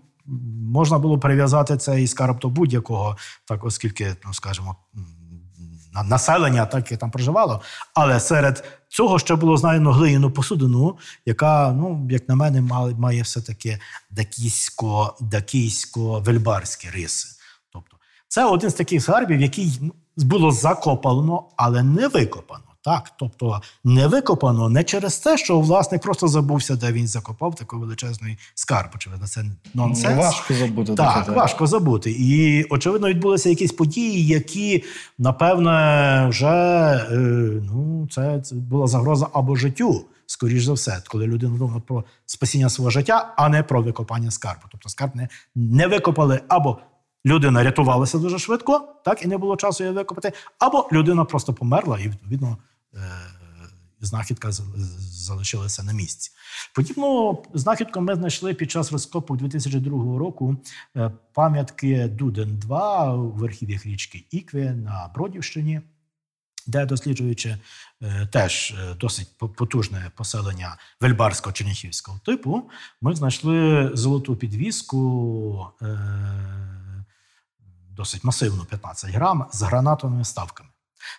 можна 0.73 0.99
було 0.99 1.19
прив'язати 1.19 1.77
цей 1.77 2.07
скарб 2.07 2.39
до 2.39 2.49
будь-якого, 2.49 3.17
так, 3.45 3.65
оскільки, 3.65 4.17
ну, 4.25 4.35
скажімо, 4.35 4.77
населення 5.93 6.67
так 6.67 6.85
яке 6.85 6.97
там 6.97 7.11
проживало. 7.11 7.61
Але 7.95 8.21
серед 8.21 8.65
цього 8.89 9.19
ще 9.19 9.35
було 9.35 9.57
знайдено 9.57 9.93
глиняну 9.93 10.31
посудину, 10.31 10.99
яка, 11.27 11.73
ну, 11.73 12.09
як 12.11 12.29
на 12.29 12.35
мене, 12.35 12.61
має, 12.61 12.95
має 12.95 13.23
все-таки 13.23 13.79
дакійсько, 14.11 15.17
дакійсько-вельбарські 15.21 16.93
риси. 16.95 17.29
Тобто, 17.73 17.97
це 18.29 18.45
один 18.45 18.71
з 18.71 18.75
таких 18.75 19.03
скарбів, 19.03 19.41
який 19.41 19.81
було 20.17 20.53
закопано, 20.53 21.49
але 21.57 21.83
не 21.83 22.09
викопано. 22.09 22.65
Так, 22.85 23.13
тобто 23.19 23.63
не 23.85 24.07
викопано 24.07 24.69
не 24.69 24.85
через 24.85 25.19
те, 25.19 25.37
що 25.39 25.61
власник 25.61 26.03
просто 26.03 26.29
забувся, 26.29 26.77
де 26.77 26.93
він 26.93 27.07
закопав 27.09 27.55
такий 27.55 27.79
величезний 27.79 28.39
скарб. 28.55 28.91
Очевидно, 28.95 29.27
це 29.27 29.45
нонсенс. 29.75 30.19
Важко 30.19 30.55
забути 30.55 30.95
Так, 30.95 31.25
таке. 31.25 31.39
важко 31.39 31.67
забути. 31.67 32.11
І, 32.19 32.65
очевидно, 32.71 33.09
відбулися 33.09 33.49
якісь 33.49 33.73
події, 33.73 34.27
які, 34.27 34.85
напевне, 35.19 36.27
вже 36.29 36.49
е, 37.11 37.17
ну, 37.63 38.09
це, 38.11 38.41
це 38.41 38.55
була 38.55 38.87
загроза 38.87 39.29
або 39.33 39.57
життю 39.57 40.05
скоріш 40.27 40.65
за 40.65 40.73
все, 40.73 41.03
коли 41.09 41.27
людина 41.27 41.59
думала 41.59 41.83
про 41.87 42.05
спасіння 42.27 42.69
свого 42.69 42.91
життя, 42.91 43.35
а 43.37 43.49
не 43.49 43.63
про 43.63 43.83
викопання 43.83 44.31
скарбу. 44.31 44.63
Тобто 44.71 44.89
скарб 44.89 45.17
не, 45.17 45.29
не 45.55 45.87
викопали 45.87 46.41
або 46.49 46.79
людина 47.27 47.63
рятувалася 47.63 48.19
дуже 48.19 48.39
швидко, 48.39 48.89
так 49.05 49.25
і 49.25 49.29
не 49.29 49.39
було 49.39 49.57
часу 49.57 49.85
її 49.85 49.97
викопати, 49.97 50.33
або 50.59 50.89
людина 50.93 51.25
просто 51.25 51.53
померла 51.53 51.99
і 51.99 52.09
відповідно. 52.09 52.57
Е- 52.95 53.43
знахідка 54.03 54.53
залишилася 54.99 55.83
на 55.83 55.93
місці. 55.93 56.31
Подібну 56.75 57.43
знахідку 57.55 58.01
ми 58.01 58.15
знайшли 58.15 58.55
під 58.55 58.71
час 58.71 58.93
розкопу 58.93 59.37
2002 59.37 60.19
року 60.19 60.57
е, 60.97 61.11
пам'ятки 61.33 62.07
Дуден-2 62.07 62.69
в 63.39 63.45
архівах 63.45 63.87
річки 63.87 64.25
Ікві 64.31 64.71
на 64.71 65.11
Бродівщині, 65.15 65.81
де 66.67 66.87
досліджуючи 66.87 67.57
е, 68.03 68.27
теж 68.33 68.75
досить 69.01 69.39
потужне 69.39 70.11
поселення 70.17 70.77
вельбарського 71.01 71.53
черніхівського 71.53 72.19
типу, 72.19 72.71
ми 73.01 73.15
знайшли 73.15 73.91
золоту 73.95 74.37
підвіску. 74.37 75.69
Досить 77.91 78.25
масивну 78.25 78.65
15 78.65 79.11
грам 79.11 79.47
з 79.53 79.63
гранатовими 79.63 80.25
ставками. 80.25 80.72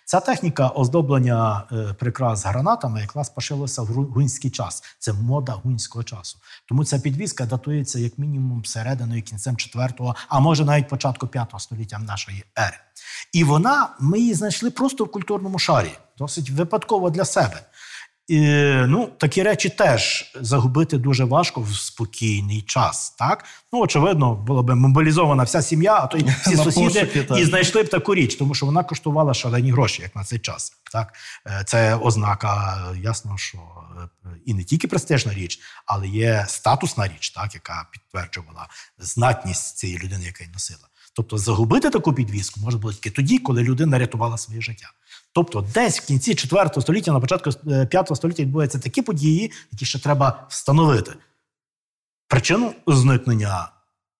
Ця 0.04 0.20
техніка 0.20 0.68
оздоблення 0.68 1.64
е, 1.72 1.94
прикрас 1.94 2.44
гранатами 2.44 3.00
якраз 3.00 3.30
пошилася 3.30 3.82
в 3.82 3.86
гунський 3.86 4.50
час. 4.50 4.82
Це 4.98 5.12
мода 5.12 5.52
гунського 5.52 6.04
часу. 6.04 6.38
Тому 6.68 6.84
ця 6.84 6.98
підвізка 6.98 7.46
датується 7.46 7.98
як 7.98 8.18
мінімум 8.18 8.64
серединою 8.64 9.22
кінцем 9.22 9.54
4-го, 9.54 10.16
а 10.28 10.40
може 10.40 10.64
навіть 10.64 10.88
початку 10.88 11.26
5-го 11.26 11.58
століття 11.58 11.98
нашої 11.98 12.44
ери. 12.58 12.76
І 13.32 13.44
вона 13.44 13.88
ми 14.00 14.18
її 14.18 14.34
знайшли 14.34 14.70
просто 14.70 15.04
в 15.04 15.10
культурному 15.10 15.58
шарі, 15.58 15.90
досить 16.18 16.50
випадково 16.50 17.10
для 17.10 17.24
себе. 17.24 17.60
І, 18.28 18.40
ну, 18.86 19.10
Такі 19.18 19.42
речі 19.42 19.68
теж 19.68 20.32
загубити 20.40 20.98
дуже 20.98 21.24
важко 21.24 21.60
в 21.60 21.74
спокійний 21.74 22.62
час. 22.62 23.10
Так? 23.10 23.44
Ну, 23.72 23.80
очевидно, 23.80 24.34
була 24.34 24.62
б 24.62 24.74
мобілізована 24.74 25.42
вся 25.42 25.62
сім'я, 25.62 25.94
а 25.94 26.06
то 26.06 26.18
й 26.18 26.24
всі 26.40 26.56
сусіди 26.56 27.04
пошуки, 27.04 27.40
і 27.40 27.44
знайшли 27.44 27.82
б 27.82 27.88
таку 27.88 28.14
річ, 28.14 28.34
тому 28.34 28.54
що 28.54 28.66
вона 28.66 28.84
коштувала 28.84 29.34
шалені 29.34 29.72
гроші, 29.72 30.02
як 30.02 30.16
на 30.16 30.24
цей 30.24 30.38
час. 30.38 30.72
Так? 30.92 31.14
Е, 31.46 31.62
це 31.66 31.96
ознака, 31.96 32.78
ясно, 33.02 33.34
що 33.36 33.58
е, 34.02 34.28
і 34.46 34.54
не 34.54 34.64
тільки 34.64 34.88
престижна 34.88 35.34
річ, 35.34 35.60
але 35.86 36.08
є 36.08 36.44
статусна 36.48 37.08
річ, 37.08 37.30
так, 37.30 37.54
яка 37.54 37.86
підтверджувала 37.92 38.68
знатність 38.98 39.76
цієї 39.76 39.98
людини, 39.98 40.24
яка 40.24 40.44
її 40.44 40.52
носила. 40.52 40.88
Тобто 41.16 41.38
загубити 41.38 41.90
таку 41.90 42.12
підвіску 42.12 42.60
можна 42.60 42.80
було 42.80 42.92
тільки 42.92 43.10
тоді, 43.10 43.38
коли 43.38 43.62
людина 43.62 43.98
рятувала 43.98 44.38
своє 44.38 44.60
життя. 44.60 44.90
Тобто, 45.32 45.66
десь 45.74 46.00
в 46.00 46.06
кінці 46.06 46.34
4 46.34 46.70
століття, 46.80 47.12
на 47.12 47.20
початку 47.20 47.50
5 47.90 48.10
е, 48.10 48.16
століття 48.16 48.42
відбуваються 48.42 48.78
такі 48.78 49.02
події, 49.02 49.52
які 49.72 49.84
ще 49.84 49.98
треба 49.98 50.46
встановити. 50.48 51.12
Причину 52.28 52.74
зникнення 52.86 53.68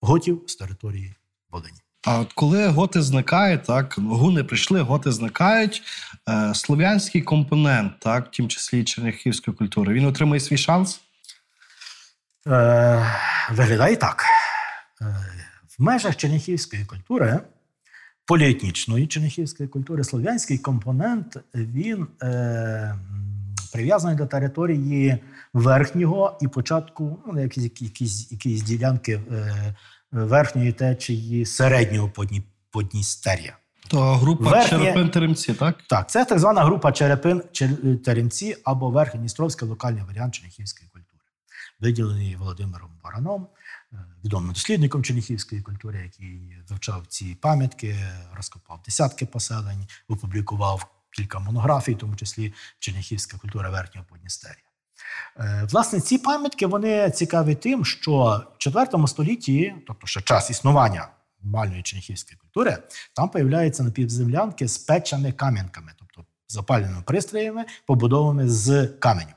готів 0.01 0.43
з 0.47 0.57
території 0.57 1.15
Волині. 1.51 1.79
А 2.07 2.19
от 2.19 2.33
коли 2.33 2.69
готи 2.69 3.03
зникають, 3.03 3.63
так 3.63 3.95
гуни 3.99 4.45
прийшли, 4.45 4.81
готи 4.81 5.13
зникають. 5.13 5.83
Е, 6.29 6.55
слов'янський 6.55 7.23
компонент, 7.23 7.93
так, 8.01 8.27
в 8.27 8.31
тім 8.31 8.49
числі 8.49 8.85
черняхівської 8.85 9.57
культури, 9.57 9.95
він 9.95 10.07
отримує 10.07 10.41
свій 10.41 10.59
шанс? 10.59 11.01
Е, 12.47 13.07
Виглядає 13.51 13.97
так. 13.97 14.25
Е, 15.75 15.77
в 15.79 15.83
межах 15.83 16.17
черняхівської 16.17 16.85
культури 16.85 17.41
поліетнічної 18.27 19.07
черніхівської 19.07 19.69
культури, 19.69 20.05
слов'янський 20.05 20.59
компонент 20.59 21.37
він 21.55 22.07
е, 22.23 22.99
прив'язаний 23.73 24.17
до 24.17 24.27
території 24.27 25.19
верхнього 25.53 26.39
і 26.41 26.49
початку, 26.49 27.19
ну, 27.27 27.41
якісь 27.41 27.65
якісь, 27.65 28.33
якісь 28.33 28.63
ділянки 28.63 29.13
е, 29.13 29.75
верхньої 30.13 30.73
течії 30.73 31.47
середнього 31.47 32.13
Подністер'я. 32.71 33.57
То 33.89 34.01
група 34.01 34.51
Верхнє... 34.51 34.79
Черепин-Теремці, 34.79 35.55
так? 35.55 35.79
Так, 35.89 36.11
це 36.11 36.25
так 36.25 36.39
звана 36.39 36.65
група 36.65 36.91
Черепин-Теремці 36.91 38.57
або 38.65 38.91
Верхньодністровський 38.91 39.69
локальний 39.69 40.03
варіант 40.03 40.35
черніхівської 40.35 40.91
культури, 40.91 41.21
виділений 41.81 42.37
Володимиром 42.37 42.91
Бараном. 43.05 43.47
Відомим 44.25 44.53
дослідником 44.53 45.05
черніхівської 45.05 45.63
культури, 45.63 46.01
який 46.05 46.57
вивчав 46.69 47.07
ці 47.09 47.35
пам'ятки, 47.35 47.97
розкопав 48.35 48.81
десятки 48.85 49.27
поселень, 49.27 49.87
опублікував 50.09 50.87
кілька 51.11 51.39
монографій, 51.39 51.95
в 51.95 51.99
тому 51.99 52.17
числі 52.17 52.55
Черніхівська 52.79 53.39
культура 53.39 53.71
верхнього 53.71 54.07
Подністер'я. 54.11 54.65
Е, 55.39 55.67
власне, 55.71 56.01
ці 56.01 56.19
пам'ятки 56.19 56.67
вони 56.67 57.11
цікаві 57.11 57.55
тим, 57.55 57.85
що 57.85 58.13
в 58.55 58.69
IV 58.69 59.07
столітті, 59.07 59.75
тобто 59.87 60.07
ще 60.07 60.21
час 60.21 60.51
існування 60.51 61.09
мальної 61.43 61.83
черніхівської 61.83 62.39
культури, 62.39 62.79
там 63.17 63.29
появляються 63.29 63.83
напівземлянки 63.83 64.69
з 64.69 64.79
печами 64.79 65.33
кам'янками, 65.33 65.93
тобто 65.99 66.25
запальними 66.49 67.03
пристроями, 67.03 67.65
побудованими 67.87 68.49
з 68.49 68.87
каменю. 68.87 69.33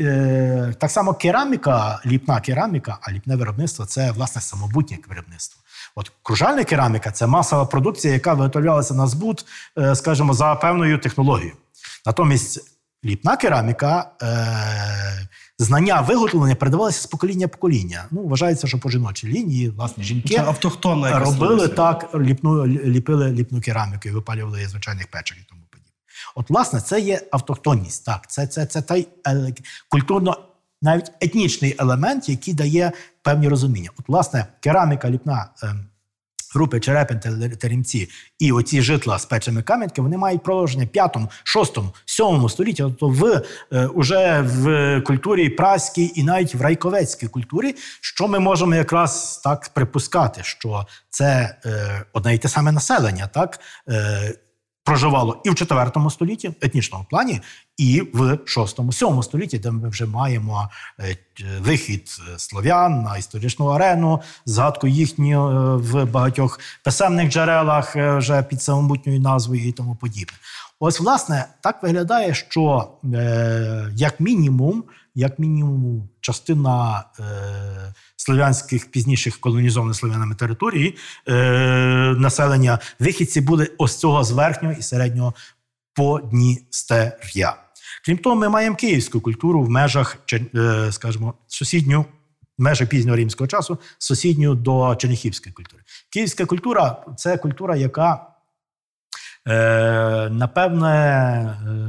Е, 0.00 0.74
так 0.78 0.90
само 0.90 1.14
кераміка, 1.14 2.00
ліпна 2.06 2.40
кераміка, 2.40 2.98
а 3.02 3.12
ліпне 3.12 3.36
виробництво 3.36 3.84
це 3.84 4.10
власне 4.10 4.40
самобутнє 4.42 4.98
виробництво. 5.08 5.62
От 5.94 6.12
кружальна 6.22 6.64
кераміка 6.64 7.10
це 7.10 7.26
масова 7.26 7.64
продукція, 7.64 8.14
яка 8.14 8.34
виготовлялася 8.34 8.94
на 8.94 9.06
збут, 9.06 9.44
е, 9.78 9.94
скажімо, 9.94 10.34
за 10.34 10.54
певною 10.54 10.98
технологією. 10.98 11.56
Натомість 12.06 12.60
ліпна 13.04 13.36
кераміка, 13.36 14.10
е, 14.22 15.28
знання 15.58 16.00
виготовлення 16.00 16.54
передавалися 16.54 17.02
з 17.02 17.06
покоління 17.06 17.48
покоління. 17.48 18.04
Ну, 18.10 18.22
вважається, 18.22 18.66
що 18.66 18.78
по 18.78 18.90
жіночій 18.90 19.26
лінії 19.26 19.68
власне 19.68 20.04
жінки 20.04 20.34
робили 21.18 21.68
так, 21.68 22.14
ліпну 22.14 22.66
ліпили 22.66 23.32
ліпну 23.32 23.60
кераміку 23.60 24.08
і 24.08 24.10
випалювали 24.10 24.68
звичайних 24.68 25.06
печок 25.06 25.38
тому. 25.48 25.61
От, 26.34 26.50
власне, 26.50 26.80
це 26.80 27.00
є 27.00 27.20
автохтонність. 27.32 28.04
Так, 28.04 28.30
це 28.30 28.46
це, 28.46 28.66
це 28.66 28.82
той 28.82 29.08
культурно, 29.88 30.36
навіть 30.82 31.12
етнічний 31.20 31.76
елемент, 31.78 32.28
який 32.28 32.54
дає 32.54 32.92
певні 33.22 33.48
розуміння. 33.48 33.90
От, 33.98 34.08
власне, 34.08 34.46
кераміка 34.60 35.10
ліпна. 35.10 35.50
Е, 35.62 35.74
Групи 36.54 36.80
Черепин 36.80 37.20
Теремці 37.58 38.08
і 38.38 38.52
оці 38.52 38.82
житла 38.82 39.18
з 39.18 39.24
печами 39.24 39.62
кам'янки, 39.62 40.02
вони 40.02 40.16
мають 40.16 40.42
продовження 40.42 40.86
5, 40.86 41.16
6, 41.44 41.78
7 42.04 42.48
столітті, 42.48 42.82
тобто 42.82 43.08
в 43.08 43.42
е, 43.72 43.86
уже 43.86 44.40
в 44.40 45.00
культурі 45.00 45.48
праській 45.48 46.12
і 46.14 46.22
навіть 46.22 46.54
в 46.54 46.60
райковецькій 46.60 47.28
культурі, 47.28 47.74
що 48.00 48.28
ми 48.28 48.38
можемо 48.38 48.74
якраз 48.74 49.40
так 49.44 49.70
припускати, 49.74 50.40
що 50.44 50.86
це 51.10 51.56
е, 51.66 52.04
одне 52.12 52.34
і 52.34 52.38
те 52.38 52.48
саме 52.48 52.72
населення, 52.72 53.26
так 53.26 53.60
е, 53.88 54.34
проживало 54.84 55.40
і 55.44 55.50
в 55.50 55.54
4 55.54 55.90
столітті 56.10 56.52
етнічному 56.60 57.06
плані, 57.10 57.40
і 57.76 58.02
в 58.12 58.20
6-7 58.20 59.22
столітті, 59.22 59.58
де 59.58 59.70
ми 59.70 59.88
вже 59.88 60.06
маємо 60.06 60.70
е, 61.00 61.16
вихід 61.60 62.08
слов'ян 62.36 63.02
на 63.02 63.16
історичну 63.16 63.66
арену, 63.66 64.20
згадку 64.46 64.86
їхню 64.86 65.50
е, 65.50 65.76
в 65.76 66.04
багатьох 66.04 66.60
писемних 66.84 67.30
джерелах 67.30 67.96
е, 67.96 68.16
вже 68.16 68.42
під 68.42 68.62
самобутньою 68.62 69.20
назвою 69.20 69.68
і 69.68 69.72
тому 69.72 69.94
подібне. 69.94 70.36
Ось, 70.80 71.00
власне, 71.00 71.46
так 71.60 71.82
виглядає, 71.82 72.34
що 72.34 72.88
як 73.94 74.20
мінімум, 74.20 74.84
як 75.14 75.38
мінімум, 75.38 76.08
частина 76.20 77.04
слов'янських 78.22 78.90
пізніших 78.90 79.40
колонізованих 79.40 79.96
слов'янами 79.96 80.34
територій 80.34 80.96
е, 81.28 81.32
населення 82.18 82.78
вихідці 83.00 83.40
були 83.40 83.70
ось 83.78 83.96
цього 83.96 84.24
з 84.24 84.30
верхнього 84.30 84.74
і 84.78 84.82
середнього 84.82 85.34
Подністер'я. 85.94 87.56
Крім 88.04 88.18
того, 88.18 88.36
ми 88.36 88.48
маємо 88.48 88.76
київську 88.76 89.20
культуру 89.20 89.62
в 89.62 89.70
межах, 89.70 90.16
е, 90.32 90.92
скажімо, 90.92 91.34
сусідню. 91.46 92.04
Межах 92.58 92.88
пізнього 92.88 93.16
римського 93.16 93.48
часу 93.48 93.78
сусідню 93.98 94.54
до 94.54 94.96
черніхівської 94.96 95.52
культури. 95.52 95.82
Київська 96.12 96.46
культура 96.46 97.04
це 97.16 97.36
культура, 97.36 97.76
яка, 97.76 98.26
е, 99.48 100.28
напевне, 100.30 100.88
е, 100.88 101.82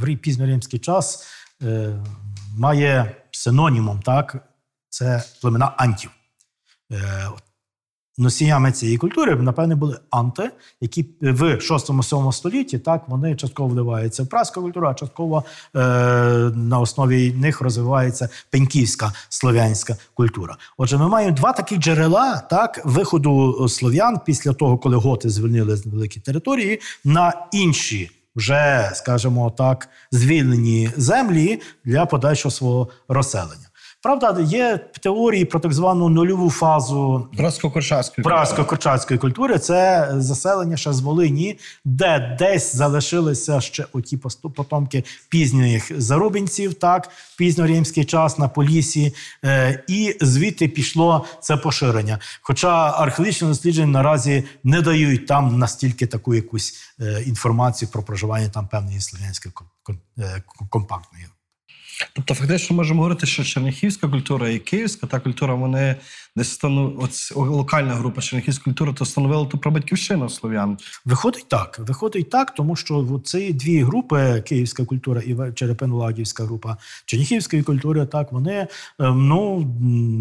в 0.00 0.16
пізньоримський 0.16 0.78
час 0.78 1.26
е, 1.62 2.04
має 2.58 3.16
синонімом 3.30 4.02
так, 4.02 4.36
це 4.88 5.24
племена 5.40 5.72
антів. 5.76 6.10
Е, 6.92 7.28
носіями 8.18 8.72
цієї 8.72 8.98
культури, 8.98 9.36
напевне, 9.36 9.74
були 9.74 9.98
анти, 10.10 10.50
які 10.80 11.06
в 11.20 11.42
6-7 11.42 12.32
столітті 12.32 12.78
так 12.78 13.08
вони 13.08 13.36
частково 13.36 13.68
вливаються 13.68 14.22
в 14.22 14.26
праську 14.26 14.62
культуру, 14.62 14.88
а 14.88 14.94
частково 14.94 15.44
е, 15.76 15.78
на 16.54 16.80
основі 16.80 17.32
них 17.32 17.60
розвивається 17.60 18.28
пеньківська 18.50 19.12
слов'янська 19.28 19.96
культура. 20.14 20.56
Отже, 20.76 20.98
ми 20.98 21.08
маємо 21.08 21.36
два 21.36 21.52
такі 21.52 21.76
джерела 21.76 22.38
так 22.38 22.80
виходу 22.84 23.66
слов'ян 23.68 24.20
після 24.26 24.52
того, 24.52 24.78
коли 24.78 24.96
готи 24.96 25.30
звільнили 25.30 25.82
великі 25.86 26.20
території 26.20 26.80
на 27.04 27.46
інші 27.52 28.10
вже, 28.36 28.90
скажімо 28.94 29.50
так, 29.50 29.88
звільнені 30.10 30.90
землі 30.96 31.60
для 31.84 32.06
подальшого 32.06 32.50
свого 32.50 32.88
розселення. 33.08 33.68
Правда, 34.04 34.40
є 34.40 34.78
теорії 35.00 35.44
про 35.44 35.60
так 35.60 35.72
звану 35.72 36.08
нульову 36.08 36.50
фазу 36.50 37.28
Братсько-Корчацької. 37.38 38.22
Прасько-корчацької 38.22 39.18
культури 39.18 39.58
це 39.58 40.08
заселення 40.16 40.76
ще 40.76 40.92
з 40.92 41.00
Волині, 41.00 41.58
де 41.84 42.36
десь 42.38 42.76
залишилися 42.76 43.60
ще 43.60 43.86
оті 43.92 44.16
потомки 44.56 45.04
пізніх 45.28 46.00
зарубінців, 46.00 46.74
так, 46.74 47.08
пізньоримський 47.38 48.04
час 48.04 48.38
на 48.38 48.48
Полісі, 48.48 49.14
е, 49.44 49.84
і 49.88 50.16
звідти 50.20 50.68
пішло 50.68 51.24
це 51.40 51.56
поширення. 51.56 52.18
Хоча 52.42 52.90
археологічні 52.90 53.48
дослідження 53.48 53.92
наразі 53.92 54.44
не 54.64 54.80
дають 54.80 55.26
там 55.26 55.58
настільки 55.58 56.06
таку 56.06 56.34
якусь 56.34 56.74
е, 57.00 57.22
інформацію 57.26 57.88
про 57.92 58.02
проживання 58.02 58.48
там 58.48 58.68
певної 58.68 59.00
слов'янської 59.00 59.54
е, 60.18 60.42
компактної. 60.70 61.26
Тобто, 62.12 62.34
фактично, 62.34 62.76
можемо 62.76 63.02
говорити, 63.02 63.26
що 63.26 63.44
черніхівська 63.44 64.08
культура 64.08 64.48
і 64.48 64.58
київська 64.58 65.06
та 65.06 65.20
культура, 65.20 65.54
вони 65.54 65.96
десь 66.36 66.52
стану... 66.52 67.08
Локальна 67.36 67.94
група 67.94 68.22
черніхівської 68.22 68.64
культури, 68.64 68.92
то 68.92 69.04
становили 69.04 69.46
ту 69.46 69.58
прабатьківщину 69.58 70.28
слов'ян. 70.28 70.78
Виходить 71.04 71.48
так. 71.48 71.78
Виходить 71.78 72.30
так, 72.30 72.54
тому 72.54 72.76
що 72.76 73.20
ці 73.24 73.52
дві 73.52 73.82
групи 73.82 74.42
київська 74.46 74.84
культура 74.84 75.20
і 75.20 75.34
Черепино-Ладівська 75.34 76.44
група 76.44 76.76
Черніхівської 77.06 77.62
культури, 77.62 78.06
так 78.06 78.32
вони 78.32 78.66
ем, 78.98 79.28
ну 79.28 79.66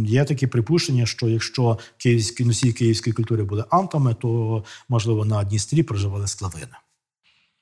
є 0.07 0.25
такі 0.25 0.47
припущення, 0.47 1.05
що 1.05 1.29
якщо 1.29 1.79
київські 1.97 2.45
носії 2.45 2.73
київської 2.73 3.13
культури 3.13 3.43
були 3.43 3.65
антами, 3.69 4.15
то 4.21 4.63
можливо 4.89 5.25
на 5.25 5.43
Дністрі 5.43 5.83
проживали 5.83 6.27
склавини. 6.27 6.82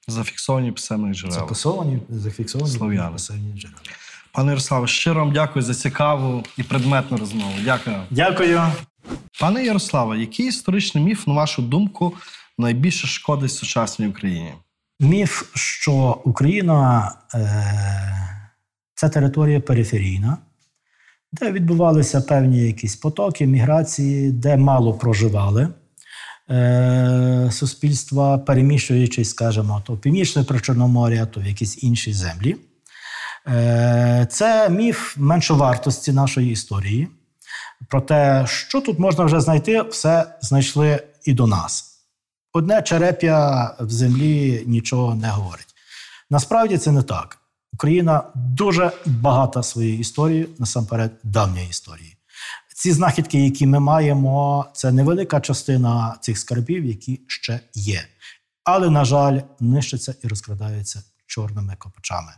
Зафіксовані 0.08 0.72
писемних 0.72 1.16
джерел. 1.16 1.34
Записовані, 1.34 2.00
зафіксовані 2.10 2.72
Слов'яни. 2.72 3.12
писемні 3.12 3.54
джерела. 3.60 3.80
Пане 4.32 4.50
Ярославе, 4.52 4.88
щиро 4.88 5.20
вам 5.20 5.34
дякую 5.34 5.64
за 5.64 5.74
цікаву 5.74 6.44
і 6.58 6.64
предметну 6.64 7.18
розмову. 7.18 7.54
Дякую. 7.64 8.04
Дякую. 8.10 8.62
Пане 9.40 9.64
Ярославе, 9.64 10.20
який 10.20 10.48
історичний 10.48 11.04
міф, 11.04 11.28
на 11.28 11.34
вашу 11.34 11.62
думку, 11.62 12.14
найбільше 12.58 13.08
шкодить 13.08 13.52
сучасній 13.52 14.08
Україні? 14.08 14.54
Міф, 15.00 15.52
що 15.56 16.22
Україна 16.26 17.12
е, 17.34 18.48
це 18.96 19.10
територія 19.10 19.60
периферійна, 19.60 20.38
де 21.32 21.52
відбувалися 21.52 22.22
певні 22.22 22.60
якісь 22.60 22.96
потоки, 22.96 23.46
міграції, 23.48 24.32
де 24.32 24.58
мало 24.58 24.94
проживали 24.94 25.68
суспільства, 27.52 28.38
переміщуючись, 28.38 29.30
скажімо, 29.30 29.84
то 29.86 29.94
в 29.94 30.02
північне 30.02 30.44
Причорномор'я, 30.44 31.26
то 31.26 31.42
в 31.42 31.46
якісь 31.46 31.84
інші 31.84 32.14
землі. 32.14 32.56
Е, 33.48 34.28
це 34.30 34.70
міф 34.70 35.18
меншовартості 35.18 36.12
нашої 36.12 36.52
історії. 36.52 37.08
Про 37.90 38.02
те, 38.02 38.46
що 38.48 38.82
тут 38.82 39.00
можна 39.00 39.24
вже 39.24 39.42
знайти, 39.42 39.82
все 39.82 40.26
знайшли 40.42 41.04
і 41.26 41.34
до 41.34 41.48
нас. 41.48 41.86
Одне 42.54 42.82
череп'я 42.82 43.72
в 43.80 43.90
землі 43.90 44.64
нічого 44.66 45.16
не 45.16 45.30
говорить. 45.30 45.68
Насправді 46.30 46.78
це 46.78 46.92
не 46.92 47.04
так. 47.04 47.38
Україна 47.74 48.24
дуже 48.36 48.92
багата 49.06 49.64
своєю 49.64 50.00
історією, 50.00 50.50
насамперед 50.60 51.12
давньої 51.24 51.70
історії. 51.70 52.18
Ці 52.82 52.92
знахідки, 52.92 53.44
які 53.46 53.68
ми 53.68 53.80
маємо, 53.80 54.66
це 54.74 54.92
невелика 54.92 55.42
частина 55.42 56.18
цих 56.22 56.38
скарбів, 56.38 56.86
які 56.86 57.22
ще 57.28 57.60
є. 57.74 58.02
Але, 58.64 58.90
на 58.90 59.06
жаль, 59.06 59.40
нищаться 59.60 60.16
і 60.24 60.28
розкрадаються 60.28 61.04
чорними 61.28 61.76
копачами. 61.80 62.32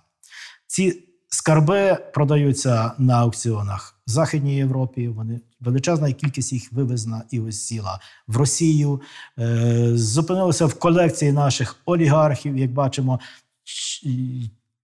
Ці 0.67 1.03
скарби 1.29 1.97
продаються 2.13 2.91
на 2.97 3.19
аукціонах 3.19 4.01
в 4.07 4.09
Західній 4.09 4.55
Європі. 4.55 5.07
Вони 5.07 5.41
величезна 5.59 6.13
кількість 6.13 6.53
їх 6.53 6.73
вивезена 6.73 7.23
і 7.31 7.39
осіла 7.39 7.99
в 8.27 8.37
Росію. 8.37 9.01
Е, 9.39 9.97
зупинилися 9.97 10.65
в 10.65 10.73
колекції 10.73 11.31
наших 11.31 11.75
олігархів, 11.85 12.57
як 12.57 12.71
бачимо. 12.71 13.19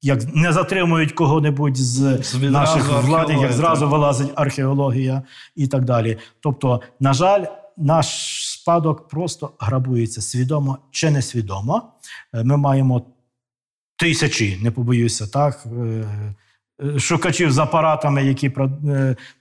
Як 0.01 0.35
не 0.35 0.53
затримують 0.53 1.11
кого-небудь 1.11 1.77
з 1.77 2.01
Відразу 2.35 2.49
наших 2.49 3.03
влади, 3.03 3.33
як 3.33 3.51
зразу 3.51 3.89
вилазить 3.89 4.31
археологія 4.35 5.23
і 5.55 5.67
так 5.67 5.85
далі. 5.85 6.17
Тобто, 6.39 6.81
на 6.99 7.13
жаль, 7.13 7.45
наш 7.77 8.07
спадок 8.49 9.07
просто 9.07 9.51
грабується 9.59 10.21
свідомо 10.21 10.77
чи 10.91 11.11
несвідомо. 11.11 11.93
Е, 12.33 12.43
Ми 12.43 12.57
маємо 12.57 13.01
тисячі, 13.95 14.59
не 14.61 14.71
побоюся, 14.71 15.27
так. 15.27 15.65
е, 15.65 16.05
е, 16.83 16.99
Шукачів 16.99 17.51
з 17.51 17.57
апаратами, 17.57 18.25
які 18.25 18.51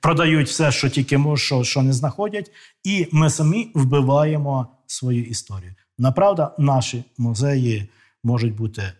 продають 0.01 0.49
все, 0.49 0.73
що 0.73 0.89
тільки 0.89 1.19
можуть, 1.19 1.45
що, 1.45 1.65
що 1.65 1.83
не 1.83 1.93
знаходять, 1.93 2.51
і 2.85 3.07
ми 3.13 3.31
самі 3.31 3.71
вбиваємо 3.75 4.67
свою 4.87 5.25
історію. 5.25 5.75
Направда, 5.99 6.55
наші 6.59 7.05
музеї 7.19 7.89
можуть 8.25 8.55
бути 8.55 8.93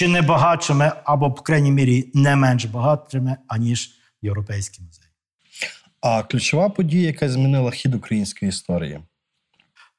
чи 0.00 0.08
не 0.08 0.22
багатшими, 0.22 0.92
або, 1.04 1.32
по 1.32 1.42
крайній 1.42 1.70
мірі, 1.70 2.10
не 2.14 2.36
менш 2.36 2.64
багатшими, 2.64 3.36
аніж 3.48 3.90
європейські 4.22 4.82
музеї. 4.82 5.08
А 6.00 6.22
ключова 6.22 6.68
подія, 6.68 7.06
яка 7.06 7.28
змінила 7.28 7.70
хід 7.70 7.94
української 7.94 8.48
історії. 8.48 9.00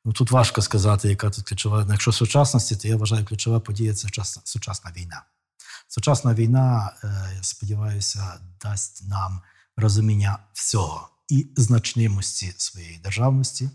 Ну 0.06 0.14
тут 0.14 0.32
важко 0.32 0.62
сказати, 0.62 1.10
яка 1.10 1.30
тут 1.30 1.46
ключова. 1.46 1.88
Якщо 1.90 2.12
сучасності, 2.12 2.76
то 2.76 2.88
я 2.88 2.96
вважаю, 2.96 3.26
ключова 3.26 3.60
подія 3.60 3.94
це 3.94 4.00
сучасна, 4.00 4.42
сучасна 4.46 4.92
війна. 4.98 5.24
Сучасна 5.88 6.34
війна, 6.34 6.94
е, 7.04 7.08
я 7.36 7.44
сподіваюся, 7.44 8.40
дасть 8.62 9.10
нам 9.10 9.42
розуміння 9.78 10.38
всього 10.54 11.10
і 11.32 11.48
значимості 11.56 12.54
своєї 12.58 12.98
державності, 12.98 13.70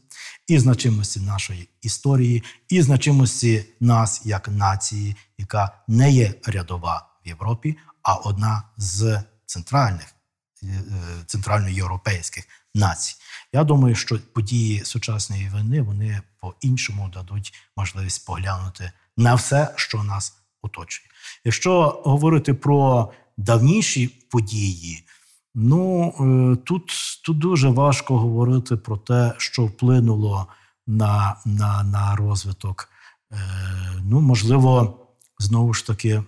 і 0.46 0.58
значимості 0.58 1.20
нашої 1.20 1.68
історії, 1.82 2.42
і 2.68 2.82
значимості 2.82 3.64
нас 3.80 4.22
як 4.24 4.48
нації, 4.48 5.16
яка 5.38 5.78
не 5.88 6.12
є 6.12 6.34
рядова 6.44 7.08
в 7.24 7.28
Європі, 7.28 7.76
а 8.02 8.14
одна 8.14 8.62
з 8.76 9.22
центральних 9.46 10.14
е, 10.62 10.82
центральноєвропейських 11.26 12.44
націй. 12.74 13.16
Я 13.52 13.64
думаю, 13.64 13.94
що 13.94 14.18
події 14.18 14.84
сучасної 14.84 15.48
війни 15.48 15.82
вони 15.82 16.22
по-іншому 16.40 17.10
дадуть 17.14 17.54
можливість 17.76 18.26
поглянути 18.26 18.92
на 19.16 19.34
все, 19.34 19.72
що 19.76 20.02
нас 20.02 20.36
оточує. 20.62 21.08
Якщо 21.44 22.02
говорити 22.04 22.54
про 22.54 23.12
давніші 23.36 24.08
події, 24.08 25.05
ну 25.58 26.08
е, 26.20 26.56
тут, 26.56 26.92
тут 27.24 27.38
дуже 27.38 27.68
важко 27.68 28.18
говорити 28.18 28.76
про 28.76 28.96
те, 28.96 29.34
що 29.38 29.64
вплинуло 29.64 30.46
на, 30.86 31.36
на, 31.44 31.82
на 31.82 32.16
розвиток. 32.16 32.88
Е, 33.32 33.36
Ну, 34.04 34.20
можливо, 34.20 34.98
знову 35.38 35.74
ж 35.74 35.86
таки. 35.86 36.10
Е, 36.10 36.22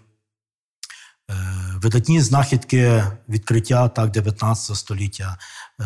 Видатні 1.82 2.20
знахідки 2.20 3.04
відкриття 3.28 3.88
так 3.88 4.10
19 4.10 4.76
століття. 4.76 5.38
Е, 5.80 5.84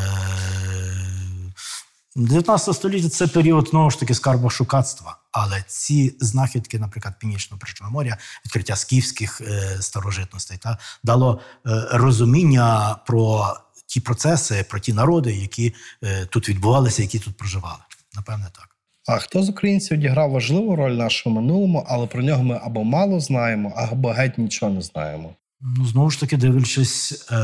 19 2.16 2.76
століття 2.76 3.08
це 3.08 3.26
період 3.26 3.68
знову 3.68 3.90
ж 3.90 4.00
таки 4.00 4.14
скарбошукацтва. 4.14 5.21
Але 5.32 5.64
ці 5.66 6.16
знахідки, 6.20 6.78
наприклад, 6.78 7.14
Північного 7.18 7.60
Причорномор'я, 7.60 8.18
відкриття 8.44 8.76
скіфських 8.76 9.40
е, 9.40 9.76
старожитностей, 9.80 10.58
та 10.58 10.78
дало 11.04 11.40
е, 11.66 11.86
розуміння 11.92 12.96
про 13.06 13.54
ті 13.86 14.00
процеси, 14.00 14.64
про 14.70 14.80
ті 14.80 14.92
народи, 14.92 15.34
які 15.34 15.74
е, 16.04 16.26
тут 16.26 16.48
відбувалися, 16.48 17.02
які 17.02 17.18
тут 17.18 17.36
проживали. 17.36 17.78
Напевне, 18.14 18.46
так. 18.52 18.68
А 19.06 19.18
хто 19.18 19.42
з 19.42 19.48
українців 19.48 19.98
відіграв 19.98 20.30
важливу 20.30 20.76
роль 20.76 20.92
в 20.92 20.98
нашому 20.98 21.40
минулому, 21.40 21.86
але 21.88 22.06
про 22.06 22.22
нього 22.22 22.42
ми 22.42 22.60
або 22.64 22.84
мало 22.84 23.20
знаємо, 23.20 23.72
або 23.76 24.08
геть 24.08 24.38
нічого 24.38 24.72
не 24.72 24.82
знаємо. 24.82 25.34
Ну, 25.64 25.86
знову 25.86 26.10
ж 26.10 26.20
таки, 26.20 26.36
дивлячись, 26.36 27.26
е, 27.30 27.36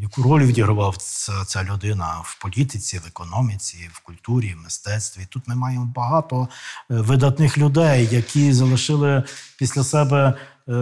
яку 0.00 0.22
роль 0.22 0.44
відігравав 0.44 0.96
ця, 0.96 1.44
ця 1.46 1.64
людина 1.64 2.16
в 2.24 2.38
політиці, 2.42 2.98
в 2.98 3.06
економіці, 3.06 3.90
в 3.92 4.00
культурі, 4.00 4.54
в 4.54 4.64
мистецтві. 4.64 5.26
Тут 5.28 5.48
ми 5.48 5.54
маємо 5.54 5.92
багато 5.94 6.48
е, 6.90 6.94
видатних 6.94 7.58
людей, 7.58 8.08
які 8.12 8.52
залишили 8.52 9.22
після 9.58 9.84
себе 9.84 10.34
е, 10.68 10.72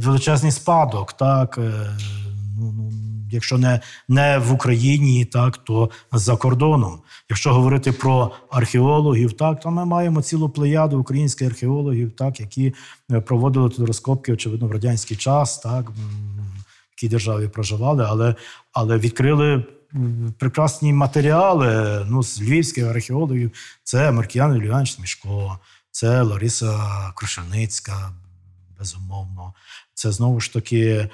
величезний 0.00 0.52
спадок. 0.52 1.12
Так, 1.12 1.58
е, 1.58 1.96
ну, 2.58 2.72
ну, 2.76 3.09
якщо 3.32 3.58
не, 3.58 3.80
не 4.08 4.38
в 4.38 4.52
Україні, 4.52 5.24
так, 5.24 5.56
то 5.56 5.90
за 6.12 6.36
кордоном. 6.36 7.00
Якщо 7.28 7.54
говорити 7.54 7.92
про 7.92 8.30
археологів, 8.50 9.32
так, 9.32 9.60
то 9.60 9.70
ми 9.70 9.84
маємо 9.84 10.22
цілу 10.22 10.48
плеяду 10.48 11.00
українських 11.00 11.48
археологів, 11.48 12.12
так, 12.12 12.40
які 12.40 12.74
е, 13.12 13.20
проводили 13.20 13.68
тут 13.68 13.86
розкопки, 13.86 14.32
очевидно, 14.32 14.68
в 14.68 14.72
радянський 14.72 15.16
час, 15.16 15.58
так, 15.58 15.90
в 15.90 15.94
якій 16.96 17.08
державі 17.08 17.48
проживали, 17.48 18.06
але, 18.08 18.34
але 18.72 18.98
відкрили 18.98 19.64
прекрасні 20.38 20.92
матеріали 20.92 22.04
ну, 22.08 22.22
з 22.22 22.42
львівських 22.42 22.84
археологів. 22.84 23.50
Це 23.84 24.12
Маркіян 24.12 24.56
Ільянович 24.56 24.98
Мішко, 24.98 25.58
це 25.90 26.22
Лариса 26.22 26.80
Крушельницька, 27.14 28.12
безумовно. 28.78 29.54
Це 29.94 30.12
знову 30.12 30.40
ж 30.40 30.52
таки 30.52 31.08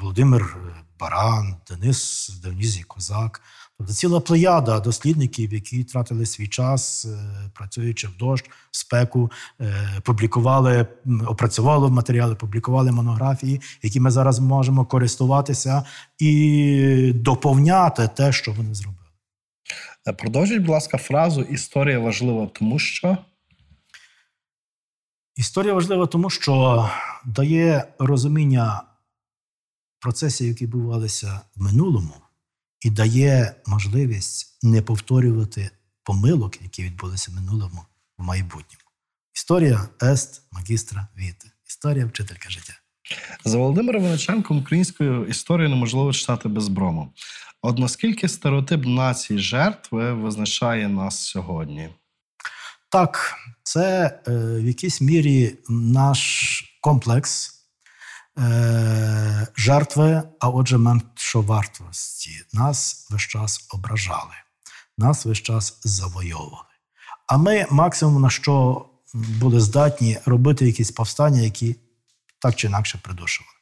Володимир 0.00 0.56
Баран, 1.00 1.56
Денис 1.70 2.28
Дионізій 2.42 2.82
Козак. 2.82 3.42
Тобто 3.78 3.92
ціла 3.92 4.20
плеяда 4.20 4.80
дослідників, 4.80 5.52
які 5.52 5.84
тратили 5.84 6.26
свій 6.26 6.48
час, 6.48 7.04
е, 7.04 7.50
працюючи 7.54 8.08
в 8.08 8.16
дощ, 8.16 8.44
в 8.70 8.76
спеку, 8.76 9.30
е, 9.60 10.00
публікували, 10.04 10.86
м, 11.06 11.22
опрацювали 11.26 11.90
матеріали, 11.90 12.34
публікували 12.34 12.92
монографії, 12.92 13.60
які 13.82 14.00
ми 14.00 14.10
зараз 14.10 14.38
можемо 14.40 14.84
користуватися 14.84 15.84
і 16.18 17.12
доповняти 17.14 18.08
те, 18.08 18.32
що 18.32 18.52
вони 18.52 18.74
зробили. 18.74 19.04
Е, 20.06 20.12
Продовжіть, 20.12 20.58
будь 20.60 20.68
ласка, 20.68 20.98
фразу 20.98 21.42
Історія 21.42 21.98
важлива, 21.98 22.46
тому 22.52 22.78
що. 22.78 23.18
Історія 25.36 25.74
важлива 25.74 26.06
тому, 26.06 26.30
що 26.30 26.90
дає 27.24 27.84
розуміння 27.98 28.82
процесів, 30.00 30.48
які 30.48 30.64
відбувалися 30.64 31.40
в 31.56 31.62
минулому, 31.62 32.14
і 32.80 32.90
дає 32.90 33.54
можливість 33.66 34.58
не 34.62 34.82
повторювати 34.82 35.70
помилок, 36.02 36.62
які 36.62 36.82
відбулися 36.82 37.30
в 37.30 37.34
минулому 37.34 37.84
в 38.18 38.22
майбутньому. 38.22 38.84
Історія 39.34 39.88
ест 40.02 40.42
магістра 40.52 41.08
віти. 41.16 41.50
Історія 41.68 42.06
вчителька 42.06 42.50
життя. 42.50 42.72
За 43.44 43.58
Володимиром 43.58 44.02
Винниченком 44.02 44.58
українською 44.58 45.26
історію 45.26 45.68
неможливо 45.68 46.12
читати 46.12 46.48
без 46.48 46.68
брому. 46.68 47.12
От 47.62 47.78
наскільки 47.78 48.28
стереотип 48.28 48.86
нації 48.86 49.38
жертви 49.38 50.12
визначає 50.12 50.88
нас 50.88 51.18
сьогодні? 51.20 51.90
Так, 52.94 53.34
це 53.62 54.18
е, 54.28 54.30
в 54.34 54.66
якійсь 54.66 55.00
мірі 55.00 55.58
наш 55.68 56.62
комплекс 56.80 57.54
е, 58.38 59.46
жертви, 59.56 60.22
а 60.40 60.48
отже, 60.48 60.78
меншовартості. 60.78 62.30
Нас 62.52 63.06
весь 63.10 63.22
час 63.22 63.66
ображали, 63.70 64.34
нас 64.98 65.24
весь 65.24 65.38
час 65.38 65.80
завойовували. 65.84 66.64
А 67.26 67.36
ми 67.36 67.66
максимум 67.70 68.22
на 68.22 68.30
що 68.30 68.86
були 69.14 69.60
здатні 69.60 70.18
робити 70.26 70.66
якісь 70.66 70.90
повстання, 70.90 71.40
які 71.40 71.76
так 72.38 72.54
чи 72.54 72.66
інакше 72.66 72.98
придушували. 73.02 73.56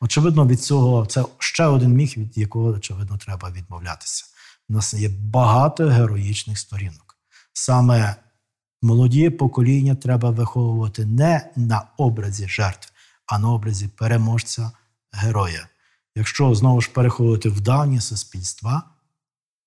Очевидно, 0.00 0.46
від 0.46 0.62
цього 0.62 1.06
це 1.06 1.24
ще 1.38 1.64
один 1.64 1.92
міг, 1.92 2.14
від 2.16 2.38
якого, 2.38 2.68
очевидно, 2.68 3.18
треба 3.18 3.50
відмовлятися. 3.50 4.24
У 4.68 4.72
нас 4.72 4.94
є 4.94 5.08
багато 5.08 5.88
героїчних 5.88 6.58
сторінок. 6.58 7.16
Саме 7.52 8.16
молоді 8.82 9.30
покоління 9.30 9.94
треба 9.94 10.30
виховувати 10.30 11.06
не 11.06 11.52
на 11.56 11.88
образі 11.96 12.48
жертв, 12.48 12.92
а 13.26 13.38
на 13.38 13.52
образі 13.52 13.88
переможця 13.88 14.70
героя. 15.12 15.68
Якщо 16.14 16.54
знову 16.54 16.80
ж 16.80 16.90
переходити 16.90 17.48
в 17.48 17.60
давні 17.60 18.00
суспільства, 18.00 18.82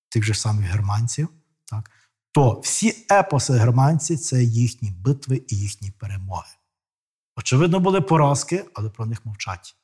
тих 0.09 0.23
же 0.23 0.33
самих 0.33 0.65
германців, 0.65 1.29
так, 1.65 1.91
то 2.31 2.59
всі 2.59 3.05
епоси 3.11 3.53
германців 3.53 4.19
це 4.19 4.43
їхні 4.43 4.91
битви 4.91 5.41
і 5.47 5.57
їхні 5.57 5.91
перемоги. 5.91 6.51
Очевидно, 7.35 7.79
були 7.79 8.01
поразки, 8.01 8.65
але 8.73 8.89
про 8.89 9.05
них 9.05 9.25
мовчать. 9.25 9.75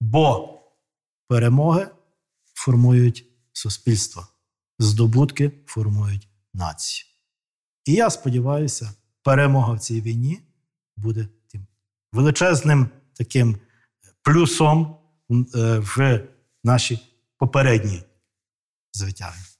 Бо 0.00 0.58
перемоги 1.28 1.88
формують 2.54 3.26
суспільство, 3.52 4.26
здобутки 4.78 5.52
формують 5.66 6.28
нації. 6.54 7.13
І 7.84 7.92
я 7.92 8.10
сподіваюся, 8.10 8.94
перемога 9.22 9.72
в 9.72 9.80
цій 9.80 10.00
війні 10.00 10.40
буде 10.96 11.28
тим 11.46 11.66
величезним 12.12 12.88
таким 13.12 13.56
плюсом 14.22 14.96
е, 15.30 15.78
в 15.78 16.20
наші 16.64 16.98
попередні 17.38 18.02
звитяги. 18.92 19.53